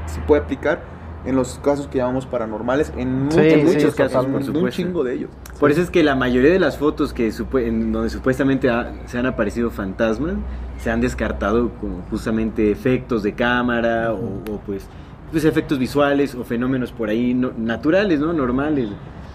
[0.08, 0.82] se puede aplicar
[1.24, 4.70] en los casos que llamamos paranormales, en, Sí, muchos, sí, muchos casos, un Por supuesto.
[4.72, 5.30] chingo de ellos.
[5.60, 9.20] Por eso es que la mayoría de las fotos que en donde supuestamente ha- se
[9.20, 10.34] han aparecido fantasmas
[10.80, 14.88] se han descartado como justamente efectos de cámara o, o, pues,
[15.32, 18.34] pues efectos visuales o fenómenos por ahí no- naturales, ¿no?
[18.34, 18.90] Normales.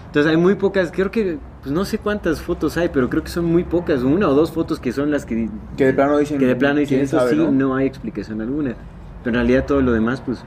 [0.07, 3.29] Entonces hay muy pocas, creo que, pues no sé cuántas fotos hay, pero creo que
[3.29, 6.39] son muy pocas, una o dos fotos que son las que, Que de plano dicen,
[6.39, 7.51] que de plano dicen ¿quién eso sabe, sí, no?
[7.51, 7.75] no?
[7.75, 8.75] hay explicación alguna.
[9.23, 10.43] Pero en realidad todo lo demás, pues...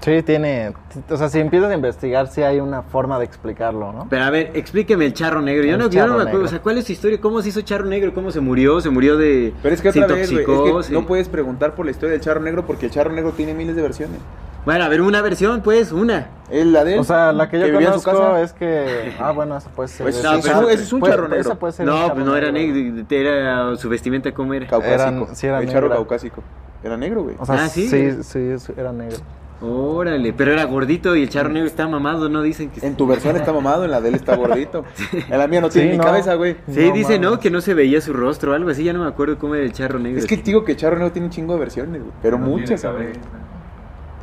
[0.00, 0.72] Sí, tiene.
[1.10, 4.06] O sea, si empiezas a investigar, sí hay una forma de explicarlo, ¿no?
[4.08, 5.64] Pero a ver, explíqueme el charro negro.
[5.64, 6.26] Yo El no, yo no me acuerdo.
[6.30, 6.44] negro.
[6.44, 7.20] O sea, ¿cuál es su historia?
[7.20, 8.14] ¿Cómo se hizo charro negro?
[8.14, 8.80] ¿Cómo se murió?
[8.80, 9.52] ¿Se murió de.
[9.60, 10.76] Pero es que se otra vez, es intoxicó?
[10.78, 13.32] que Se- no puedes preguntar por la historia del charro negro porque el charro negro
[13.32, 14.18] tiene miles de versiones.
[14.64, 16.28] Bueno, a ver, una versión, pues, una.
[16.50, 16.98] Es la de él.
[17.00, 18.42] O sea, la que yo su conozco casa.
[18.42, 19.12] es que.
[19.18, 20.04] Ah, bueno, eso puede ser.
[20.04, 21.40] Pues ese sí, es pero- un- ese es un puede- charro negro.
[21.40, 23.04] ese puede ser un No, pues no era negro.
[23.10, 24.66] Era su vestimenta, ¿cómo era?
[24.66, 25.02] Caucásico.
[25.24, 26.42] Eran- sí, era el charro caucásico.
[26.82, 27.36] Era negro, güey.
[27.38, 27.88] O sea, Ah, ¿sí?
[27.88, 29.16] sí, sí, era negro.
[29.60, 32.42] Órale, pero era gordito y el charro negro está mamado, ¿no?
[32.42, 32.86] Dicen que.
[32.86, 34.84] En tu versión está mamado, en la de él está gordito.
[35.28, 36.04] En la mía no tiene Sí, ni no.
[36.04, 36.56] cabeza, güey.
[36.70, 37.40] Sí, No dice, ¿no?
[37.40, 38.84] Que no se veía su rostro o algo así.
[38.84, 40.18] Ya no me acuerdo cómo era el charro negro.
[40.20, 42.12] Es que te digo que el charro negro tiene un chingo de versiones, güey.
[42.22, 43.08] Pero No muchas, güey.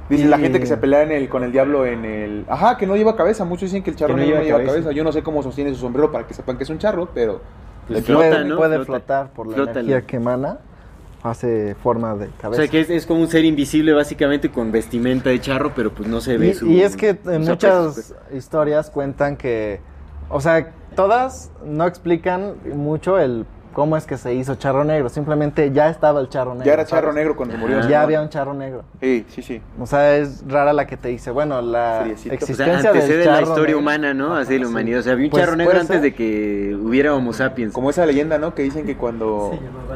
[0.10, 2.45] Dice Y- la gente que se pelea en el, con el diablo en el...
[2.48, 3.44] Ajá, que no lleva cabeza.
[3.45, 4.73] Muchos dicen que el charro Que no no lleva lleva cabeza.
[4.73, 4.91] cabeza.
[4.91, 7.41] Yo no sé cómo sostiene su sombrero para que sepan que es un charro, pero...
[7.88, 8.57] Pues flota, puede ¿no?
[8.57, 8.86] puede Flota.
[8.86, 10.06] flotar por la energía ¿no?
[10.07, 10.57] que emana.
[11.23, 12.61] Hace forma de O cabeza.
[12.64, 16.07] sea, que es, es como un ser invisible, básicamente, con vestimenta de charro, pero pues
[16.07, 16.68] no se ve Y, su.
[16.68, 18.14] y es que en muchas pues.
[18.32, 19.80] historias cuentan que,
[20.30, 25.10] o sea, todas no explican mucho el cómo es que se hizo charro negro.
[25.10, 26.65] Simplemente ya estaba el charro negro.
[26.65, 27.15] Ya era charro ¿sabes?
[27.15, 27.80] negro cuando murió.
[27.84, 27.88] Ah.
[27.89, 28.84] Ya había un charro negro.
[29.02, 29.61] Sí, sí, sí.
[29.77, 32.34] O sea, es rara la que te dice, bueno, la Friecito.
[32.34, 34.35] O sea, existencia del antecede charro la historia negro- humana, ¿no?
[34.38, 34.72] Así de la sí.
[34.72, 34.99] humanidad.
[35.02, 36.02] O sea, había un Pues charro negro antes ser.
[36.02, 37.73] de que hubiera Homo sapiens.
[37.73, 38.56] Como esa leyenda, ¿no?
[38.56, 39.52] Que dicen que cuando...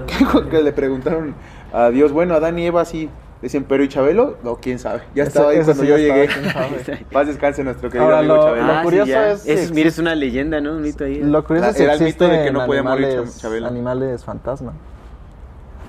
[0.51, 1.33] que le preguntaron
[1.71, 3.09] a Dios, bueno, Adán y Eva sí...
[3.41, 4.37] Dicen, pero ¿y Chabelo?
[4.43, 5.01] No, quién sabe.
[5.15, 6.27] Ya Ese- estaba ahí cuando sí yo llegué.
[7.11, 8.67] Paz descanse nuestro querido Ahora, amigo lo- Chabelo.
[8.67, 10.73] lo Ah, curioso es si Eso, existe- mira, es una leyenda, ¿no?
[10.73, 11.21] Un mito ahí.
[11.23, 13.67] Lo curioso La- es era el mito de que no podía morir Chabelo.
[13.67, 14.73] animales fantasma.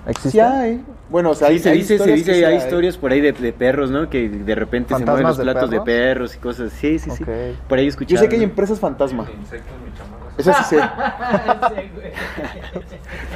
[0.06, 0.31] ¿Existe?
[0.31, 0.82] Sí hay.
[1.10, 3.10] Bueno, o sea, Sí, hay, se hay dice, se historias dice, que hay historias por
[3.12, 4.09] ahí de, de perros, ¿no?
[4.09, 5.86] Que de repente se mueven ¿Fantasmas los de platos de perros?
[6.31, 6.72] perros y cosas.
[6.72, 7.24] Sí, sí, sí.
[7.68, 8.14] Por ahí escuché.
[8.14, 9.27] Yo sé que hay empresas fantasma.
[10.40, 10.80] Eso sí sé.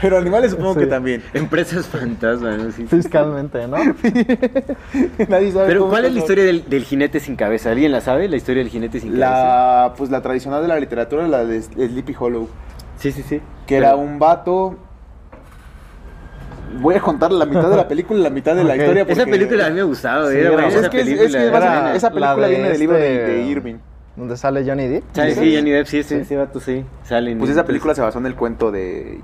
[0.01, 0.81] Pero animales supongo Sí.
[0.81, 1.23] que también.
[1.33, 2.71] Empresas fantasma, ¿no?
[2.73, 2.87] Sí.
[2.87, 3.77] Fiscalmente, ¿no?
[5.29, 7.71] Nadie sabe Pero cómo ¿cuál es la historia del, del jinete sin cabeza?
[7.71, 8.29] ¿Alguien la sabe?
[8.29, 9.27] ¿La historia del jinete sin cabeza?
[9.31, 12.49] La, pues la tradicional de la literatura, la de Sleepy Hollow.
[12.99, 13.41] Sí, sí, sí.
[13.67, 14.77] Que era un vato.
[16.81, 19.05] Voy a contar la mitad de la película y la mitad de la historia.
[19.09, 21.27] Esa película a mí me gustaba, Sí, era era- buena Es esa que, película.
[21.27, 21.95] es que era basa- buena.
[21.95, 23.75] esa película La de viene del libro de, este- de Irving.
[24.17, 25.05] Donde sale Johnny Depp.
[25.13, 26.21] Sí, sí, Johnny Depp, sí, ese, Sí.
[26.23, 26.85] ese vato sí.
[27.03, 29.21] Sale Pues esa película se basó en el cuento de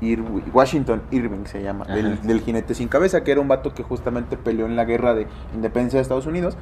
[0.00, 3.82] Irwi- Washington Irving, se llama, del, del jinete sin cabeza, que era un vato que
[3.82, 6.56] justamente peleó en la guerra de independencia de Estados Unidos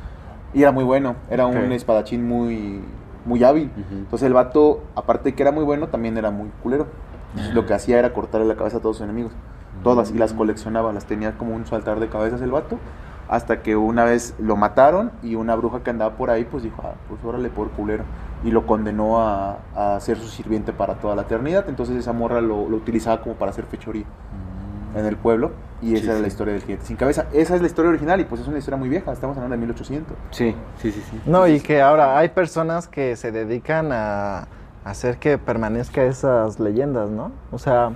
[0.55, 2.81] y era muy bueno, era un espadachín muy,
[3.27, 3.71] muy hábil.
[3.91, 6.87] Entonces el vato, aparte de que era muy bueno, también era muy culero.
[7.33, 9.33] Entonces, lo que hacía era cortarle la cabeza a todos sus enemigos,
[9.85, 12.79] todas, y las coleccionaba, las tenía como un altar de cabezas el vato.
[13.29, 16.83] Hasta que una vez lo mataron y una bruja que andaba por ahí, pues dijo,
[16.85, 18.05] ah, pues órale por culero.
[18.45, 21.69] Y lo condenó a, a ser su sirviente para toda la eternidad.
[21.69, 24.05] Entonces esa morra lo, lo utilizaba como para hacer fechoría
[24.95, 25.53] en el pueblo.
[25.83, 27.27] Y esa Sí, era la historia del jinete sin cabeza.
[27.33, 29.13] Esa es la historia original y pues es una historia muy vieja.
[29.13, 30.17] Estamos hablando de 1800.
[30.31, 31.21] Sí, sí, sí, sí.
[31.27, 34.49] No, y que ahora hay personas que se dedican a
[34.85, 37.33] hacer que permanezca esas leyendas, ¿no?
[37.51, 37.93] O sea,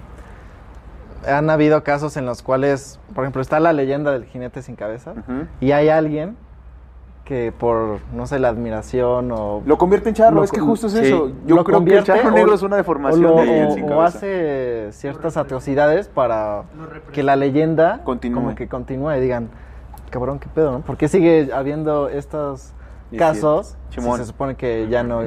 [1.27, 5.15] han habido casos en los cuales, por ejemplo, está la leyenda del jinete sin cabeza
[5.61, 6.37] y hay alguien
[7.25, 9.63] que por, no sé, la admiración o...
[9.65, 10.99] Lo convierte en charro, Lo es que justo es sí.
[11.01, 11.29] eso.
[11.47, 13.67] Yo lo creo que el convierte charro o- negro es una o, deformación lo- de
[13.67, 14.05] o- sin o cabeza.
[14.19, 16.65] hace ciertas atrocidades para
[17.13, 18.35] que la leyenda Continúe.
[18.41, 19.49] como que continúe y digan,
[20.11, 20.81] cabrón, qué pedo, ¿no?
[20.81, 22.73] ¿Por qué sigue habiendo estos
[23.13, 25.21] Es casos si se supone que ya no...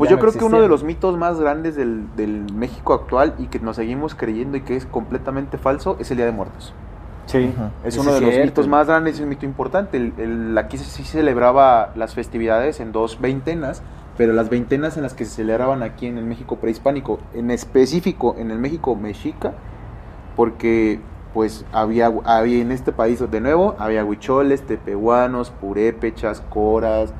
[0.00, 2.92] Pues ya yo no creo que uno de los mitos más grandes del, del México
[2.92, 6.32] actual y que nos seguimos creyendo y que es completamente falso es el Día de
[6.32, 6.74] Muertos.
[7.26, 7.54] Sí.
[7.84, 8.46] Es uno de es los cierto.
[8.50, 9.96] mitos más grandes y un mito importante.
[9.96, 13.82] El, el- aquí se- sí celebraba las festividades en dos veintenas,
[14.16, 18.34] pero las veintenas en las que se celebraban aquí en el México prehispánico, en específico
[18.36, 19.52] en el México mexica,
[20.34, 21.00] porque
[21.32, 27.14] pues había, había en este país de nuevo, había huicholes, tepehuanos, purépechas, coras,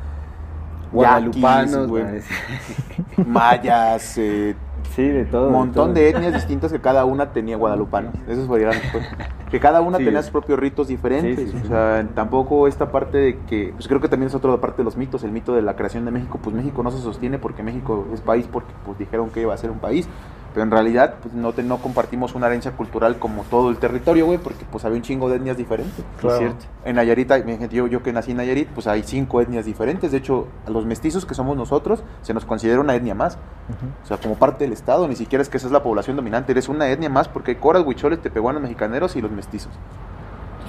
[0.92, 2.04] Guadalupanos, güey,
[3.26, 4.54] mayas, eh,
[4.94, 5.46] Sí, de todo.
[5.48, 5.94] un montón todo.
[5.94, 8.12] de etnias distintas que cada una tenía guadalupanos.
[8.26, 8.74] Eso fue gran-
[9.50, 10.04] Que cada una Sí.
[10.04, 11.38] tenía sus propios ritos diferentes.
[11.38, 11.64] Sí, sí, sí.
[11.64, 13.70] O sea, tampoco esta parte de que.
[13.74, 15.22] Pues creo que también es otra parte de los mitos.
[15.22, 16.38] El mito de la creación de México.
[16.42, 19.56] Pues México no se sostiene porque México es país porque pues dijeron que iba a
[19.56, 20.08] ser un país.
[20.52, 24.26] Pero en realidad pues, no, te- no compartimos una herencia cultural como todo el territorio,
[24.26, 26.04] güey, porque pues había un chingo de etnias diferentes.
[26.20, 26.34] Claro.
[26.34, 26.64] Es cierto.
[26.84, 27.30] En Nayarit,
[27.70, 30.10] yo, yo que nací en Nayarit, pues hay cinco etnias diferentes.
[30.10, 33.38] De hecho, a los mestizos que somos nosotros, se nos considera una etnia más.
[34.02, 36.50] O sea, como parte del Estado, ni siquiera es que esa es la población dominante,
[36.50, 39.70] eres una etnia más porque hay coras, huicholes, tepehuanos, mexicaneros y los mestizos.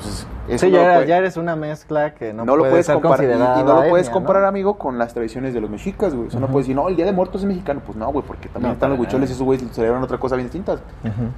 [0.01, 2.71] Entonces, eso Sí, no, ya, puede- ya eres una mezcla que no, no lo puede
[2.71, 3.23] puedes ser comparar.
[3.25, 4.47] Y, no lo puedes comparar, ¿no?
[4.49, 6.27] amigo, con las tradiciones de los mexicas, güey.
[6.27, 7.81] Eso no puedes decir, no, el Día de Muertos es mexicano.
[7.85, 10.47] Pues no, güey, porque también están los huicholes y esos güeyes celebran otra cosa bien
[10.47, 10.79] distintas.
[11.03, 11.29] Ujú.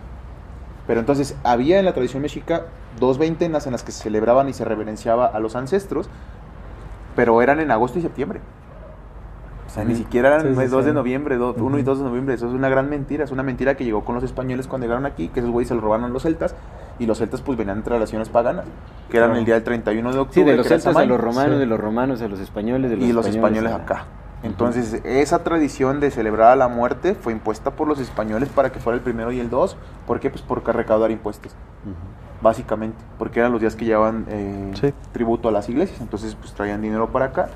[0.88, 2.64] Pero entonces había en la tradición mexica
[3.00, 6.10] dos veintenas en las que se celebraban y se reverenciaba a los ancestros,
[7.16, 8.40] pero eran en agosto y septiembre.
[9.66, 10.96] O sea, ni siquiera eran Sí, sí, 2 de sí.
[10.96, 11.84] noviembre, 1 y Ujú.
[11.84, 12.36] 2 de noviembre.
[12.36, 13.24] Eso es una gran mentira.
[13.24, 15.74] Es una mentira que llegó con los españoles cuando llegaron aquí, que esos güeyes se
[15.76, 16.54] lo robaron a los celtas.
[17.00, 18.66] Y los celtas pues venían entre relaciones paganas,
[19.10, 20.44] que eran el día del 31 de octubre.
[20.44, 21.60] Sí, de los celtas a los romanos, Sí.
[21.60, 24.06] de los romanos a los españoles, de los y los españoles acá.
[24.44, 28.80] Entonces, esa tradición de celebrar a la muerte fue impuesta por los españoles para que
[28.80, 29.78] fuera el primero y el 2.
[30.06, 30.30] ¿Por qué?
[30.30, 31.54] Pues por recaudar impuestos,
[31.86, 31.94] Ujú.
[32.42, 32.98] básicamente.
[33.18, 34.94] Porque eran los días que llevaban eh, Sí.
[35.14, 36.02] tributo a las iglesias.
[36.02, 37.48] Entonces, pues traían dinero para acá.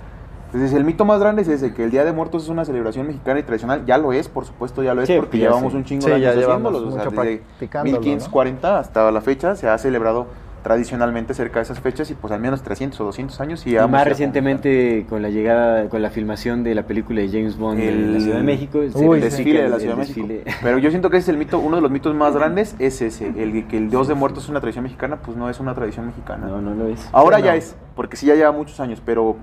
[0.47, 3.05] Entonces, el mito más grande es ese, que el Día de Muertos es una celebración
[3.07, 3.85] mexicana y tradicional.
[3.85, 5.77] Ya lo es, por supuesto, ya lo es, Sí, porque llevamos sí.
[5.77, 6.81] un chingo de años llevamos haciéndolos.
[6.83, 8.01] O sea, desde practicándolo, ¿no?
[8.01, 10.27] 1540 hasta la fecha se ha celebrado
[10.63, 13.65] tradicionalmente cerca de esas fechas y pues al menos 300 o 200 años.
[13.65, 17.57] Y Y más recientemente con la llegada, con la filmación de la película de James
[17.57, 18.79] Bond en la Ciudad de México.
[18.79, 20.27] Uy, el verifica desfile de el- la el Ciudad de México.
[20.63, 23.01] Pero yo siento que ese es el mito, uno de los mitos más grandes es
[23.01, 25.73] ese, el que el Dios de Muertos es una tradición mexicana, pues no es una
[25.73, 26.47] tradición mexicana.
[26.47, 27.07] No, no lo es.
[27.13, 29.37] Ahora ya es, porque sí ya lleva muchos años, pero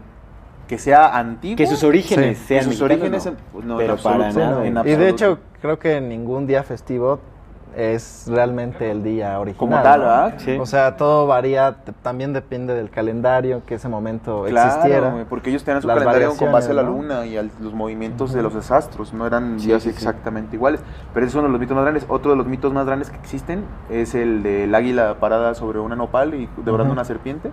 [0.66, 1.56] que sea antiguo.
[1.56, 2.44] Que sus orígenes Sí.
[2.48, 3.30] sean que sus orígenes,
[3.64, 3.76] no.
[3.76, 4.50] pero absoluto, para nada.
[4.70, 4.80] no.
[4.82, 7.18] en Y de hecho, creo que ningún día festivo
[7.76, 9.58] es realmente el día original.
[9.58, 10.06] Como tal, ¿no?
[10.06, 10.34] ¿verdad?
[10.38, 10.56] Sí.
[10.60, 15.26] O sea, todo varía, también depende del calendario que ese momento Claro, existiera.
[15.28, 18.32] porque ellos tenían su Las calendario con base a la luna y a los movimientos
[18.32, 19.96] de los astros, no eran Sí, días sí, sí.
[19.96, 20.80] exactamente iguales.
[21.12, 22.06] Pero ese es uno de los mitos más grandes.
[22.08, 25.96] Otro de los mitos más grandes que existen es el del águila parada sobre una
[25.96, 27.50] nopal y devorando una serpiente.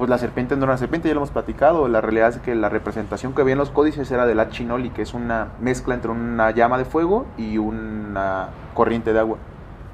[0.00, 1.86] Pues la serpiente no era una serpiente, ya lo hemos platicado.
[1.86, 4.88] La realidad es que la representación que había en los códices era de la chinoli,
[4.88, 9.36] que es una mezcla entre una llama de fuego y una corriente de agua,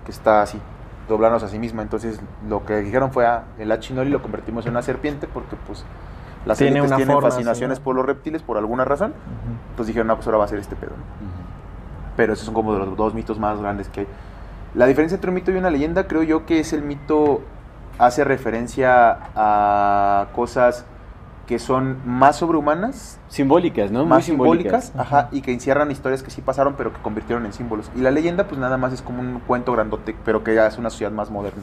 [0.04, 0.60] que está así.
[1.08, 1.82] doblarnos a sí misma.
[1.82, 5.84] Entonces lo que dijeron fue, ah, el Hachinori lo convertimos en una serpiente porque pues
[6.44, 9.12] las Tiene élites una tienen forma, fascinaciones por los reptiles por alguna razón.
[9.74, 10.90] Pues dijeron, no, pues ahora va a ser este pedo.
[10.90, 11.02] ¿no?
[12.16, 14.06] Pero esos son como de los dos mitos más grandes que hay.
[14.76, 17.40] La diferencia entre un mito y una leyenda creo yo que es el mito
[17.98, 20.84] hace referencia a cosas
[21.46, 24.00] que son más sobrehumanas, Simbólicas, ¿no?
[24.00, 27.52] Muy más simbólicas, ajá, y que encierran historias que sí pasaron pero que convirtieron en
[27.52, 27.90] símbolos.
[27.94, 30.78] Y la leyenda pues nada más es como un cuento grandote, pero que ya es
[30.78, 31.62] una sociedad más moderna.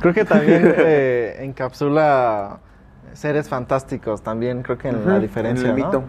[0.00, 2.58] Creo que también eh, encapsula
[3.12, 5.86] seres fantásticos también, creo que en la Ujú, diferencia, en el ¿no?
[5.86, 6.04] mito.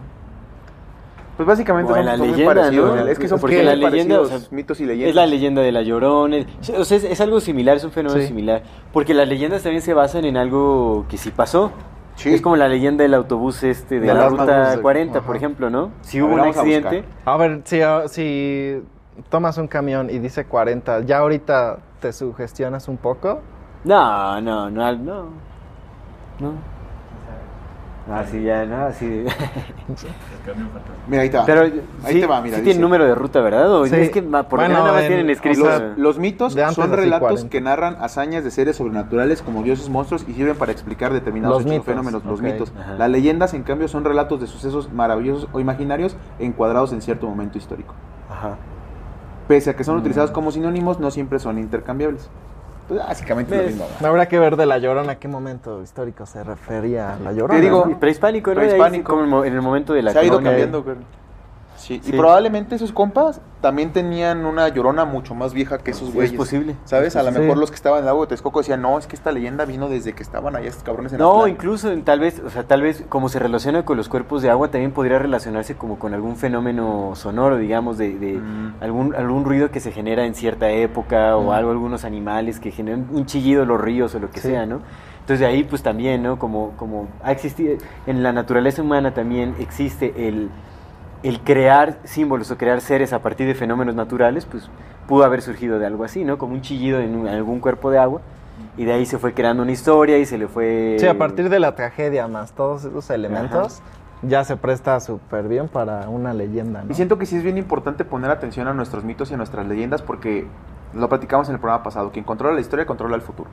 [1.38, 2.96] Pues básicamente O en son, la son muy leyenda, parecidos.
[2.96, 3.08] ¿no?
[3.08, 5.10] Es que son Porque muy la leyenda, o sea, mitos y leyendas.
[5.10, 6.38] Es la leyenda de la Llorona.
[6.38, 8.28] es- O sea, es, es algo similar, es un fenómeno Sí.
[8.28, 8.62] similar.
[8.94, 11.72] Porque las leyendas también se basan en algo que sí pasó.
[12.16, 12.32] Sí.
[12.34, 15.26] Es como la leyenda del autobús este de, De la ruta de- 40, Ajá.
[15.28, 15.92] por ejemplo, ¿no?
[16.02, 16.98] Si A hubo ver, un a accidente.
[17.02, 17.34] buscar.
[17.34, 18.84] A ver, si, ah, si
[19.30, 23.40] tomas un camión y dice 40, ¿ya ahorita te sugestionas un poco?
[23.84, 25.24] No, no, no, no.
[26.40, 26.72] No.
[28.12, 29.26] Ah, sí, ya, no, sí.
[31.08, 31.46] Mira, ahí te va.
[31.46, 31.74] Pero ahí
[32.14, 32.56] sí, te va, mira.
[32.58, 33.72] sí dice, tiene número de ruta, ¿verdad?
[33.72, 33.96] O Sí.
[33.96, 35.62] es que por Bueno, nada más en- tienen o escrito.
[35.62, 37.50] sea, Los mitos son así, relatos 40.
[37.50, 41.86] que narran hazañas de seres sobrenaturales como dioses monstruos y sirven para explicar determinados hechos
[41.86, 42.74] fenómenos, los mitos.
[42.78, 42.96] Ajá.
[42.96, 47.60] Las leyendas, en cambio, son relatos de sucesos maravillosos o imaginarios encuadrados en cierto momento
[47.60, 47.94] histórico.
[48.30, 48.58] Ajá.
[49.48, 50.00] Pese a que son Mm.
[50.00, 52.30] utilizados como sinónimos, no siempre son intercambiables.
[52.92, 53.72] Entonces, básicamente es lo ¿Ves?
[53.74, 53.88] mismo.
[53.94, 54.10] ¿verdad?
[54.10, 57.56] Habrá que ver de la llorona a qué momento histórico se refería a la llorona.
[57.60, 58.00] Te digo, ¿no?
[58.00, 58.56] Prehispánico, ¿no?
[58.58, 59.16] Prehispánico.
[59.16, 60.98] como en el momento de la Se ha ido cambiando, güey.
[62.02, 62.12] Sí.
[62.12, 66.32] Y probablemente esos compas también tenían una llorona mucho más vieja que esos güeyes.
[66.32, 66.76] es posible.
[66.86, 67.16] ¿Sabes?
[67.16, 69.16] A lo mejor los que estaban en el lago de Texcoco decían, no, es que
[69.16, 71.50] esta leyenda vino desde que estaban allá estos cabrones en No, Aztlán".
[71.52, 74.70] incluso tal vez, o sea, tal vez como se relaciona con los cuerpos de agua,
[74.70, 78.74] también podría relacionarse como con algún fenómeno sonoro, digamos, de, de Mm.
[78.82, 81.50] algún, algún ruido que se genera en cierta época o Mm.
[81.52, 84.50] algo, algunos animales que generan un chillido en los ríos o lo que Sí.
[84.50, 84.80] sea, ¿no?
[85.20, 86.40] Entonces de ahí pues también, ¿no?
[86.40, 87.76] Como, como ha existido,
[88.08, 90.50] en la naturaleza humana también existe el,
[91.24, 94.70] el crear símbolos o crear seres a partir de fenómenos naturales, pues
[95.08, 96.38] pudo haber surgido de algo así, ¿no?
[96.38, 98.22] Como un chillido en, un- en algún cuerpo de agua.
[98.78, 100.96] Y de ahí se fue creando una historia y se le fue...
[101.00, 103.82] Sí, a partir de la tragedia más todos esos elementos,
[104.22, 106.92] ya se presta súper bien para una leyenda, ¿no?
[106.92, 109.68] Y siento que sí es bien importante poner atención a nuestros mitos y a nuestras
[109.68, 110.46] leyendas porque
[110.94, 112.12] lo platicamos en el programa pasado.
[112.12, 113.50] Quien controla la historia controla el futuro.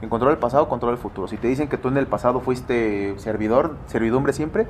[0.00, 1.26] Quien controla el pasado controla el futuro.
[1.28, 4.66] Si te dicen que tú en el pasado fuiste servidor, servidumbre siempre,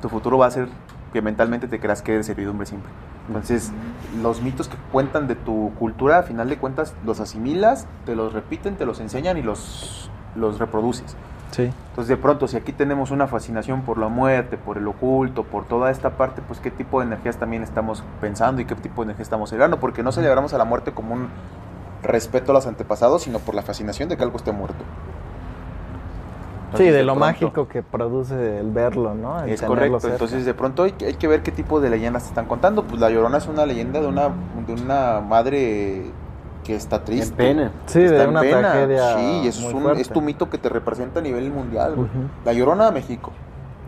[0.00, 0.68] tu futuro va a ser
[1.12, 2.90] que mentalmente te creas que eres servidumbre siempre.
[3.28, 3.70] Entonces,
[4.22, 8.32] los mitos que cuentan de tu cultura, a final de cuentas, los asimilas, te los
[8.32, 11.16] repiten, te los enseñan y los, los reproduces.
[11.52, 11.70] Sí.
[11.90, 15.66] Entonces, de pronto, si aquí tenemos una fascinación por la muerte, por el oculto, por
[15.66, 19.08] toda esta parte, pues qué tipo de energías también estamos pensando y qué tipo de
[19.08, 21.28] energía estamos celebrando, porque no celebramos a la muerte como un
[22.02, 24.82] respeto a los antepasados, sino por la fascinación de que algo esté muerto.
[26.78, 29.42] Sí, de lo pronto- mágico que produce el verlo, ¿no?
[29.42, 30.14] El Es correcto, cerca.
[30.14, 32.84] entonces de pronto hay que, hay que ver qué tipo de leyendas te están contando.
[32.84, 34.28] Pues la Llorona es una leyenda de una,
[34.66, 36.02] de una madre
[36.64, 37.30] que está triste.
[37.50, 37.72] En pena.
[37.86, 38.60] Sí, está de en una pena.
[38.60, 41.94] tragedia Sí, y eso es, un, es tu mito que te representa a nivel mundial.
[42.44, 43.32] La Llorona de México.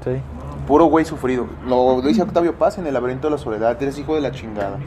[0.04, 0.20] Sí.
[0.66, 1.46] Puro güey sufrido.
[1.66, 3.80] Lo, lo dice Octavio Paz en El laberinto de la soledad.
[3.82, 4.78] Eres hijo de la chingada.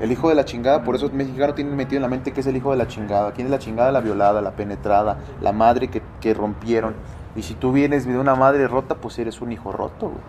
[0.00, 2.40] El hijo de la chingada, por eso el mexicano tiene metido en la mente que
[2.40, 3.30] es el hijo de la chingada.
[3.32, 3.92] ¿Quién es la chingada?
[3.92, 6.94] La violada, la penetrada, la madre que, que rompieron.
[7.34, 10.20] Y si tú vienes de una madre rota, pues eres un hijo roto, güey.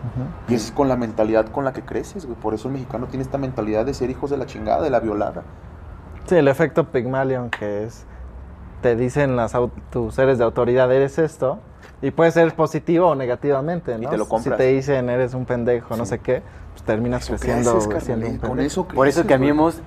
[0.48, 2.38] Y es con la mentalidad con la que creces, güey.
[2.38, 5.02] Por eso el mexicano tiene esta mentalidad de ser hijos de la chingada, de la
[5.02, 5.44] violada.
[6.26, 8.06] Sí, el efecto Pygmalion que es,
[8.82, 9.54] te dicen las
[9.92, 11.60] tus seres de autoridad, eres esto,
[12.02, 14.10] y puede ser positivo o negativamente, ¿no?
[14.10, 14.58] te lo compras.
[14.58, 18.48] Si te dicen eres un pendejo, no sé qué, pues terminas Eso creciendo creces, siendo
[18.48, 19.30] Con eso Por eso güey.
[19.30, 19.82] cambiemos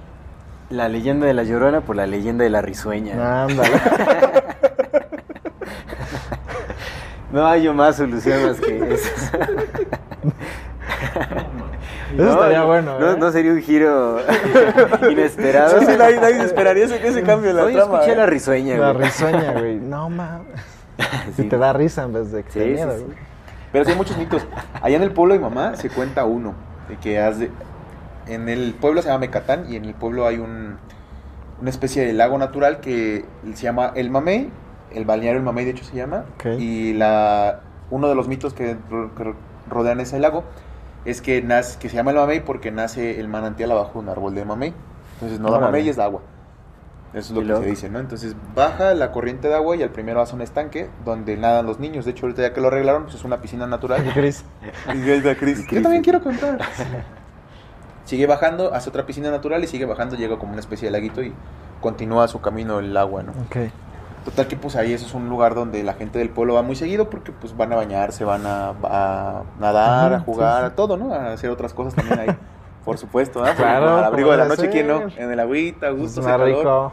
[0.70, 3.44] la leyenda de la Llorona por la leyenda de la Risueña.
[3.44, 3.70] Ándale.
[7.36, 9.10] No hay más solución más que eso.
[12.14, 13.16] Eso estaría bueno, No, ¿eh?
[13.18, 14.18] no sería un giro
[15.10, 15.78] inesperado.
[15.80, 17.94] Sí, sí, nadie, nadie esperaría ese, ese cambio en la Hoy trama.
[17.96, 18.16] escuché ¿eh?
[18.16, 19.04] la risueña, La güey.
[19.04, 19.76] risueña, güey.
[19.80, 20.46] No mames.
[21.36, 21.42] Sí.
[21.42, 23.04] Y te da risa en vez de que Sí, te sí, miedo, sí.
[23.04, 23.18] güey.
[23.70, 24.46] Pero sí hay muchos mitos.
[24.80, 26.54] Allá en el pueblo de mamá se cuenta uno.
[26.88, 27.50] De que hace,
[28.26, 30.78] en el pueblo se llama Mecatán y en el pueblo hay un,
[31.60, 34.50] una especie de lago natural que se llama El Mamey,
[34.92, 36.24] el balneario El Mamey de hecho se llama,
[36.58, 37.60] y la,
[37.90, 39.34] uno de los mitos que, ro- que
[39.68, 40.44] rodean ese lago
[41.04, 44.08] es que, nace, que se llama El Mamey porque nace el manantial abajo de un
[44.08, 44.74] árbol de mamey.
[45.14, 45.72] Entonces no da Órale.
[45.72, 46.20] mamey, es agua.
[47.14, 47.62] Eso es lo que loco.
[47.62, 47.98] se dice, ¿no?
[48.00, 51.78] Entonces baja la corriente de agua y al primero hace un estanque donde nadan los
[51.78, 52.04] niños.
[52.04, 54.04] De hecho, ahorita ya que lo arreglaron, pues es una piscina natural.
[54.12, 54.44] Chris.
[54.92, 55.66] Y ahí Chris.
[55.70, 56.58] Yo también quiero contar.
[58.04, 61.22] Sigue bajando, hace otra piscina natural y sigue bajando, llega como una especie de laguito
[61.22, 61.32] y
[61.80, 63.32] continúa su camino el agua, ¿no?
[63.32, 63.56] Ok.
[64.26, 66.74] Total que pues ahí eso es un lugar donde la gente del pueblo va muy
[66.76, 70.74] seguido porque pues van a bañarse, van a, a nadar, Ajá, a jugar, sí, a
[70.74, 71.14] todo, ¿no?
[71.14, 72.36] A hacer otras cosas también ahí.
[72.84, 73.54] Por supuesto, ¿no?
[73.54, 75.02] Claro, al abrigo de la noche, ¿quién no?
[75.16, 76.48] En el agüita, a Es gusto, más calor.
[76.48, 76.92] rico.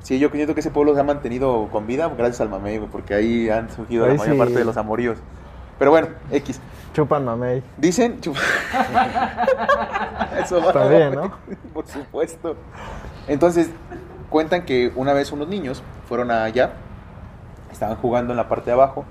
[0.00, 3.14] Sí, yo siento que ese pueblo se ha mantenido con vida gracias al mamey, porque
[3.14, 4.38] ahí han surgido la mayor sí.
[4.38, 5.18] parte de los amoríos.
[5.78, 6.60] Pero bueno, X.
[6.94, 7.62] Chupan mamey.
[7.76, 8.20] Dicen.
[8.20, 8.36] chup-
[10.42, 10.66] Eso va.
[10.68, 11.32] Está bien, ¿no?
[11.74, 12.56] Por supuesto.
[13.28, 13.68] Entonces,
[14.30, 16.72] cuentan que una vez unos niños fueron allá,
[17.70, 19.04] estaban jugando en la parte de abajo.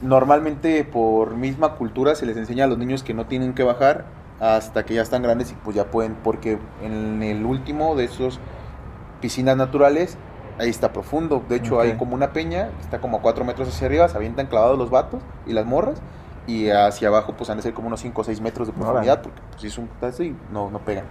[0.00, 4.04] Normalmente, por misma cultura, se les enseña a los niños que no tienen que bajar
[4.40, 8.40] hasta que ya están grandes y pues ya pueden, porque en el último de esos
[9.20, 10.18] piscinas naturales,
[10.58, 11.42] ahí está profundo.
[11.48, 11.82] De hecho, Ok.
[11.84, 14.90] hay como una peña, está como a 4 metros hacia arriba, se avientan clavados los
[14.90, 16.02] vatos y las morras.
[16.46, 19.22] Y hacia abajo, pues han de ser como unos 5 o 6 metros de profundidad,
[19.22, 21.06] porque pues, si es un pedazo y no, no pegan.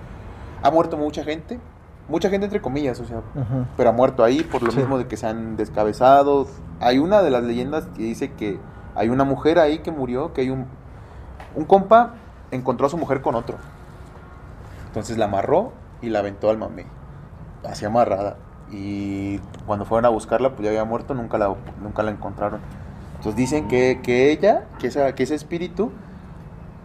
[0.61, 1.59] Ha muerto mucha gente,
[2.07, 3.21] mucha gente entre comillas, o sea,
[3.77, 4.77] pero ha muerto ahí por lo Sí.
[4.79, 6.47] mismo de que se han descabezado.
[6.79, 8.59] Hay una de las leyendas que dice que
[8.95, 10.65] hay una mujer ahí que murió, que hay un,
[11.55, 12.15] un compa
[12.51, 13.57] encontró a su mujer con otro.
[14.87, 16.85] Entonces la amarró y la aventó al mamey,
[17.67, 18.37] así amarrada.
[18.71, 22.59] Y cuando fueron a buscarla, pues ya había muerto, nunca la, nunca la encontraron.
[23.17, 25.91] Entonces dicen que, que ella, que, esa, que ese espíritu,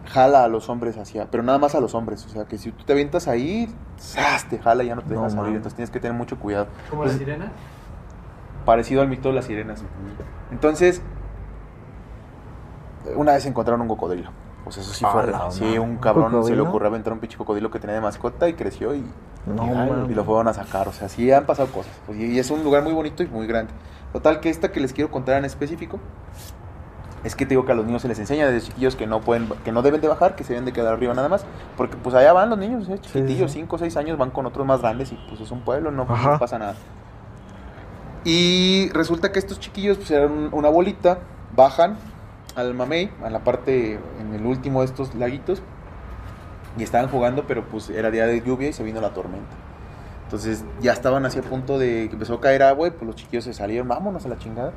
[0.08, 2.24] jala a los hombres hacia, pero nada más a los hombres.
[2.26, 4.48] O sea, que si tú te avientas ahí, ¡zas!
[4.48, 5.54] te jala y ya no te No, deja salir.
[5.56, 6.68] Entonces tienes que tener mucho cuidado.
[6.90, 7.52] ¿Como Pues, la sirena?
[8.64, 9.82] Parecido al mito de las sirenas.
[10.50, 11.02] Entonces,
[13.16, 14.30] una vez encontraron un cocodrilo.
[14.64, 15.26] Pues eso sí fue.
[15.26, 18.02] la Sí, un ¿Un cabrón se le ocurrió aventar un pinche cocodrilo que tenía de
[18.02, 19.04] mascota y creció y,
[19.46, 20.88] No, y, lo fueron a sacar.
[20.88, 21.92] O sea, sí han pasado cosas.
[22.06, 23.72] Pues, y, y es un lugar muy bonito y muy grande.
[24.12, 25.98] Total, que esta que les quiero contar en específico
[27.24, 29.20] es que te digo que a los niños se les enseña desde chiquillos que no
[29.20, 31.44] pueden, que no deben de bajar, que se deben de quedar arriba nada más,
[31.76, 32.98] porque pues allá van los niños, ¿eh?
[33.00, 33.58] chiquitillos, sí.
[33.60, 36.06] 5 o 6 años, van con otros más grandes y pues es un pueblo, no,
[36.38, 36.74] pasa nada.
[38.24, 41.18] Y resulta que estos chiquillos pues eran un- una bolita,
[41.56, 41.96] bajan
[42.56, 45.62] al mamey, a la parte, en el último de estos laguitos,
[46.76, 49.56] y estaban jugando, pero pues era día de lluvia y se vino la tormenta.
[50.24, 53.16] Entonces ya estaban así a punto de que empezó a caer agua y pues los
[53.16, 54.72] chiquillos se salieron, vámonos a la chingada.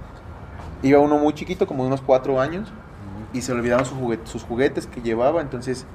[0.83, 2.71] Iba uno muy chiquito, como de unos cuatro años,
[3.33, 5.41] y se le olvidaron sus juguetes, sus juguetes que llevaba.
[5.41, 5.85] Entonces,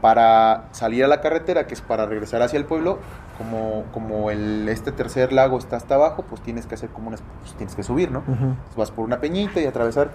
[0.00, 2.98] para salir a la carretera, que es para regresar hacia el pueblo,
[3.38, 7.16] como, como el, este tercer lago está hasta abajo, pues tienes que hacer como una,
[7.42, 8.22] pues, tienes que subir, ¿no?
[8.28, 10.10] Entonces, vas por una peñita y atravesar.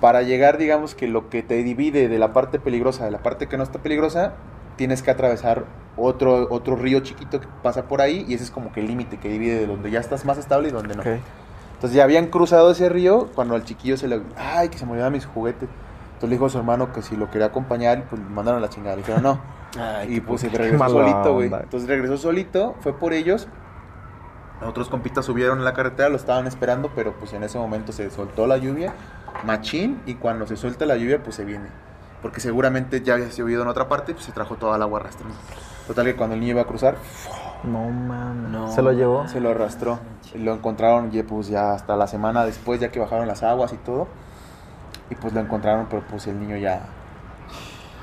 [0.00, 3.48] Para llegar, digamos que lo que te divide de la parte peligrosa de la parte
[3.48, 4.34] que no está peligrosa,
[4.76, 5.64] tienes que atravesar
[5.96, 9.18] otro, otro río chiquito que pasa por ahí y ese es como que el límite
[9.18, 11.02] que divide de donde ya estás más estable y donde no.
[11.78, 14.20] Entonces ya habían cruzado ese río cuando al chiquillo se le...
[14.36, 15.68] ¡Ay, que se me olvidaban mis juguetes!
[16.08, 18.62] Entonces le dijo a su hermano que si lo quería acompañar, pues le mandaron a
[18.62, 18.96] la chingada.
[18.96, 19.40] Le dijeron no.
[20.08, 21.46] y pues se regresó solito, güey.
[21.46, 23.46] Entonces regresó solito, fue por ellos.
[24.66, 28.10] Otros compitas subieron a la carretera, lo estaban esperando, pero pues en ese momento se
[28.10, 28.92] soltó la lluvia,
[29.44, 31.68] machín, y cuando se suelta la lluvia, pues se viene.
[32.22, 35.36] Porque seguramente ya había llovido en otra parte, pues se trajo toda el agua arrastrando.
[35.86, 36.96] Total que cuando el niño iba a cruzar,
[37.64, 38.50] No mames.
[38.50, 38.68] No.
[38.70, 39.26] Se lo llevó.
[39.28, 39.98] se lo arrastró.
[40.34, 43.72] Y lo encontraron y pues ya hasta la semana después, ya que bajaron las aguas
[43.72, 44.08] y todo.
[45.10, 46.82] Y pues lo encontraron, pero pues el niño ya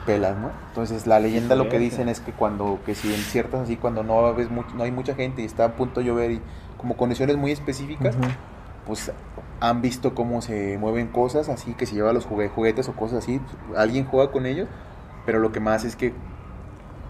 [0.06, 0.52] pelas, ¿no?
[0.70, 4.04] Entonces la leyenda lo que dicen es que cuando, que si en ciertas así, cuando
[4.04, 6.42] no ves mucho, no hay mucha gente y está a punto de llover y
[6.78, 8.28] como condiciones muy específicas, Ujú.
[8.86, 9.12] pues
[9.62, 13.20] han visto cómo se mueven cosas así, que se lleva los jugue- juguetes o cosas
[13.24, 14.68] así, pues, alguien juega con ellos,
[15.26, 16.14] pero lo que más es que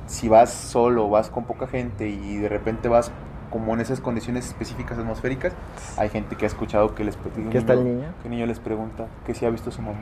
[0.07, 3.11] si vas solo, vas con poca gente y de repente vas
[3.51, 5.53] como en esas condiciones específicas atmosféricas,
[5.97, 8.07] hay gente que ha escuchado que les que ¿Qué está el niño?
[8.21, 9.97] Que niño les pregunta que si ha visto a su mamá.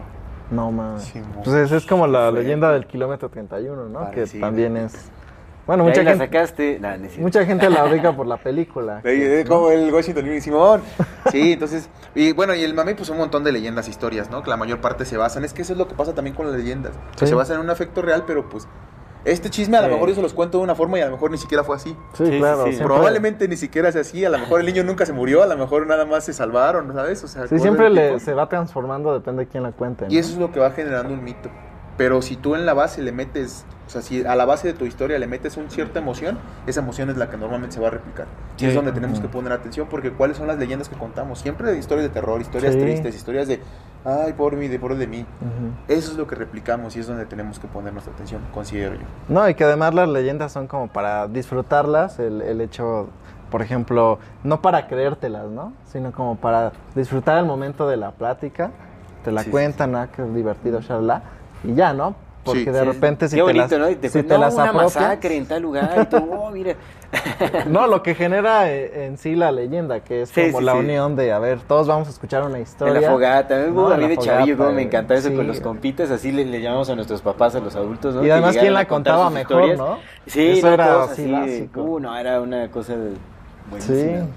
[0.50, 1.04] No mames.
[1.04, 4.00] Sí, mo- Pues es, es como la Fue- leyenda del kilómetro 31, ¿no?
[4.10, 4.42] Que Parecido.
[4.48, 5.10] también es.
[5.66, 6.78] Bueno, Mucha gente, sacaste.
[6.82, 7.22] No cierto.
[7.22, 9.00] mucha gente la ubica por la película.
[9.06, 10.82] Eh, eh, Como el Washington Irving Simón.
[11.32, 11.90] Sí, entonces.
[12.16, 14.44] Y bueno, y el mame, pues un montón de leyendas, historias, ¿no?
[14.44, 15.46] Que la mayor parte se basan.
[15.46, 16.92] Es que eso es lo que pasa también con las leyendas.
[17.14, 17.28] Que Sí.
[17.28, 18.68] se basan en un efecto real, pero pues.
[19.26, 19.94] Este chisme a lo Sí.
[19.94, 21.76] mejor yo se los cuento de una forma y a lo mejor ni siquiera fue
[21.78, 21.95] así.
[22.14, 22.66] Sí, claro.
[22.72, 22.78] sí.
[22.84, 24.24] Probablemente ni siquiera sea así.
[24.26, 26.91] A lo mejor el niño nunca se murió, a lo mejor nada más se salvaron,
[26.94, 27.24] ¿sabes?
[27.24, 30.06] O sea, Sí, siempre le, se va transformando, depende de quién la cuente.
[30.10, 30.20] Y ¿no?
[30.20, 31.50] eso es lo que va generando un mito.
[31.95, 34.86] Pero si tú en la base le metes sea, si a la base de tu
[34.86, 36.38] historia le metes una cierta emoción,
[36.68, 38.26] esa emoción es la que normalmente se va a replicar.
[38.57, 41.40] Y es donde tenemos que poner atención porque cuáles son las leyendas que contamos.
[41.40, 42.80] Siempre de historias de terror, historias Sí.
[42.80, 43.61] tristes, historias de,
[44.06, 45.20] ay, por mí, de por de mí.
[45.22, 45.94] Ujú.
[45.94, 49.02] Eso es lo que replicamos y es donde tenemos que poner nuestra atención, considero yo.
[49.30, 53.10] No, y que además las leyendas son como para disfrutarlas, el, el hecho,
[53.52, 55.74] por ejemplo, no para creértelas, ¿no?
[55.91, 58.72] Sino como para disfrutar el momento de la plática,
[59.24, 61.22] te la Sí, sí, cuentan, ah, qué divertido, shalala,
[61.64, 62.15] y ya, ¿no?
[62.44, 62.86] Porque Sí, de sí.
[62.86, 63.98] repente si Qué te bonito, las, ¿no?
[63.98, 66.76] Te si te no, las una apropias- masacre en tal lugar y tú, oh, mira.
[67.70, 70.74] No, lo que genera eh, en sí la leyenda, que es Sí, como sí, la
[70.74, 70.78] sí.
[70.80, 72.95] unión de, a ver, todos vamos a escuchar una historia.
[72.95, 75.36] En la fogata, No, a mí de chavillo, como me encantaba eso sí.
[75.36, 78.26] con los compitas, así le, le llamamos a nuestros papás, a los adultos, ¿no?
[78.26, 79.78] Y además, ¿quién la contaba mejor, historias.
[79.80, 79.98] no?
[80.28, 83.11] Sí, Eso no, era así de, uh, no, era una cosa de
[83.70, 84.26] buenísima.
[84.26, 84.30] sí,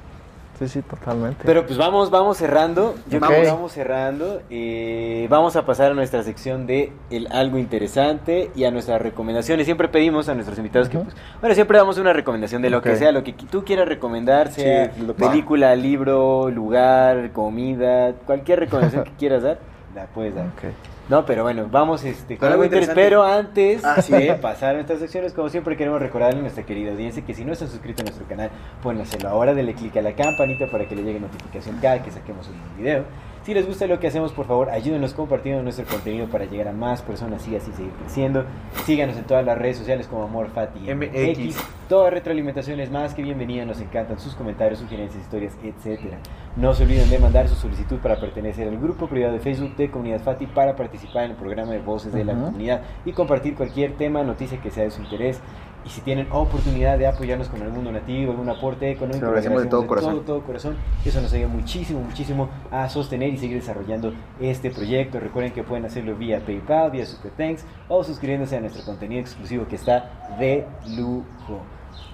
[0.67, 1.43] sí, totalmente.
[1.45, 2.95] Pero pues vamos, vamos cerrando.
[3.09, 3.27] Yo Ok.
[3.27, 4.41] creo que vamos cerrando.
[4.49, 9.67] Eh, vamos a pasar a nuestra sección de el algo interesante y a nuestras recomendaciones.
[9.67, 12.97] Siempre pedimos a nuestros invitados que, pues, bueno, siempre damos una recomendación de lo que
[12.97, 19.13] sea, lo que tú quieras recomendar, sea Sí, película, libro, lugar, comida, cualquier recomendación que
[19.13, 19.59] quieras dar,
[19.95, 20.47] la puedes dar.
[20.47, 20.65] Ok.
[21.09, 23.01] No, pero bueno, vamos este, con algo interesante.
[23.01, 24.13] Pero antes Ah, sí.
[24.13, 27.45] de pasar a nuestras secciones, como siempre queremos recordarle a nuestra querida audiencia que si
[27.45, 28.51] no están suscritos a nuestro canal,
[28.83, 32.11] pueden hacerlo ahora, denle clic a la campanita para que le llegue notificación cada que
[32.11, 33.05] saquemos un video.
[33.47, 36.73] Si les gusta lo que hacemos, por favor, ayúdenos compartiendo nuestro contenido para llegar a
[36.73, 38.45] más personas y así seguir creciendo.
[38.85, 41.57] Síganos en todas las redes sociales como AmorFati MX.
[41.89, 46.19] Toda retroalimentación es más que bienvenida, nos encantan sus comentarios, sugerencias, historias, etcétera.
[46.57, 49.93] No se olviden de mandar su solicitud para pertenecer al grupo privado de Facebook de
[49.93, 52.35] Comunidad Fati para participar en el programa de Voces de la.
[52.35, 55.41] Comunidad y compartir cualquier tema, noticia que sea de su interés.
[55.87, 59.69] Y si tienen oportunidad de apoyarnos con algún donativo, algún aporte económico, lo agradecemos de
[59.69, 60.15] todo corazón.
[60.15, 60.77] todo, todo corazón.
[61.05, 65.21] Eso nos ayuda muchísimo, muchísimo a sostener y seguir desarrollando este proyecto.
[65.21, 69.69] Recuerden que pueden hacerlo vía PayPal, vía Super Thanks o suscribiéndose a nuestro contenido exclusivo
[69.69, 71.63] que está de lujo.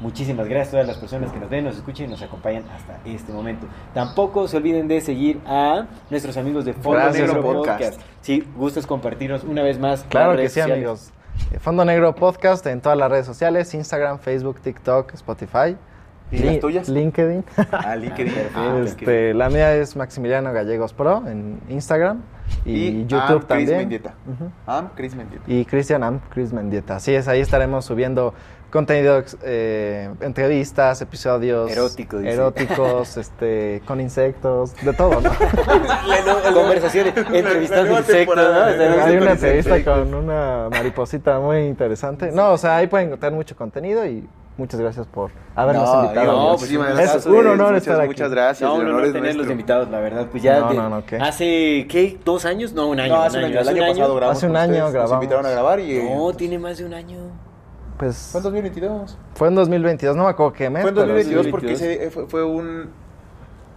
[0.01, 3.01] Muchísimas gracias a todas las personas que nos ven, nos escuchen y nos acompañan hasta
[3.05, 3.67] este momento.
[3.95, 7.97] Tampoco se olviden de seguir a nuestros amigos de Fondo Negro Podcast.
[7.97, 8.01] Podcast.
[8.21, 10.05] Si gustas compartirnos una vez más.
[10.09, 10.77] Claro que sí, sociales.
[10.77, 11.13] amigos.
[11.53, 15.77] Eh, Fondo Negro Podcast en todas las redes sociales, Instagram, Facebook, TikTok, Spotify.
[16.31, 16.89] ¿Y las tuyas?
[16.89, 17.45] LinkedIn.
[17.73, 18.33] Ah, LinkedIn.
[18.55, 22.23] Ah, Este, la mía es Maximiliano Gallegos Pro en Instagram
[22.65, 23.77] y, Y YouTube Am Chris también.
[23.77, 24.15] Mendieta.
[24.67, 25.45] Am Chris Mendieta.
[25.47, 26.97] Y Cristian Am, Chris Mendieta.
[26.97, 28.33] Así es, ahí estaremos subiendo
[28.73, 32.33] contenido, eh, entrevistas, episodios Erótico, dice.
[32.33, 35.31] eróticos, este, con insectos, de todo, ¿no?
[36.55, 38.43] Conversaciones, entrevistas de insectos, ¿no?
[39.05, 42.33] Hay una con entrevista con una mariposita muy interesante.
[42.33, 44.27] No, o sea, ahí pueden encontrar mucho contenido y
[44.57, 46.27] muchas gracias por habernos No, invitado.
[46.27, 46.61] no, amigos.
[46.61, 47.27] muchísimas es gracias.
[47.27, 48.07] un honor Muchas, estar aquí.
[48.09, 48.69] Muchas gracias.
[48.71, 49.53] No, un honor honor tenerlos nuestro.
[49.53, 50.27] invitados, la verdad.
[50.31, 50.61] Pues ya.
[50.61, 51.17] No, de- no, no, ¿qué?
[51.17, 52.19] ¿Hace qué?
[52.25, 52.73] ¿Dos años?
[52.73, 53.17] No, un año.
[53.17, 53.61] No, hace un año.
[53.61, 55.15] El año pasado grabamos Hace un año ustedes, Nos grabamos.
[55.25, 56.03] invitaron a grabar y...
[56.03, 57.19] No, tiene más de un año.
[58.03, 59.17] Pues Fue en 2022.
[59.35, 60.83] fue en 2022, no me acuerdo qué mes.
[60.83, 61.51] Fue en pero 2022 sí.
[61.53, 62.03] porque 2022.
[62.03, 62.91] ese, fue, fue un...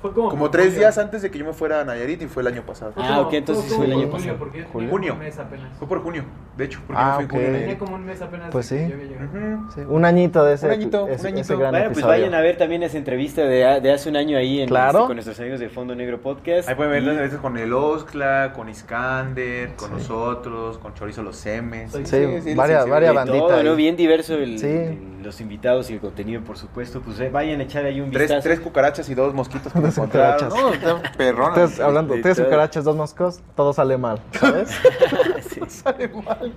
[0.05, 2.43] Fue como, Como tres días antes de que yo me fuera a Nayarit y fue
[2.43, 2.93] el año pasado.
[2.95, 4.37] Ah, ok, entonces fue el año pasado.
[4.71, 5.13] Junio.
[5.13, 5.77] apenas.
[5.79, 6.23] Fue por junio,
[6.55, 7.31] de hecho, porque Ah, yo fui en ok.
[7.47, 8.49] junio Tenía como un mes apenas.
[8.51, 8.77] Pues sí.
[8.87, 11.41] yo un añito de ese, Un añito, ese- un añito.
[11.41, 12.07] ese gran Bueno, pues episodio.
[12.21, 14.99] vayan a ver también esa entrevista de, de hace un año ahí en, Claro.
[14.99, 16.69] este, con nuestros amigos de Fondo Negro Podcast.
[16.69, 19.93] Ahí pueden ver Y- las veces con el Oscla, con Iskander, con Sí.
[19.97, 21.91] nosotros, con Chorizo Los Semes.
[21.91, 22.89] Sí, sí, varias- sí, varias sí.
[23.09, 23.75] de bandita todo, ¿no?
[23.75, 27.01] Bien diverso el, los invitados y el contenido, por supuesto.
[27.01, 28.43] Pues eh, vayan a echar ahí un Tres, vistazo.
[28.43, 30.49] tres cucarachas y dos mosquitos encontraron.
[30.49, 30.83] cucarachas.
[30.85, 31.53] No, perrona.
[31.53, 32.45] Tres, hablando, de tres todo.
[32.45, 34.69] cucarachas, dos moscos, todo sale mal, ¿sabes?
[35.49, 35.61] Sí.
[35.67, 36.53] Sale mal.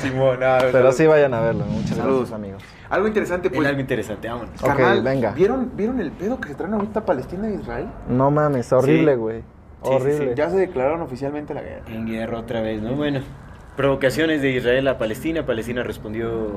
[0.00, 1.64] Simón, nada, Pero sí vayan a verlo.
[1.64, 2.30] Muchas Saludos.
[2.30, 2.62] gracias, amigos.
[2.90, 3.66] Algo interesante, pues.
[3.68, 4.60] algo interesante, vámonos.
[4.62, 5.30] Ok, carnal, venga.
[5.32, 7.86] ¿vieron, ¿Vieron el pedo que se traen ahorita Palestina e Israel?
[8.08, 9.18] No mames, horrible, Sí.
[9.18, 9.40] güey.
[9.40, 9.44] Sí,
[9.88, 10.34] sí, Horrible.
[10.36, 11.82] Ya se declararon oficialmente la guerra.
[11.88, 12.94] En guerra otra vez, ¿no?
[12.94, 13.20] Bueno,
[13.76, 15.44] provocaciones de Israel a Palestina.
[15.44, 16.50] Palestina respondió.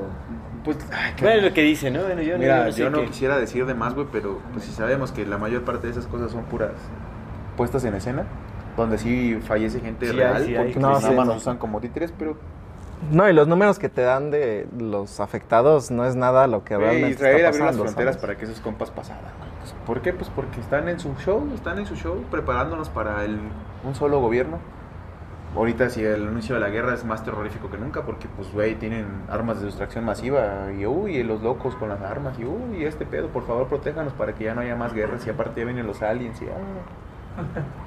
[0.66, 2.02] Pues, ay, qué- Bueno, lo que dice, ¿no?
[2.02, 4.64] Bueno, yo Mira, no sé yo no qué- quisiera decir de más, güey, pero pues
[4.66, 6.72] si sabemos que la mayor parte de esas cosas son puras
[7.56, 8.24] puestas en escena,
[8.76, 10.64] donde sí fallece gente Sí hay, real, sí hay.
[10.72, 11.32] porque No, nada sí, más no.
[11.32, 12.36] nos usan como títeres, pero
[13.10, 16.76] No, y los números que te dan de los afectados no es nada lo que
[16.76, 17.84] realmente Israel está abrió las pasando.
[17.84, 18.26] fronteras ¿sabes?
[18.26, 19.22] para que esos compas pasaran.
[19.38, 19.50] güey.
[19.60, 20.12] Pues, ¿Por qué?
[20.12, 23.38] Pues porque están en su show, están en su show preparándonos para el,
[23.84, 24.58] un solo gobierno.
[25.54, 28.74] Ahorita si el anuncio de la guerra es más terrorífico que nunca porque pues güey
[28.74, 33.06] tienen armas de distracción masiva y uy, los locos con las armas y uy, este
[33.06, 35.86] pedo, por favor, protéjanos para que ya no haya más guerras y aparte ya vienen
[35.86, 37.84] los aliens y ah.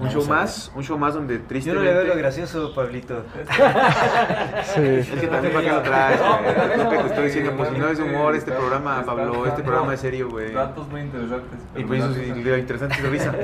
[0.00, 1.84] Un show más, un show más donde Yo tristemente...
[1.84, 3.22] no le veo lo gracioso, Pablito.
[4.74, 4.80] Sí.
[4.82, 6.90] Es que también para qué lo traes, güey.
[6.90, 10.00] Que te estoy diciendo, pues si no es humor este programa, Pablo, este programa es
[10.00, 10.52] serio, güey.
[10.52, 11.58] Datos muy interesantes.
[11.76, 13.34] Y pues me eso sí, lo interesante es la risa.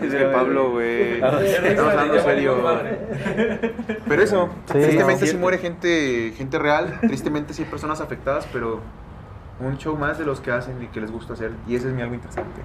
[0.00, 1.14] Es Pablo, güey.
[1.14, 2.56] Estamos hablando serio.
[4.08, 5.30] Pero eso, tristemente no.
[5.30, 8.80] sí muere gente, gente real, tristemente sí hay personas afectadas, pero
[9.60, 11.52] un show más de los que hacen y que les gusta hacer.
[11.66, 12.60] Y ese es mi algo interesante.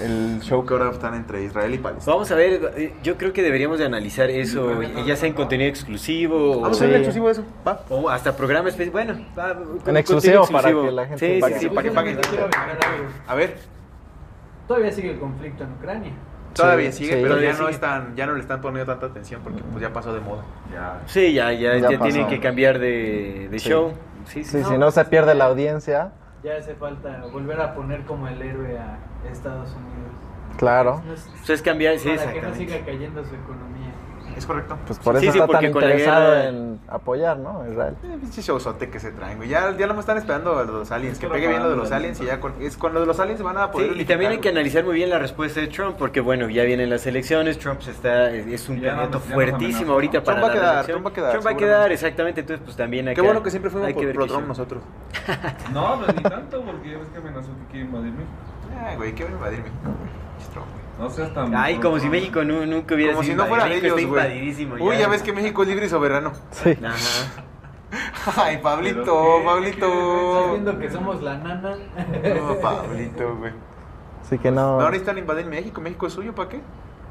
[0.00, 2.12] El show que ahora están entre Israel y Palestina.
[2.12, 5.68] Vamos a ver, eh, yo creo que deberíamos de analizar eso, ya sea en contenido
[5.68, 7.44] exclusivo o, Vamos a ver el exclusivo de eso.
[7.66, 7.80] Va.
[7.88, 8.92] o hasta programa especial.
[8.92, 11.68] Bueno, va, con En exclusivo para que la gente Sí, Para sí, sí.
[11.68, 12.18] para que paguen.
[13.26, 13.56] A ver,
[14.66, 16.12] Todavía sigue el conflicto en Ucrania.
[16.52, 17.14] todavía sigue, sí.
[17.22, 17.70] pero Todavía ya no sigue.
[17.74, 20.42] están, ya no le están poniendo tanta atención porque pues ya pasó de moda.
[20.72, 21.00] Ya.
[21.06, 23.70] Sí, ya, ya, Ya ya tienen que cambiar de, de Sí.
[23.70, 23.92] show.
[24.26, 26.12] Sí, sí, Sí, si no se pierde la audiencia,
[26.42, 28.98] Ya hace falta volver a poner como el héroe a
[29.30, 30.12] Estados Unidos.
[30.56, 31.02] claro.
[31.06, 33.77] No es- Eso es cambiar, sí, para que no siga cayendo su economía.
[34.38, 34.78] Es correcto.
[34.86, 37.64] Pues por Sí, eso sí, está porque tan interesado guerra- en apoyar, ¿no?
[37.70, 37.94] Israel.
[38.04, 39.48] Eh, pinche showzote que se traen, güey.
[39.48, 41.18] Ya, ya lo están esperando a los aliens.
[41.18, 43.18] Que pegue bien lo de los aliens y ya con, es, con lo de los
[43.20, 43.86] aliens van a Sí, poder.
[43.86, 46.62] y unificar, también hay que analizar muy bien la respuesta de Trump, porque bueno, ya
[46.64, 50.24] vienen las elecciones, Trump se está, es- es un no- candidato fuertísimo amenazó, ahorita ¿no?
[50.24, 50.86] para Trump va a quedar.
[50.86, 53.26] Trump va a quedar, Trump va a quedar, exactamente, entonces pues también hay Qué que-
[53.26, 54.82] bueno que siempre fuimos por ver pro qué Trump nosotros.
[55.72, 58.30] No, pues ni tanto, porque ya ves que amenazó que quiere invadir México.
[58.86, 60.27] Ay, güey, ¿qué va a invadir México, güey?
[60.98, 61.54] No seas tan.
[61.54, 62.08] Ay, como si.
[62.08, 63.96] México nu- nunca hubiera Como si sido no fuera de invadido.
[63.98, 64.24] ellos, güey.
[64.24, 66.32] invadidísimo Uy, ya ves que México es libre y soberano.
[66.50, 66.76] Sí.
[66.84, 67.44] Ajá.
[68.44, 69.14] Ay, Pablito, ¿Pero
[69.62, 69.68] qué?
[69.70, 70.50] ¿Estás Pablito.
[70.50, 71.76] viendo que somos la nana?
[72.36, 73.52] No, Pablito, güey.
[74.20, 74.78] Así que no.
[74.78, 75.80] No necesitan invadir México.
[75.80, 76.60] México es suyo, ¿para qué?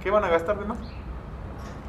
[0.04, 0.78] ¿Qué van a gastar de más?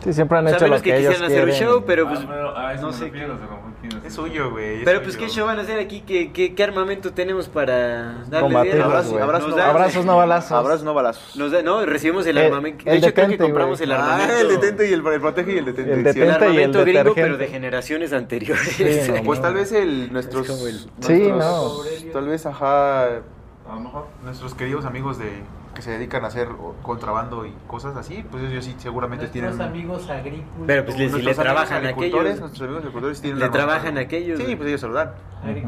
[0.09, 1.68] Sí, siempre han hecho Sabemos lo que que ellos quisieran hacer un quieren.
[1.68, 3.10] show, pero Ah, pues pero a eso no sé.
[3.10, 3.98] confundió.
[4.06, 4.85] Es suyo, güey.
[4.85, 8.80] Pero pues qué show van a hacer aquí, qué, qué, qué armamento tenemos para darle
[8.80, 8.80] Abrazos,
[9.20, 10.52] abrazos, no Abrazos, no balazos.
[10.52, 11.36] Abrazos, no balazos.
[11.36, 12.85] Nos da, no, recibimos el El- armamento.
[12.85, 13.90] De el hecho, creo que detente, compramos güey.
[13.90, 14.32] el armamento.
[14.35, 15.93] Ah, el detente y el, el protege y el detente.
[15.93, 17.22] El sí, detente el y el armamento gringo, detergente.
[17.22, 18.68] pero de generaciones anteriores.
[18.68, 22.10] Sí, no, Pues tal vez el, nuestros, Sí, nuestros- no.
[22.12, 24.06] tal vez, ajá, A lo mejor.
[24.24, 25.30] nuestros queridos amigos de
[25.78, 26.48] que se dedican a hacer
[26.82, 29.62] contrabando y cosas así, pues ellos sí seguramente Nuestros tienen...
[29.62, 30.66] amigos agrícolas.
[30.66, 32.40] Pero pues les- si le nuestros amigos trabajan aquellos.
[32.40, 35.12] Nuestros amigos agricultores tienen Le trabajan a aquellos, Sí, pues ellos se lo dan.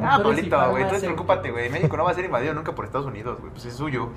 [0.02, 1.70] Ah, Pablito, güey, entonces preocúpate, güey.
[1.70, 3.52] México no va a ser invadido nunca por Estados Unidos, güey.
[3.52, 4.08] Pues es suyo.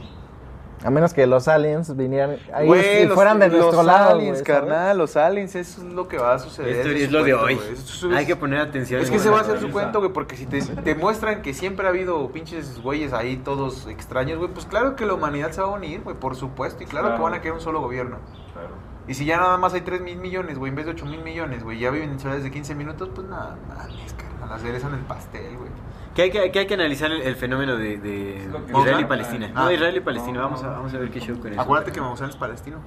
[0.84, 4.10] A menos que los aliens vinieran ahí Güey, y fueran de nuestro los lado.
[4.12, 4.70] aliens, güey, ¿sabes?
[4.70, 6.76] carnal, los aliens, eso es lo que va a suceder.
[6.76, 7.54] Esto Eso es lo de hoy.
[7.72, 9.02] Eso es- Hay que poner atención.
[9.02, 9.52] Es que se va a eso.
[9.54, 13.14] hacer su cuento, güey, porque si te, te muestran que siempre ha habido pinches güeyes
[13.14, 16.36] ahí todos extraños, güey, pues claro que la humanidad se va a unir, güey, por
[16.36, 18.18] supuesto, y claro, que van a querer un solo gobierno.
[18.54, 18.70] Claro.
[19.08, 21.22] Y si ya nada más hay 3 mil millones, güey, en vez de 8 mil
[21.24, 24.88] millones, güey, ya viven en ciudades de 15 minutos, pues nada, mames, carnal, la cereza
[24.88, 25.70] en el pastel, güey.
[26.16, 29.06] Que hay que, que hay que analizar el, el fenómeno de, Es Israel y.
[29.06, 29.52] Palestina.
[29.56, 29.64] Ah.
[29.66, 30.38] No, Israel y Palestina.
[30.40, 30.72] No, Vamos a, no.
[30.74, 31.62] vamos a ver qué show con eso.
[31.62, 32.78] Acuérdate que Maussan es palestino.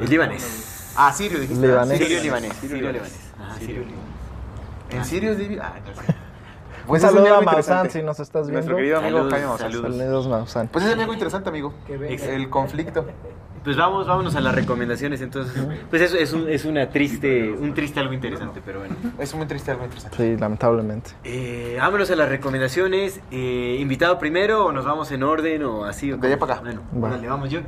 [0.00, 0.92] El libanés.
[0.96, 1.66] Ah, sirio, dijiste.
[1.66, 1.98] Libanés.
[1.98, 2.56] Sirio libanés.
[2.56, 3.02] Sirio libanés.
[3.02, 3.32] libanés.
[3.40, 4.08] Ajá, sirio libanés.
[4.90, 5.62] En Sirio es Libia.
[5.64, 6.14] Ah, no sé.
[6.88, 7.52] Un Pues es saludo a Maussan
[7.84, 7.90] interesante.
[7.90, 8.52] si nos estás viendo.
[8.54, 9.70] Nuestro querido amigo Saludos, Jaime Maussan.
[9.72, 10.24] saludos.
[10.50, 10.68] Saludos.
[10.72, 11.74] Pues es algo interesante, amigo.
[11.86, 12.24] Que venga.
[12.24, 13.04] El conflicto.
[13.62, 15.52] Pues vamos, vámonos a las recomendaciones entonces.
[15.90, 18.96] Pues eso es, un, es una triste, un triste algo interesante, pero bueno.
[19.18, 20.16] Es muy triste, algo interesante.
[20.16, 21.10] Sí, lamentablemente.
[21.24, 23.20] Eh, vámonos a las recomendaciones.
[23.30, 26.10] Eh, ¿Invitado primero o nos vamos en orden o así?
[26.12, 26.62] o De allá para acá.
[26.62, 27.08] Bueno, Va.
[27.08, 27.50] órale, vamos.
[27.50, 27.60] Yo,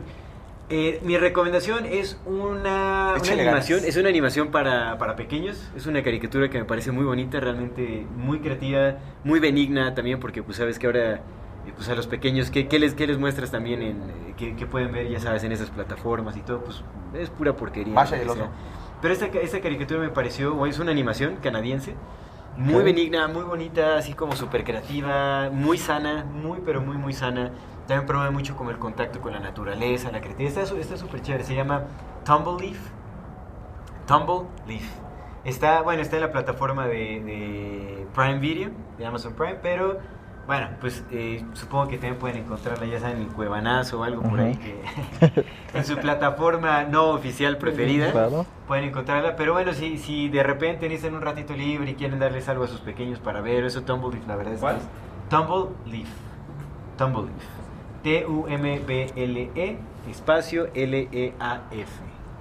[0.70, 3.38] eh, mi recomendación es una, animación.
[3.44, 3.70] ganas.
[3.70, 5.68] Es una animación para, para pequeños.
[5.76, 10.44] Es una caricatura que me parece muy bonita, realmente muy creativa, muy benigna también, porque
[10.44, 11.14] pues sabes que ahora
[11.66, 14.54] eh, pues a los pequeños, ¿qué, qué les, qué les muestras también en eh, que,
[14.54, 16.62] que pueden ver, ya sabes, en esas plataformas y todo?
[16.62, 16.82] Pues
[17.14, 17.92] es pura porquería.
[17.92, 18.32] Y que el sea.
[18.32, 18.48] oso.
[19.02, 21.94] Pero esta, esta caricatura me pareció, es una animación canadiense,
[22.56, 27.50] muy benigna, muy bonita, así como súper creativa, muy sana, muy pero muy muy sana.
[27.90, 30.62] También promueve mucho como el contacto con la naturaleza, la creatividad.
[30.62, 31.82] Está súper chévere, se llama
[32.24, 32.78] Tumble Leaf.
[34.06, 34.84] Tumble Leaf.
[35.44, 39.98] Está, bueno, está en la plataforma de, de Prime Video, de Amazon Prime, pero
[40.46, 44.22] bueno, pues eh, supongo que también pueden encontrarla, ya saben, en el Cuevanazo o algo
[44.22, 45.44] por ahí, que,
[45.74, 48.46] en su plataforma no oficial preferida Claro.
[48.68, 49.34] pueden encontrarla.
[49.34, 52.68] Pero bueno, si, si de repente necesitan un ratito libre y quieren darles algo a
[52.68, 54.76] sus pequeños para ver, eso Tumble Leaf, la verdad es que ¿Cuál?
[54.76, 54.88] es
[55.28, 56.08] Tumble Leaf.
[56.96, 57.59] Tumble Leaf.
[58.02, 59.78] T-U-M-B-L-E E,
[60.10, 61.92] espacio L-E-A-F.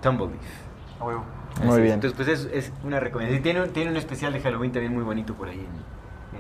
[0.02, 1.00] Tumble Leaf.
[1.02, 1.24] A huevo.
[1.62, 1.82] Muy Así es.
[1.84, 1.94] bien.
[1.96, 3.44] Entonces, pues es, es una recomendación.
[3.44, 5.66] Tiene, un- tiene un especial de Halloween también muy bonito por ahí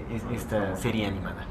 [0.10, 1.44] en es- esta serie animada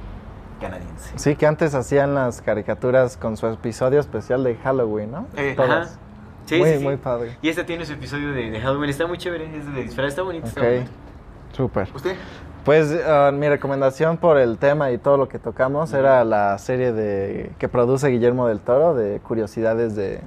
[0.61, 1.13] canadiense.
[1.17, 5.27] Sí, que antes hacían las caricaturas con su episodio especial de Halloween, ¿no?
[5.37, 5.89] Eh, Todas.
[5.93, 5.99] Ajá.
[6.47, 6.85] Sí, muy, sí, sí.
[6.85, 7.37] muy padre.
[7.43, 8.89] Y esta tiene su episodio de, de Halloween.
[8.91, 9.55] Está muy chévere.
[9.57, 10.09] Es de disfraz.
[10.09, 10.49] Está bonito.
[10.49, 10.89] Ok.
[11.53, 11.89] Súper.
[11.95, 12.17] ¿Usted?
[12.69, 16.93] Pues ah, mi recomendación por el tema y todo lo que tocamos era la serie
[16.93, 20.21] de que produce Guillermo del Toro de curiosidades de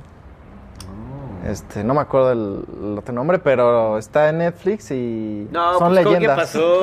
[1.48, 5.94] este no me acuerdo el, el otro nombre, pero está en Netflix y No, son
[5.94, 6.52] pues, ¿cómo leyendas.
[6.52, 6.82] ¿qué pasó?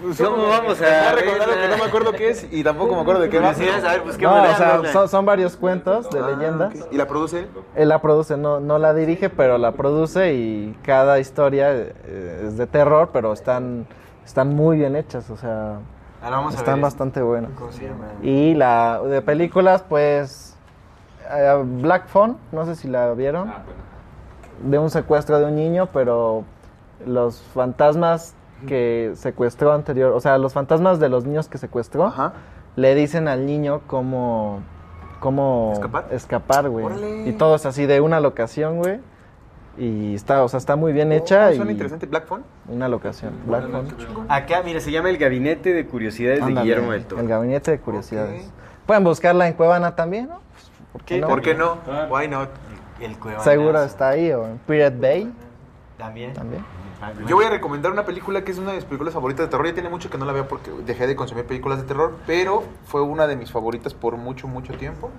[0.00, 3.30] Pues, ¿Cómo vamos a que no me acuerdo qué es y tampoco me acuerdo de
[3.30, 3.48] qué va.
[3.50, 6.72] A ver, pues, ¿qué No, o sea, son, son varios cuentos de Ah, leyendas.
[6.92, 7.48] ¿Y la produce él?
[7.74, 12.56] Él la produce, no, no la dirige, pero la produce y cada historia eh, es
[12.56, 13.88] de terror, pero están,
[14.24, 15.78] están muy bien hechas, o sea,
[16.22, 16.82] Ahora vamos a están ver.
[16.84, 17.50] bastante buenas.
[18.22, 20.56] Y la de películas, pues,
[21.30, 24.70] eh, Black Phone, no sé si la vieron, Ah, bueno.
[24.70, 26.44] de un secuestro de un niño, pero
[27.06, 28.34] los fantasmas
[28.68, 32.32] que secuestró anterior, o sea, los fantasmas de los niños que secuestró, Ajá.
[32.76, 34.60] le dicen al niño cómo,
[35.18, 35.72] cómo
[36.12, 36.68] ¿Escapar?
[36.68, 37.28] güey.
[37.28, 39.00] Y todo es así de una locación, güey.
[39.78, 41.48] Y está, o sea, está muy bien hecha.
[41.48, 42.06] Oh, y Suena interesante.
[42.06, 42.42] Black Phone.
[42.68, 43.32] Una locación.
[43.46, 43.88] Black Phone.
[44.28, 47.22] Acá, mira, se llama El Gabinete de Curiosidades de Guillermo del Toro.
[47.22, 48.50] El gabinete de curiosidades.
[48.86, 50.40] Pueden buscarla en Cuevana también, ¿no?
[50.52, 51.28] Pues, ¿por qué no?
[51.28, 51.78] ¿Por qué no?
[51.88, 52.06] Ah.
[52.10, 52.50] Why not?
[53.00, 53.48] El Cuevanazo.
[53.48, 55.32] Seguro está ahí, o en Pirate Bay
[55.96, 56.32] También.
[56.34, 56.64] también.
[57.26, 59.66] Yo voy a recomendar una película que es una de mis películas favoritas de terror.
[59.66, 62.62] Ya tiene mucho que no la veo porque dejé de consumir películas de terror, pero
[62.84, 65.10] fue una de mis favoritas por mucho, mucho tiempo.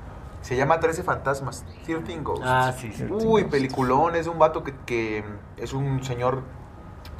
[0.43, 2.45] Se llama 13 Fantasmas, 13 Ghosts.
[2.45, 3.05] Ah, sí, sí.
[3.09, 4.15] Uy, peliculón.
[4.15, 5.23] Es un vato que, que
[5.57, 6.43] es un señor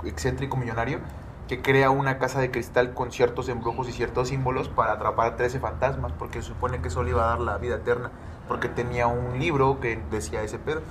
[0.04, 1.00] excéntrico millonario
[1.48, 5.60] que crea una casa de cristal con ciertos embrujos y ciertos símbolos para atrapar 13
[5.60, 8.12] fantasmas, porque se supone que eso le iba a dar la vida eterna,
[8.48, 10.82] porque tenía un libro que decía ese pedo.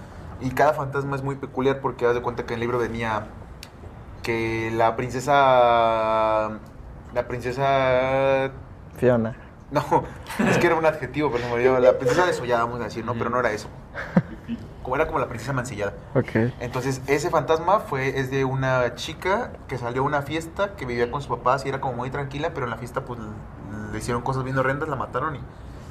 [0.40, 3.26] Y cada fantasma es muy peculiar porque haz de cuenta que en el libro venía
[4.22, 6.58] que la princesa...
[7.12, 8.50] La princesa...
[8.96, 9.36] Fiona.
[10.38, 11.78] No, es que era un adjetivo, pero se me olvidó.
[11.78, 13.14] La princesa desollada, vamos a decir, ¿no?
[13.14, 13.68] Pero no era eso.
[14.82, 15.94] Como era como la princesa mancillada.
[16.16, 16.52] Ok.
[16.58, 21.08] Entonces, ese fantasma fue, es de una chica que salió a una fiesta, que vivía
[21.08, 23.20] con sus papás y era como muy tranquila, pero en la fiesta pues
[23.92, 25.40] le hicieron cosas bien horrendas, la mataron y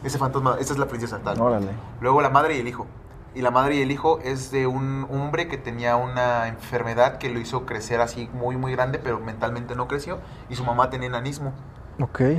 [0.03, 1.39] ese fantasma, esa es la princesa tal.
[1.39, 1.69] Órale.
[2.01, 2.85] Luego la madre y el hijo.
[3.33, 7.29] Y la madre y el hijo es de un hombre que tenía una enfermedad que
[7.29, 10.19] lo hizo crecer así muy, muy grande, pero mentalmente no creció.
[10.49, 11.53] Y su mamá tenía enanismo.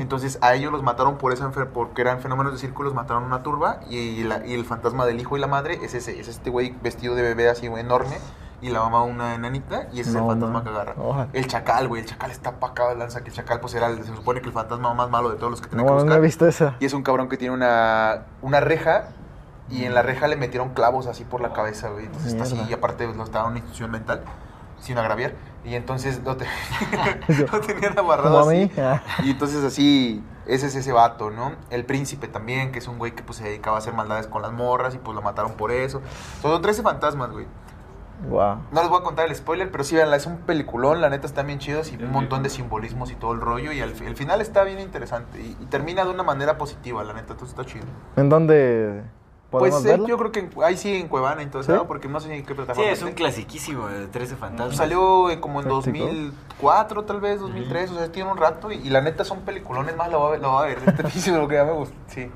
[0.00, 3.80] Entonces a ellos los mataron por esa porque eran fenómenos de círculos, mataron una turba
[3.88, 6.74] y, la- y el fantasma del hijo y la madre es ese, es este güey
[6.82, 8.16] vestido de bebé así güey, enorme
[8.60, 10.94] y la mamá una enanita y ese es el No, fantasma que agarra.
[11.32, 13.88] El chacal, güey, el chacal está pa' acá de lanza que el chacal pues era,
[13.88, 15.94] el- se supone que el fantasma más malo de todos los que que No, no
[15.94, 16.18] buscar.
[16.18, 16.76] he visto esa.
[16.78, 19.08] Y es un cabrón que tiene una, una reja
[19.68, 22.06] y en la reja le metieron clavos así por la cabeza, güey.
[22.06, 24.20] Entonces está así y aparte pues, lo estaba en una institución mental
[24.80, 25.32] sin agraviar
[25.64, 26.46] y entonces lo, te-
[27.52, 28.64] lo tenían amarrado Como a así.
[28.64, 28.70] mí.
[28.78, 29.00] Ah.
[29.22, 31.52] Y entonces así, ese es ese vato, ¿no?
[31.70, 34.42] El príncipe también, que es un güey que pues se dedicaba a hacer maldades con
[34.42, 36.02] las morras y pues lo mataron por eso.
[36.40, 37.46] Son 13 fantasmas, güey.
[38.28, 38.58] Wow.
[38.70, 41.26] No les voy a contar el spoiler, pero sí, véanla, es un peliculón, la neta
[41.26, 44.14] están bien chidos y un montón de simbolismos y todo el rollo y al el
[44.16, 47.64] final está bien interesante y, y termina de una manera positiva, la neta, entonces está
[47.64, 47.84] chido.
[48.14, 49.02] ¿En dónde
[49.60, 50.08] Pues eh, verla?
[50.08, 51.78] yo creo que en- ahí sí en Cuevana, entonces, ¿Sí?
[51.78, 51.86] ¿no?
[51.86, 52.90] porque no sé en qué Sí, plataforma.
[52.90, 54.76] es un clasiquísimo, de 13 fantasmas.
[54.76, 55.98] Salió eh, como en Práctico.
[56.06, 59.96] 2004, tal vez, 2003, o sea, tiene un rato y, y la neta son peliculones
[59.96, 60.78] más, lo voy a ver, lo voy a ver,
[61.14, 62.30] este lo que ya me gusta, sí.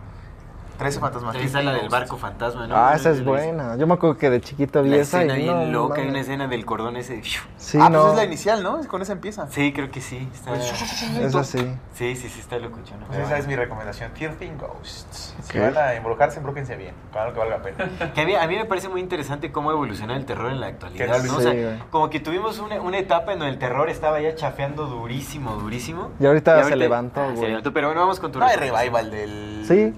[0.77, 1.35] 13 fantasmas.
[1.37, 2.77] Ahí está la del barco fantasma, ¿no?
[2.77, 3.77] Ah, esa es buena.
[3.77, 6.09] Yo me acuerdo que de chiquito vi La esa escena y bien no, loca, hay
[6.09, 7.23] una escena del cordón ese.
[7.57, 8.01] Sí, ah, no.
[8.03, 8.81] pues es la inicial, ¿no?
[8.89, 9.49] Con esa empieza.
[9.49, 10.29] Sí, creo que sí.
[10.33, 10.55] Está...
[10.57, 11.59] Esa sí.
[11.95, 13.07] Sí, sí, sí, está locuchona.
[13.07, 15.35] Pues esa es mi recomendación, Thirteen Ghosts.
[15.43, 17.91] Si van a embrújense bien, claro que valga la pena.
[18.15, 20.69] Que a mí, a mí me parece muy interesante cómo evoluciona el terror en la
[20.69, 21.07] actualidad.
[21.23, 21.37] Que no ¿no?
[21.37, 24.35] O Sí, sea, como que tuvimos una, una etapa en donde el terror estaba ya
[24.35, 26.11] chafeando durísimo, durísimo.
[26.21, 27.49] Y ahorita se levantó, Ah, se güey.
[27.49, 29.65] levantó, pero bueno, vamos con tu No hay revival del...
[29.67, 29.95] Sí.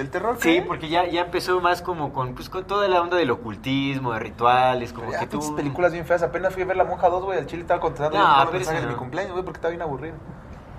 [0.00, 0.36] ¿Del terror?
[0.40, 0.62] Sí, ¿qué?
[0.62, 4.18] porque ya, ya empezó más como con, pues, con toda la onda del ocultismo, de
[4.18, 5.54] rituales, como Ya, que tú...
[5.54, 6.22] películas bien feas.
[6.22, 7.38] Apenas fui a ver La Monja 2, güey.
[7.38, 8.98] Al chile estaba contestando No, los mensajes esa de mi no.
[8.98, 10.14] cumpleaños, güey, porque estaba bien aburrido.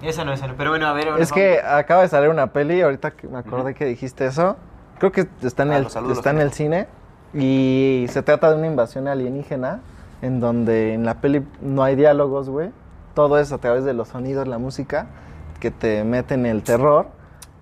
[0.01, 0.55] Esa no, esa no.
[0.57, 1.09] Pero bueno, a ver...
[1.09, 4.25] ahora Es vamos- que acaba de salir una peli, ahorita que me acordé que dijiste
[4.25, 4.57] eso.
[4.97, 6.87] Creo que está en Ah, el, saludos, está en el cine.
[7.33, 9.79] Y se trata de una invasión alienígena.
[10.21, 12.69] En donde en la peli no hay diálogos, güey.
[13.15, 15.07] Todo es a través de los sonidos, la música.
[15.59, 17.07] Que te meten el terror.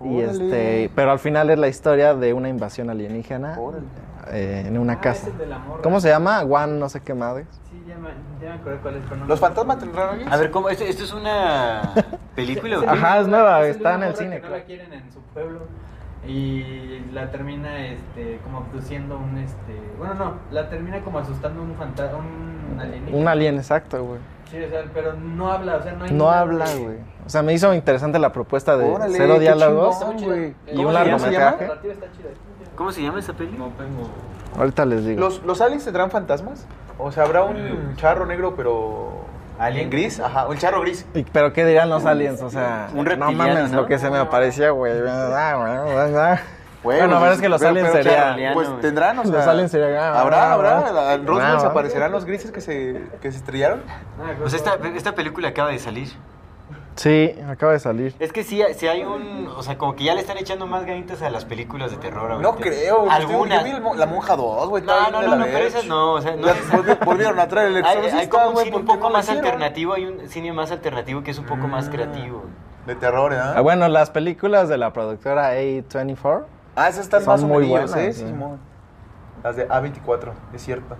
[0.02, 0.30] Y Órale.
[0.44, 3.58] este, pero al final es la historia de una invasión alienígena
[4.32, 5.28] eh, en una Ah, casa.
[5.28, 5.82] es de la morra.
[5.82, 6.40] ¿Cómo se llama?
[6.42, 7.44] One no sé qué madre.
[7.70, 8.08] Sí, ya me,
[8.42, 9.02] ya me acordé cuál es.
[9.04, 10.10] pero no ¿Los fantasmas acuerdo.
[10.10, 10.32] tendrán?
[10.32, 10.68] A ver, ¿cómo?
[10.70, 11.82] ¿Esto, esto es una
[12.34, 12.78] película?
[12.86, 15.60] Ajá, es nueva, de está en el cine, Que no la quieren en su pueblo
[16.26, 21.74] y la termina este como abduciendo un este bueno no la termina como asustando un
[21.76, 24.20] fantasma un alienígena Un alien, exacto, güey.
[24.50, 26.96] Sí o sea pero no habla o sea no hay No habla, güey.
[27.26, 30.54] O sea, me hizo interesante la propuesta de Órale, cero qué diálogos chingón, güey.
[30.66, 31.04] y ¿Cómo un se llama?
[31.04, 31.60] largometraje.
[31.62, 32.28] La narrativa está chida.
[32.74, 33.52] ¿Cómo se llama esa peli?
[33.56, 34.10] No tengo.
[34.58, 35.20] Ahorita les digo.
[35.20, 36.66] ¿Los, ¿Los aliens tendrán fantasmas?
[36.98, 39.20] O sea, ¿habrá un charro negro, pero
[39.58, 39.84] Alien.
[39.84, 41.04] En gris, ajá, un charro gris.
[41.14, 42.40] Y- Pero ¿qué dirán los aliens?
[42.42, 43.82] O sea, Un no mames ¿no?
[43.82, 44.92] lo que se me aparecía, güey.
[45.06, 45.54] Ah,
[45.84, 46.40] güey, ah, ah.
[46.82, 48.18] Bueno, Bueno, la verdad es que los pero- aliens pero, sería...
[48.18, 48.54] charroleano.
[48.54, 48.80] Pues güey.
[48.80, 49.32] tendrán, o sea.
[49.32, 50.92] Los aliens serían, ah, Habrá, ah, habrá.
[50.92, 51.66] la- En Roswell ah.
[51.66, 53.82] aparecerán los grises que se, que se estrellaron.
[54.40, 56.08] Pues esta, esta película acaba de salir.
[56.96, 58.14] Sí, acaba de salir.
[58.18, 59.48] Es que sí, sí hay un.
[59.56, 62.30] O sea, como que ya le están echando más ganitas a las películas de terror
[62.32, 62.50] ahorita.
[62.50, 63.00] No creo.
[63.02, 63.10] güey.
[63.10, 63.64] Algunas.
[63.64, 64.82] Yo vi el la monja 2, güey.
[64.82, 67.68] No, no, no, no, pero esas no, o sea, no es- volvi- Volvieron a traer
[67.68, 69.94] el Hay, exorcista, hay como un güey, cine un ¿por qué poco no más alternativo,
[69.94, 72.44] hay un cine más alternativo que es un poco más creativo.
[72.86, 73.38] De terror, ¿eh?
[73.38, 76.44] Ah, bueno, las películas de la productora A24
[76.76, 78.12] Ah, esas están Son más o muy buenas, ¿eh?
[78.12, 78.26] sí.
[78.26, 78.58] Simón.
[79.42, 80.96] Las de A24, es cierto.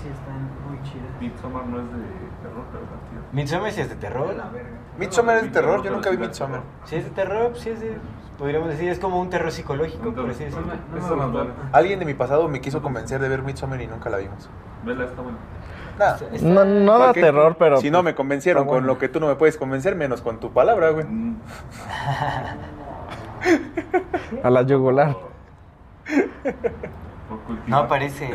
[0.00, 1.20] Sí, están muy chidas.
[1.20, 1.98] Midsommar no es de
[2.42, 3.22] terror, pero está chido.
[3.32, 4.34] Midsommar sí es de terror.
[4.34, 4.68] La verga.
[4.98, 6.60] Midsommar es de terror, yo nunca vi sí Midsommar.
[6.84, 7.98] Sí es de terror, pues sí es de.
[8.38, 10.72] Podríamos decir, es como un terror psicológico, por así decirlo.
[11.72, 14.48] Alguien de mi pasado me quiso convencer de ver Midsommar y nunca la vimos.
[14.84, 15.38] Vela, está buena.
[15.92, 17.76] Está- no, no da terror, pero...
[17.76, 20.40] Si no me convencieron está con lo que tú no me puedes convencer, menos con
[20.40, 21.04] tu palabra, güey.
[21.04, 21.36] Mm.
[24.42, 25.16] A la yugular.
[27.66, 28.28] No aparece.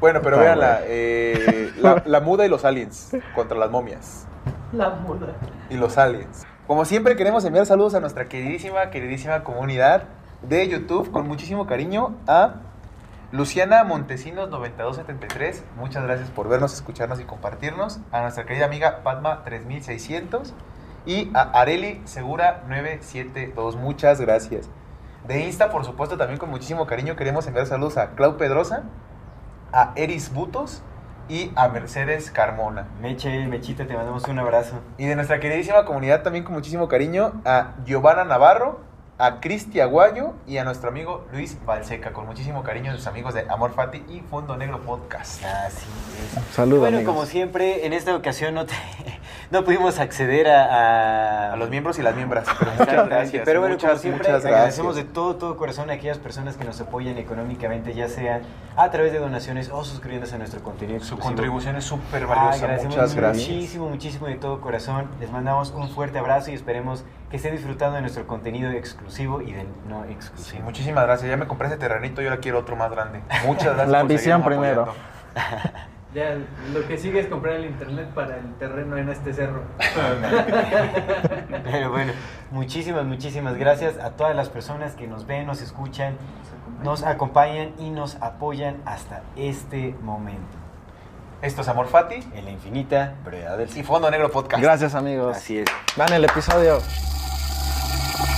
[0.00, 0.80] Bueno, pero véanla.
[0.84, 4.26] eh, la, la muda y los aliens contra las momias.
[4.72, 5.34] La muda.
[5.70, 6.46] y los aliens.
[6.66, 10.04] Como siempre queremos enviar saludos a nuestra queridísima, queridísima comunidad
[10.42, 12.56] de YouTube con muchísimo cariño a
[13.32, 15.64] Luciana Montesinos 9273.
[15.76, 18.00] Muchas gracias por vernos, escucharnos y compartirnos.
[18.12, 20.52] A nuestra querida amiga Padma 3600
[21.08, 23.76] y a Areli Segura 972.
[23.76, 24.68] Muchas gracias.
[25.26, 28.84] De Insta, por supuesto, también con muchísimo cariño queremos enviar saludos a Clau Pedrosa,
[29.72, 30.82] a Eris Butos
[31.26, 32.88] y a Mercedes Carmona.
[33.00, 34.80] Meche, Mechita, te mandamos un abrazo.
[34.98, 38.80] Y de nuestra queridísima comunidad también con muchísimo cariño a Giovanna Navarro,
[39.20, 42.12] a Cristi Aguayo y a nuestro amigo Luis Balseca.
[42.12, 45.42] Con muchísimo cariño a los amigos de Amor Fati y Fondo Negro Podcast.
[45.44, 45.86] Así
[46.36, 46.54] es.
[46.54, 47.14] Saludos, bueno, amigos.
[47.14, 48.74] como siempre, en esta ocasión no, te-
[49.50, 52.44] no pudimos acceder a, a- A los miembros y las miembros.
[52.60, 53.42] Pero muchas gracias.
[53.44, 56.64] Pero bueno, muchas, como siempre, muchas agradecemos de todo, todo corazón a aquellas personas que
[56.64, 58.42] nos apoyan económicamente, ya sea
[58.76, 61.24] a través de donaciones o suscribiéndose a nuestro contenido Su exclusivo.
[61.28, 62.58] contribución es súper Ah, valiosa.
[62.66, 63.48] agradecemos muchas gracias.
[63.48, 65.08] muchísimo, muchísimo de todo corazón.
[65.18, 69.52] Les mandamos un fuerte abrazo y esperemos que estén disfrutando de nuestro contenido exclusivo y
[69.52, 70.64] del no Sí, exclusivo.
[70.64, 71.30] muchísimas gracias.
[71.30, 73.20] Ya me compré ese terrenito, yo ahora quiero otro más grande.
[73.46, 73.88] Muchas gracias.
[73.88, 74.94] La ambición primero.
[76.14, 76.38] Ya,
[76.72, 79.60] lo que sigue es comprar el internet para el terreno en este cerro.
[81.64, 82.12] Pero bueno,
[82.50, 86.16] muchísimas, muchísimas gracias a todas las personas que nos ven, nos escuchan,
[86.82, 90.56] nos acompañan y nos apoyan hasta este momento.
[91.42, 94.62] Esto es Amor Fati En la infinita brevedad del y Fondo Negro Podcast.
[94.62, 95.36] Gracias, amigos.
[95.36, 95.66] Así es.
[95.96, 96.78] Van el episodio.
[98.08, 98.37] you